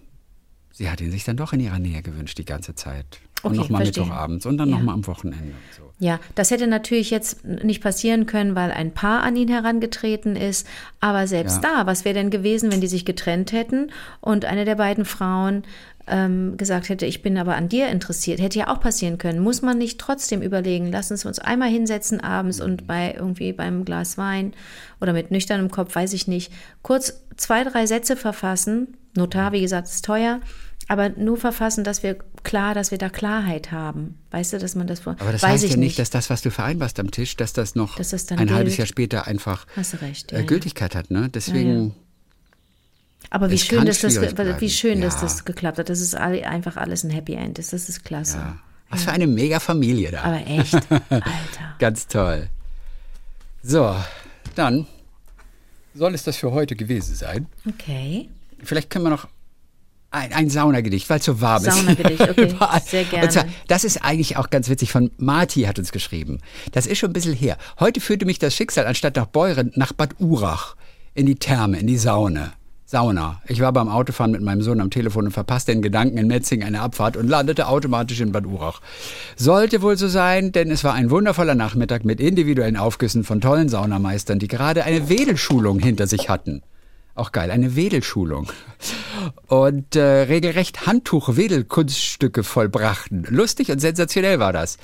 sie 0.77 0.89
hat 0.89 1.01
ihn 1.01 1.11
sich 1.11 1.23
dann 1.23 1.37
doch 1.37 1.53
in 1.53 1.59
ihrer 1.59 1.79
Nähe 1.79 2.01
gewünscht 2.01 2.37
die 2.37 2.45
ganze 2.45 2.75
Zeit. 2.75 3.05
Und 3.43 3.51
Okay, 3.51 3.57
nochmal 3.57 3.83
verstehe. 3.83 4.03
Mittwochabends 4.03 4.45
und 4.45 4.57
dann 4.57 4.69
Ja. 4.69 4.75
nochmal 4.77 4.95
am 4.95 5.05
Wochenende. 5.07 5.53
Und 5.53 5.75
so. 5.75 5.83
Ja, 5.99 6.19
das 6.35 6.49
hätte 6.51 6.65
natürlich 6.67 7.11
jetzt 7.11 7.43
nicht 7.45 7.81
passieren 7.83 8.25
können, 8.25 8.55
weil 8.55 8.71
ein 8.71 8.93
Paar 8.93 9.21
an 9.23 9.35
ihn 9.35 9.47
herangetreten 9.47 10.35
ist. 10.35 10.65
Aber 10.99 11.27
selbst 11.27 11.63
Ja. 11.63 11.75
da, 11.75 11.85
was 11.85 12.03
wäre 12.05 12.15
denn 12.15 12.29
gewesen, 12.31 12.71
wenn 12.71 12.81
die 12.81 12.87
sich 12.87 13.05
getrennt 13.05 13.51
hätten 13.51 13.91
und 14.21 14.45
eine 14.45 14.65
der 14.65 14.75
beiden 14.75 15.05
Frauen 15.05 15.63
ähm, 16.09 16.55
gesagt 16.57 16.87
hätte, 16.89 17.05
ich 17.05 17.21
bin 17.21 17.37
aber 17.37 17.55
an 17.55 17.67
dir 17.69 17.89
interessiert? 17.89 18.39
Hätte 18.39 18.57
ja 18.59 18.69
auch 18.73 18.79
passieren 18.79 19.17
können. 19.17 19.39
Muss 19.39 19.61
man 19.61 19.77
nicht 19.77 19.99
trotzdem 19.99 20.41
überlegen, 20.41 20.89
lass 20.91 21.11
uns 21.11 21.25
uns 21.25 21.37
einmal 21.37 21.69
hinsetzen 21.69 22.21
abends 22.21 22.61
und 22.61 22.87
bei 22.87 23.13
irgendwie 23.13 23.51
beim 23.51 23.83
Glas 23.85 24.17
Wein 24.17 24.53
oder 25.01 25.11
mit 25.13 25.31
nüchternem 25.31 25.69
Kopf, 25.69 25.93
weiß 25.95 26.13
ich 26.13 26.27
nicht, 26.27 26.51
kurz 26.81 27.21
zwei, 27.35 27.63
drei 27.65 27.85
Sätze 27.87 28.15
verfassen. 28.15 28.95
Notar, 29.15 29.51
wie 29.51 29.61
gesagt, 29.61 29.87
ist 29.89 30.05
teuer. 30.05 30.39
Aber 30.89 31.09
nur 31.09 31.35
verfassen, 31.37 31.83
dass 31.83 32.01
wir 32.01 32.15
klar, 32.43 32.73
dass 32.73 32.91
wir 32.91 32.97
da 32.97 33.09
Klarheit 33.09 33.71
haben. 33.71 34.17
Weißt 34.31 34.53
du, 34.53 34.57
dass 34.59 34.73
man 34.75 34.87
das 34.87 35.01
vor. 35.01 35.17
Aber 35.19 35.33
das 35.33 35.43
weiß 35.43 35.51
heißt 35.51 35.63
ich 35.65 35.71
ja 35.71 35.77
nicht, 35.77 35.99
dass 35.99 36.09
das, 36.09 36.29
was 36.29 36.41
du 36.41 36.49
vereinbarst 36.49 36.99
am 36.99 37.11
Tisch, 37.11 37.35
dass 37.35 37.51
das 37.51 37.75
noch 37.75 37.97
Dass 37.97 38.09
das 38.09 38.25
dann 38.25 38.39
ein 38.39 38.53
halbes 38.53 38.71
gilt. 38.73 38.77
Jahr 38.79 38.87
später 38.87 39.27
einfach 39.27 39.65
recht. 40.01 40.31
Ja, 40.31 40.37
äh, 40.37 40.41
ja. 40.41 40.47
Gültigkeit 40.47 40.95
hat. 40.95 41.11
Ne? 41.11 41.27
Deswegen, 41.33 41.93
Aber 43.29 43.51
wie 43.51 43.57
schön, 43.57 43.85
dass 43.85 43.99
das, 43.99 44.15
wie 44.21 44.69
schön, 44.69 45.01
dass 45.01 45.15
Ja. 45.15 45.21
das 45.21 45.43
geklappt 45.43 45.77
hat. 45.77 45.89
Das 45.89 45.99
ist 45.99 46.15
alle, 46.15 46.47
einfach 46.47 46.77
alles 46.77 47.03
ein 47.03 47.09
Happy 47.09 47.33
End. 47.33 47.59
ist. 47.59 47.73
Das 47.73 47.89
ist 47.89 48.05
klasse. 48.05 48.37
ja. 48.37 48.57
was 48.89 49.03
für 49.03 49.11
eine 49.11 49.27
mega 49.27 49.59
Familie 49.59 50.11
da. 50.11 50.21
Aber 50.23 50.47
echt, 50.47 50.73
Alter. 51.09 51.25
Ganz 51.79 52.07
toll. 52.07 52.47
So, 53.61 53.93
dann 54.55 54.87
soll 55.93 56.13
es 56.13 56.23
das 56.23 56.37
für 56.37 56.51
heute 56.51 56.77
gewesen 56.77 57.15
sein. 57.15 57.47
Okay. 57.67 58.29
Vielleicht 58.63 58.89
können 58.89 59.03
wir 59.03 59.09
noch 59.09 59.27
ein, 60.17 60.33
ein 60.33 60.49
Saunagedicht, 60.49 61.09
weil 61.09 61.19
es 61.19 61.25
so 61.25 61.41
warm 61.41 61.65
ist. 61.65 61.75
Saunagedicht, 61.75 62.21
okay. 62.29 62.55
Sehr 62.85 63.03
gerne. 63.05 63.29
Zwar, 63.29 63.45
das 63.67 63.83
ist 63.83 64.03
eigentlich 64.03 64.37
auch 64.37 64.49
ganz 64.49 64.69
witzig, 64.69 64.91
von 64.91 65.11
Marti 65.17 65.63
hat 65.63 65.79
uns 65.79 65.91
geschrieben. 65.91 66.39
Das 66.71 66.87
ist 66.87 66.97
schon 66.97 67.11
ein 67.11 67.13
bisschen 67.13 67.33
her. 67.33 67.57
Heute 67.79 68.01
führte 68.01 68.25
mich 68.25 68.39
das 68.39 68.55
Schicksal 68.55 68.85
anstatt 68.87 69.15
nach 69.15 69.27
Beuren 69.27 69.71
nach 69.75 69.93
Bad 69.93 70.19
Urach 70.19 70.75
in 71.13 71.25
die 71.25 71.35
Therme, 71.35 71.79
in 71.79 71.87
die 71.87 71.97
Saune. 71.97 72.53
Sauna. 72.89 73.41
Ich 73.45 73.59
war 73.59 73.73
beim 73.73 73.89
Autofahren 73.89 74.31
mit 74.31 74.41
meinem 74.41 74.61
Sohn 74.61 74.79
am 74.79 74.89
Telefon 74.89 75.25
und 75.25 75.31
verpasste 75.31 75.73
in 75.73 75.81
Gedanken 75.81 76.17
in 76.17 76.27
Metzing 76.27 76.63
eine 76.63 76.79
Abfahrt 76.79 77.17
und 77.17 77.27
landete 77.27 77.67
automatisch 77.67 78.21
in 78.21 78.31
Bad 78.31 78.45
Urach. 78.45 78.79
Sollte 79.35 79.81
wohl 79.81 79.97
so 79.97 80.07
sein, 80.07 80.53
denn 80.53 80.71
es 80.71 80.85
war 80.85 80.93
ein 80.93 81.09
wundervoller 81.09 81.53
Nachmittag 81.53 82.05
mit 82.05 82.21
individuellen 82.21 82.77
Aufgüssen 82.77 83.25
von 83.25 83.41
tollen 83.41 83.67
Saunameistern, 83.67 84.39
die 84.39 84.47
gerade 84.47 84.85
eine 84.85 85.09
Wedelschulung 85.09 85.79
hinter 85.79 86.07
sich 86.07 86.29
hatten. 86.29 86.61
Auch 87.17 87.31
geil, 87.31 87.49
eine 87.49 87.75
Wedelschulung. 87.75 88.51
Und 89.47 89.95
äh, 89.95 90.01
regelrecht 90.01 90.85
Handtuch-Wedelkunststücke 90.85 92.43
vollbrachten. 92.43 93.25
Lustig 93.27 93.71
und 93.71 93.79
sensationell 93.79 94.37
war 94.37 94.53
das. 94.53 94.77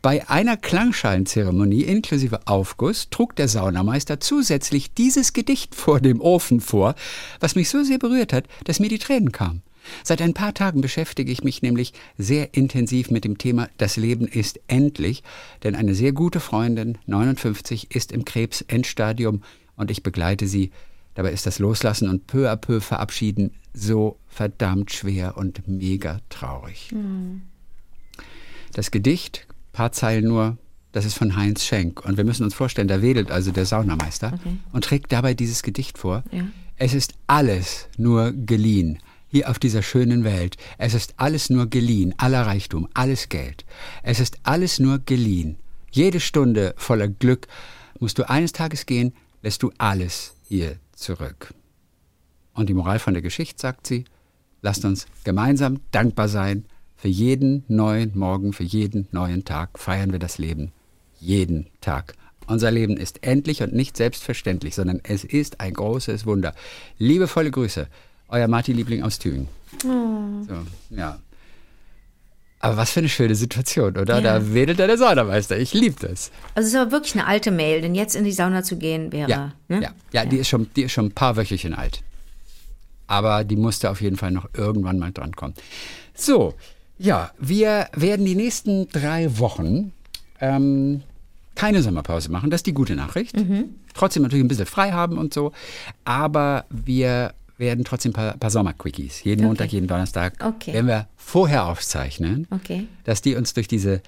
Bei 0.00 0.28
einer 0.28 0.56
Klangschalenzeremonie 0.56 1.82
inklusive 1.82 2.46
Aufguss 2.46 3.10
trug 3.10 3.34
der 3.34 3.48
Saunameister 3.48 4.20
zusätzlich 4.20 4.94
dieses 4.94 5.32
Gedicht 5.32 5.74
vor 5.74 6.00
dem 6.00 6.20
Ofen 6.20 6.60
vor, 6.60 6.94
was 7.40 7.56
mich 7.56 7.68
so 7.68 7.82
sehr 7.82 7.98
berührt 7.98 8.32
hat, 8.32 8.44
dass 8.62 8.78
mir 8.78 8.88
die 8.88 9.00
Tränen 9.00 9.32
kamen. 9.32 9.64
Seit 10.04 10.22
ein 10.22 10.34
paar 10.34 10.54
Tagen 10.54 10.82
beschäftige 10.82 11.32
ich 11.32 11.42
mich 11.42 11.62
nämlich 11.62 11.94
sehr 12.16 12.54
intensiv 12.54 13.10
mit 13.10 13.24
dem 13.24 13.38
Thema 13.38 13.68
Das 13.78 13.96
Leben 13.96 14.28
ist 14.28 14.60
endlich, 14.68 15.24
denn 15.64 15.74
eine 15.74 15.96
sehr 15.96 16.12
gute 16.12 16.38
Freundin, 16.38 16.98
59, 17.06 17.92
ist 17.92 18.12
im 18.12 18.24
Krebs-Endstadium 18.24 19.42
und 19.74 19.90
ich 19.90 20.04
begleite 20.04 20.46
sie. 20.46 20.70
Dabei 21.14 21.32
ist 21.32 21.46
das 21.46 21.58
Loslassen 21.58 22.08
und 22.08 22.26
peu 22.26 22.50
à 22.50 22.56
peu 22.56 22.80
verabschieden 22.80 23.52
so 23.74 24.18
verdammt 24.28 24.92
schwer 24.92 25.36
und 25.36 25.66
mega 25.68 26.20
traurig. 26.28 26.94
Das 28.72 28.90
Gedicht, 28.90 29.46
paar 29.72 29.92
Zeilen 29.92 30.24
nur, 30.24 30.58
das 30.92 31.04
ist 31.04 31.14
von 31.14 31.36
Heinz 31.36 31.64
Schenk. 31.64 32.04
Und 32.04 32.16
wir 32.16 32.24
müssen 32.24 32.44
uns 32.44 32.54
vorstellen, 32.54 32.88
da 32.88 33.02
wedelt 33.02 33.30
also 33.30 33.50
der 33.50 33.66
Saunameister 33.66 34.38
und 34.72 34.84
trägt 34.84 35.12
dabei 35.12 35.34
dieses 35.34 35.62
Gedicht 35.62 35.98
vor. 35.98 36.22
Ja. 36.30 36.46
Es 36.76 36.94
ist 36.94 37.14
alles 37.26 37.88
nur 37.96 38.32
geliehen, 38.32 38.98
hier 39.28 39.48
auf 39.48 39.58
dieser 39.58 39.82
schönen 39.82 40.24
Welt. 40.24 40.56
Es 40.78 40.94
ist 40.94 41.14
alles 41.16 41.48
nur 41.48 41.66
geliehen, 41.66 42.14
aller 42.18 42.46
Reichtum, 42.46 42.88
alles 42.94 43.28
Geld. 43.28 43.64
Es 44.02 44.20
ist 44.20 44.38
alles 44.42 44.78
nur 44.78 44.98
geliehen. 44.98 45.56
Jede 45.90 46.20
Stunde 46.20 46.74
voller 46.76 47.08
Glück 47.08 47.48
musst 47.98 48.18
du 48.18 48.28
eines 48.28 48.52
Tages 48.52 48.86
gehen, 48.86 49.14
lässt 49.42 49.62
du 49.62 49.72
alles 49.78 50.34
hier 50.52 50.76
zurück. 50.94 51.54
Und 52.52 52.68
die 52.68 52.74
Moral 52.74 52.98
von 52.98 53.14
der 53.14 53.22
Geschichte 53.22 53.58
sagt 53.58 53.86
sie, 53.86 54.04
lasst 54.60 54.84
uns 54.84 55.06
gemeinsam 55.24 55.80
dankbar 55.92 56.28
sein. 56.28 56.66
Für 56.94 57.08
jeden 57.08 57.64
neuen 57.68 58.12
Morgen, 58.14 58.52
für 58.52 58.62
jeden 58.62 59.08
neuen 59.12 59.46
Tag 59.46 59.78
feiern 59.78 60.12
wir 60.12 60.18
das 60.18 60.36
Leben. 60.36 60.70
Jeden 61.18 61.68
Tag. 61.80 62.16
Unser 62.46 62.70
Leben 62.70 62.98
ist 62.98 63.24
endlich 63.24 63.62
und 63.62 63.72
nicht 63.72 63.96
selbstverständlich, 63.96 64.74
sondern 64.74 65.00
es 65.04 65.24
ist 65.24 65.58
ein 65.58 65.72
großes 65.72 66.26
Wunder. 66.26 66.54
Liebevolle 66.98 67.50
Grüße, 67.50 67.88
euer 68.28 68.46
Martin-Liebling 68.46 69.02
aus 69.02 69.18
Thüringen. 69.18 69.48
So, 69.80 70.94
ja. 70.94 71.18
Aber 72.64 72.76
was 72.76 72.92
für 72.92 73.00
eine 73.00 73.08
schöne 73.08 73.34
Situation, 73.34 73.96
oder? 73.98 74.20
Ja. 74.20 74.38
Da 74.38 74.54
wedelt 74.54 74.78
der 74.78 74.96
Saunameister. 74.96 75.58
Ich 75.58 75.74
liebe 75.74 75.96
das. 76.00 76.30
Also 76.54 76.68
es 76.68 76.74
ist 76.74 76.80
aber 76.80 76.92
wirklich 76.92 77.14
eine 77.14 77.26
alte 77.26 77.50
Mail, 77.50 77.82
denn 77.82 77.96
jetzt 77.96 78.14
in 78.14 78.22
die 78.22 78.30
Sauna 78.30 78.62
zu 78.62 78.76
gehen 78.76 79.10
wäre. 79.10 79.28
Ja, 79.28 79.52
ne? 79.66 79.82
ja, 79.82 79.90
ja, 80.12 80.24
Die, 80.24 80.36
ist 80.36 80.48
schon, 80.48 80.70
die 80.76 80.84
ist 80.84 80.92
schon 80.92 81.06
ein 81.06 81.12
paar 81.12 81.36
Wöchelchen 81.36 81.74
alt. 81.74 82.02
Aber 83.08 83.42
die 83.42 83.56
musste 83.56 83.90
auf 83.90 84.00
jeden 84.00 84.16
Fall 84.16 84.30
noch 84.30 84.48
irgendwann 84.56 85.00
mal 85.00 85.10
drankommen. 85.10 85.56
So, 86.14 86.54
ja, 86.98 87.32
wir 87.40 87.88
werden 87.94 88.24
die 88.24 88.36
nächsten 88.36 88.88
drei 88.90 89.38
Wochen 89.40 89.92
ähm, 90.40 91.02
keine 91.56 91.82
Sommerpause 91.82 92.30
machen. 92.30 92.50
Das 92.50 92.60
ist 92.60 92.66
die 92.66 92.74
gute 92.74 92.94
Nachricht. 92.94 93.36
Mhm. 93.36 93.74
Trotzdem 93.92 94.22
natürlich 94.22 94.44
ein 94.44 94.48
bisschen 94.48 94.66
frei 94.66 94.92
haben 94.92 95.18
und 95.18 95.34
so. 95.34 95.50
Aber 96.04 96.64
wir 96.70 97.34
werden 97.62 97.84
trotzdem 97.86 98.10
ein 98.10 98.14
paar, 98.14 98.36
paar 98.36 98.50
Sommerquickies. 98.50 99.24
Jeden 99.24 99.46
Montag, 99.46 99.72
jeden 99.72 99.86
Donnerstag 99.86 100.34
Okay. 100.44 100.74
werden 100.74 100.86
wir 100.88 101.06
vorher 101.16 101.64
aufzeichnen 101.66 102.46
Okay. 102.50 102.86
dass 103.04 103.22
die 103.22 103.34
uns 103.36 103.54
durch 103.54 103.68
diese 103.68 104.02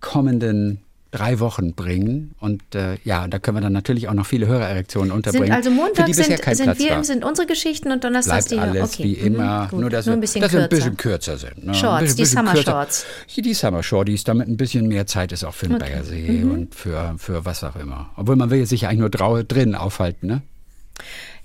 kommenden 0.00 0.78
drei 1.10 1.40
Wochen 1.40 1.72
bringen. 1.72 2.34
Und 2.38 2.60
äh, 2.74 2.98
ja, 3.02 3.26
da 3.28 3.38
können 3.38 3.56
wir 3.56 3.60
dann 3.62 3.72
natürlich 3.72 4.08
auch 4.08 4.12
noch 4.14 4.26
viele 4.26 4.46
Hörererektionen 4.46 5.10
unterbringen. 5.10 5.46
Sind 5.46 5.54
also 5.56 5.70
Montag 5.70 6.06
sind, 6.14 6.26
sind 6.26 6.78
wir 6.78 7.02
sind 7.02 7.24
unsere 7.24 7.46
Geschichten 7.46 7.90
und 7.90 8.04
Donnerstag 8.04 8.46
Bleibt 8.46 8.50
die 8.50 8.58
alles 8.58 8.92
okay. 8.92 9.04
wie 9.04 9.12
immer, 9.14 9.68
Mhm, 9.72 9.80
nur 9.80 9.88
dass, 9.90 10.04
nur 10.04 10.12
wir, 10.12 10.18
ein 10.18 10.20
bisschen 10.20 10.42
dass 10.42 10.52
wir 10.52 10.64
ein 10.64 10.68
kürzer. 10.68 10.84
bisschen 10.90 10.96
kürzer 10.98 11.38
sind. 11.38 11.64
Ne? 11.64 11.72
Shorts, 11.74 12.00
bisschen, 12.02 12.16
die 12.16 12.22
bisschen 12.24 12.38
Summer 12.38 12.52
kürzer. 12.52 12.70
Shorts. 12.72 13.06
Die 13.38 13.54
Summer 13.54 13.82
Shorties, 13.82 14.24
damit 14.24 14.48
ein 14.48 14.58
bisschen 14.58 14.86
mehr 14.86 15.06
Zeit 15.06 15.32
ist 15.32 15.44
auch 15.44 15.54
für 15.54 15.66
den 15.68 15.78
Baggersee 15.78 16.28
Mhm. 16.44 16.50
und 16.50 16.74
für, 16.74 17.14
für 17.16 17.42
was 17.46 17.64
auch 17.64 17.76
immer. 17.76 18.10
Obwohl 18.16 18.36
man 18.36 18.50
will 18.50 18.66
sich 18.66 18.86
eigentlich 18.86 18.98
nur 19.00 19.08
drau 19.10 19.42
drin 19.42 19.74
aufhalten, 19.74 20.26
ne? 20.26 20.42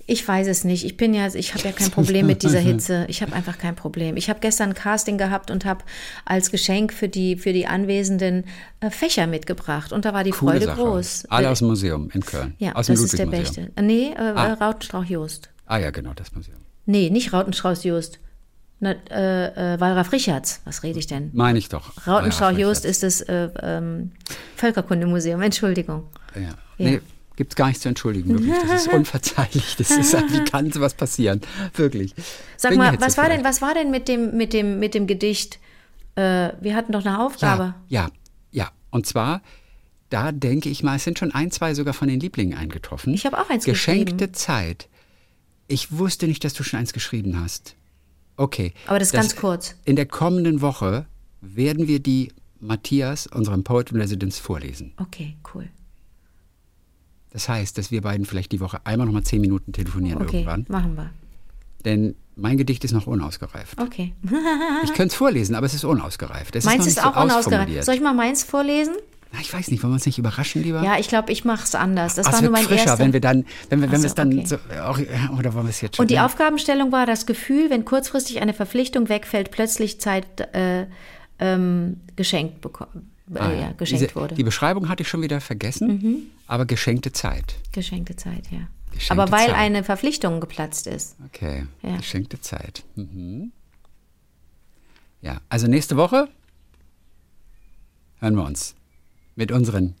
Ich 0.06 0.26
weiß 0.26 0.46
es 0.48 0.64
nicht. 0.64 0.84
Ich 0.84 0.96
bin 0.96 1.14
ja, 1.14 1.26
ich 1.34 1.54
habe 1.54 1.64
ja 1.64 1.72
kein 1.72 1.90
Problem 1.98 2.26
mit 2.26 2.42
dieser 2.42 2.58
Hitze. 2.60 3.06
Ich 3.08 3.22
habe 3.22 3.32
einfach 3.32 3.56
kein 3.58 3.74
Problem. 3.74 4.16
Ich 4.16 4.28
habe 4.28 4.40
gestern 4.40 4.70
ein 4.70 4.74
Casting 4.74 5.16
gehabt 5.18 5.50
und 5.50 5.64
habe 5.64 5.82
als 6.24 6.50
Geschenk 6.50 6.92
für 6.92 7.08
die 7.08 7.36
für 7.36 7.52
die 7.52 7.66
Anwesenden 7.66 8.44
äh, 8.80 8.90
Fächer 8.90 9.26
mitgebracht 9.26 9.92
und 9.92 10.04
da 10.04 10.12
war 10.12 10.22
die 10.24 10.30
Coole 10.30 10.52
Freude 10.52 10.66
Sache. 10.66 10.80
groß. 10.82 11.24
Alle 11.30 11.46
Äh, 11.46 11.50
aus 11.50 11.58
dem 11.60 11.68
Museum 11.68 12.10
in 12.12 12.20
Köln. 12.24 12.54
ja, 12.58 12.74
aus 12.74 12.86
dem 12.86 12.96
das 12.96 13.04
ist 13.04 13.18
der. 13.18 13.26
Beste. 13.26 13.70
Äh, 13.76 13.82
Nee, 13.82 14.12
äh, 14.16 14.18
Ah. 14.20 14.52
Rautenstrauch 14.54 15.04
Jost. 15.04 15.50
Ah 15.66 15.78
ja, 15.78 15.90
genau, 15.90 16.12
das 16.14 16.32
Museum. 16.34 16.58
Nee, 16.86 17.08
nicht 17.10 17.32
Rautenstrauß 17.32 17.84
Jost. 17.84 18.18
Na, 18.80 18.90
äh, 19.10 19.74
äh, 19.74 19.80
Wallraf 19.80 20.12
Richards. 20.12 20.60
Was 20.66 20.82
rede 20.82 20.98
ich 20.98 21.06
denn? 21.06 21.30
Meine 21.32 21.58
ich 21.58 21.70
doch. 21.70 22.06
Rautenstrauch 22.06 22.50
Ja, 22.50 22.58
Jost 22.58 22.84
ist 22.84 23.02
das 23.02 23.22
äh, 23.22 23.48
ähm, 23.62 24.10
Völkerkundemuseum. 24.56 25.40
Entschuldigung. 25.40 26.04
Ja. 26.34 26.40
Ja. 26.42 26.50
Nee, 26.78 27.00
gibt's 27.36 27.56
gar 27.56 27.66
nichts 27.66 27.82
zu 27.82 27.88
entschuldigen, 27.88 28.30
wirklich. 28.30 28.54
Das 28.68 28.86
ist 28.86 28.92
unverzeihlich. 28.92 29.76
Das 29.76 29.90
ist, 29.90 30.12
wie 30.12 30.44
kann 30.44 30.70
sowas 30.72 30.94
passieren? 30.94 31.40
Wirklich. 31.74 32.14
Sag 32.56 32.70
der 32.70 32.78
mal, 32.78 33.00
was 33.00 33.16
war 33.16 33.28
denn, 33.28 33.44
was 33.44 33.60
war 33.62 33.74
denn 33.74 33.90
mit 33.90 34.08
dem, 34.08 34.36
mit 34.36 34.52
dem, 34.52 34.78
mit 34.78 34.94
dem 34.94 35.06
Gedicht? 35.06 35.58
Äh, 36.14 36.52
wir 36.60 36.76
hatten 36.76 36.92
doch 36.92 37.04
eine 37.04 37.20
Aufgabe. 37.20 37.74
Ja, 37.88 38.02
ja, 38.02 38.10
ja. 38.52 38.70
Und 38.90 39.06
zwar, 39.06 39.42
da 40.10 40.30
denke 40.32 40.68
ich 40.68 40.82
mal, 40.82 40.96
es 40.96 41.04
sind 41.04 41.18
schon 41.18 41.32
ein, 41.32 41.50
zwei 41.50 41.74
sogar 41.74 41.94
von 41.94 42.08
den 42.08 42.20
Lieblingen 42.20 42.56
eingetroffen. 42.56 43.12
Ich 43.14 43.26
habe 43.26 43.38
auch 43.40 43.50
eins 43.50 43.64
Geschenkte. 43.64 44.32
Zeit. 44.32 44.88
Ich 45.66 45.96
wusste 45.96 46.28
nicht, 46.28 46.44
dass 46.44 46.54
du 46.54 46.62
schon 46.62 46.78
eins 46.78 46.92
geschrieben 46.92 47.40
hast. 47.40 47.74
Okay. 48.36 48.74
Aber 48.86 48.98
das 48.98 49.08
ist 49.08 49.14
ganz 49.14 49.36
kurz. 49.36 49.76
In 49.84 49.96
der 49.96 50.06
kommenden 50.06 50.60
Woche 50.60 51.06
werden 51.40 51.88
wir 51.88 52.00
die 52.00 52.32
Matthias, 52.60 53.26
unserem 53.26 53.64
Poet 53.64 53.90
in 53.90 54.00
Residence, 54.00 54.38
vorlesen. 54.38 54.92
Okay, 54.98 55.36
cool. 55.54 55.68
Das 57.34 57.48
heißt, 57.48 57.76
dass 57.76 57.90
wir 57.90 58.00
beiden 58.00 58.24
vielleicht 58.24 58.52
die 58.52 58.60
Woche 58.60 58.78
einmal 58.84 59.06
noch 59.06 59.12
mal 59.12 59.24
zehn 59.24 59.40
Minuten 59.42 59.72
telefonieren 59.72 60.22
Okay, 60.22 60.38
irgendwann. 60.38 60.64
machen 60.68 60.96
wir. 60.96 61.10
Denn 61.84 62.14
mein 62.36 62.56
Gedicht 62.56 62.82
ist 62.84 62.92
noch 62.92 63.06
unausgereift. 63.06 63.78
Okay. 63.80 64.14
Ich 64.84 64.92
könnte 64.94 65.08
es 65.12 65.14
vorlesen, 65.14 65.54
aber 65.54 65.66
es 65.66 65.74
ist 65.74 65.84
unausgereift. 65.84 66.56
Es 66.56 66.64
Meins 66.64 66.86
ist, 66.86 66.96
ist 66.98 67.04
auch 67.04 67.14
so 67.14 67.20
unausgereift. 67.20 67.84
Soll 67.84 67.96
ich 67.96 68.00
mal 68.00 68.14
meins 68.14 68.42
vorlesen? 68.44 68.94
Na, 69.32 69.40
ich 69.40 69.52
weiß 69.52 69.68
nicht, 69.72 69.82
wollen 69.82 69.90
wir 69.92 69.96
uns 69.96 70.06
nicht 70.06 70.16
überraschen, 70.18 70.62
lieber? 70.62 70.80
Ja, 70.84 70.96
ich 70.96 71.08
glaube, 71.08 71.32
ich 71.32 71.44
mache 71.44 71.64
es 71.64 71.74
anders. 71.74 72.14
Das 72.14 72.26
Ah, 72.26 72.30
war 72.30 72.36
es 72.36 72.42
nur 72.42 72.50
mein 72.52 72.62
frischer, 72.62 72.84
erster. 72.86 72.98
wenn 73.04 73.12
wir 73.12 73.20
dann, 73.20 73.44
wenn 73.68 73.80
wir, 73.80 73.90
wenn 73.90 73.98
Ach 73.98 74.02
wir 74.02 74.06
es 74.06 74.14
dann 74.14 74.32
okay. 74.38 74.46
so, 74.46 74.56
auch, 74.80 74.98
oder 75.36 75.54
wollen 75.54 75.66
wir 75.66 75.70
es 75.70 75.80
jetzt 75.80 75.96
schon? 75.96 76.04
Und 76.04 76.10
die 76.10 76.14
Ja. 76.14 76.24
Aufgabenstellung 76.26 76.92
war 76.92 77.04
das 77.04 77.26
Gefühl, 77.26 77.68
wenn 77.68 77.84
kurzfristig 77.84 78.40
eine 78.40 78.54
Verpflichtung 78.54 79.08
wegfällt, 79.08 79.50
plötzlich 79.50 80.00
Zeit 80.00 80.26
äh, 80.54 80.86
ähm, 81.40 81.96
geschenkt 82.14 82.60
bekommen. 82.60 83.10
Äh, 83.32 83.38
Ah, 83.38 83.52
ja, 83.52 83.72
geschenkt 83.72 84.02
Diese- 84.04 84.14
wurde. 84.16 84.34
Mhm. 84.34 84.36
Die 84.36 84.44
Beschreibung 84.44 84.88
hatte 84.88 85.02
ich 85.02 85.08
schon 85.08 85.22
wieder 85.22 85.40
vergessen, 85.40 86.30
aber 86.46 86.66
geschenkte 86.66 87.12
Zeit. 87.12 87.54
Geschenkte 87.72 88.16
Zeit, 88.16 88.50
ja. 88.50 88.68
Geschenkte 88.92 89.22
Aber 89.22 89.32
weil 89.32 89.46
Zeit. 89.46 89.56
eine 89.56 89.82
Verpflichtung 89.84 90.40
geplatzt 90.40 90.86
ist. 90.86 91.16
Okay, 91.26 91.66
Ja. 91.82 91.96
geschenkte 91.96 92.40
Zeit. 92.40 92.84
Mhm. 92.96 93.52
Ja, 95.22 95.40
also 95.48 95.66
nächste 95.66 95.96
Woche 95.96 96.28
hören 98.20 98.34
wir 98.36 98.44
uns 98.44 98.74
mit 99.36 99.50
unseren 99.52 99.94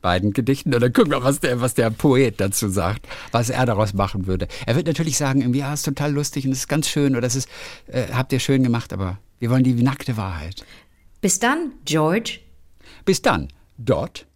beiden 0.00 0.32
Gedichten 0.32 0.72
und 0.72 0.80
dann 0.80 0.92
gucken 0.92 1.10
wir, 1.10 1.24
was 1.24 1.40
der, 1.40 1.60
was 1.60 1.74
der 1.74 1.90
Poet 1.90 2.40
dazu 2.40 2.68
sagt, 2.68 3.06
was 3.32 3.50
er 3.50 3.66
daraus 3.66 3.92
machen 3.94 4.26
würde. 4.28 4.46
Er 4.66 4.76
wird 4.76 4.86
natürlich 4.86 5.16
sagen, 5.18 5.40
irgendwie, 5.40 5.58
ja, 5.58 5.74
ist 5.74 5.82
total 5.82 6.12
lustig 6.12 6.46
und 6.46 6.52
es 6.52 6.58
ist 6.58 6.68
ganz 6.68 6.88
schön 6.88 7.16
oder 7.16 7.26
es 7.26 7.34
ist, 7.34 7.48
äh, 7.88 8.06
habt 8.12 8.32
ihr 8.32 8.38
schön 8.38 8.62
gemacht, 8.62 8.92
aber 8.92 9.18
wir 9.40 9.50
wollen 9.50 9.64
die 9.64 9.74
nackte 9.74 10.16
Wahrheit. 10.16 10.64
Bis 11.20 11.40
dann, 11.40 11.72
George. 11.84 12.38
Bis 13.08 13.22
dann, 13.22 13.48
Dot. 13.78 14.28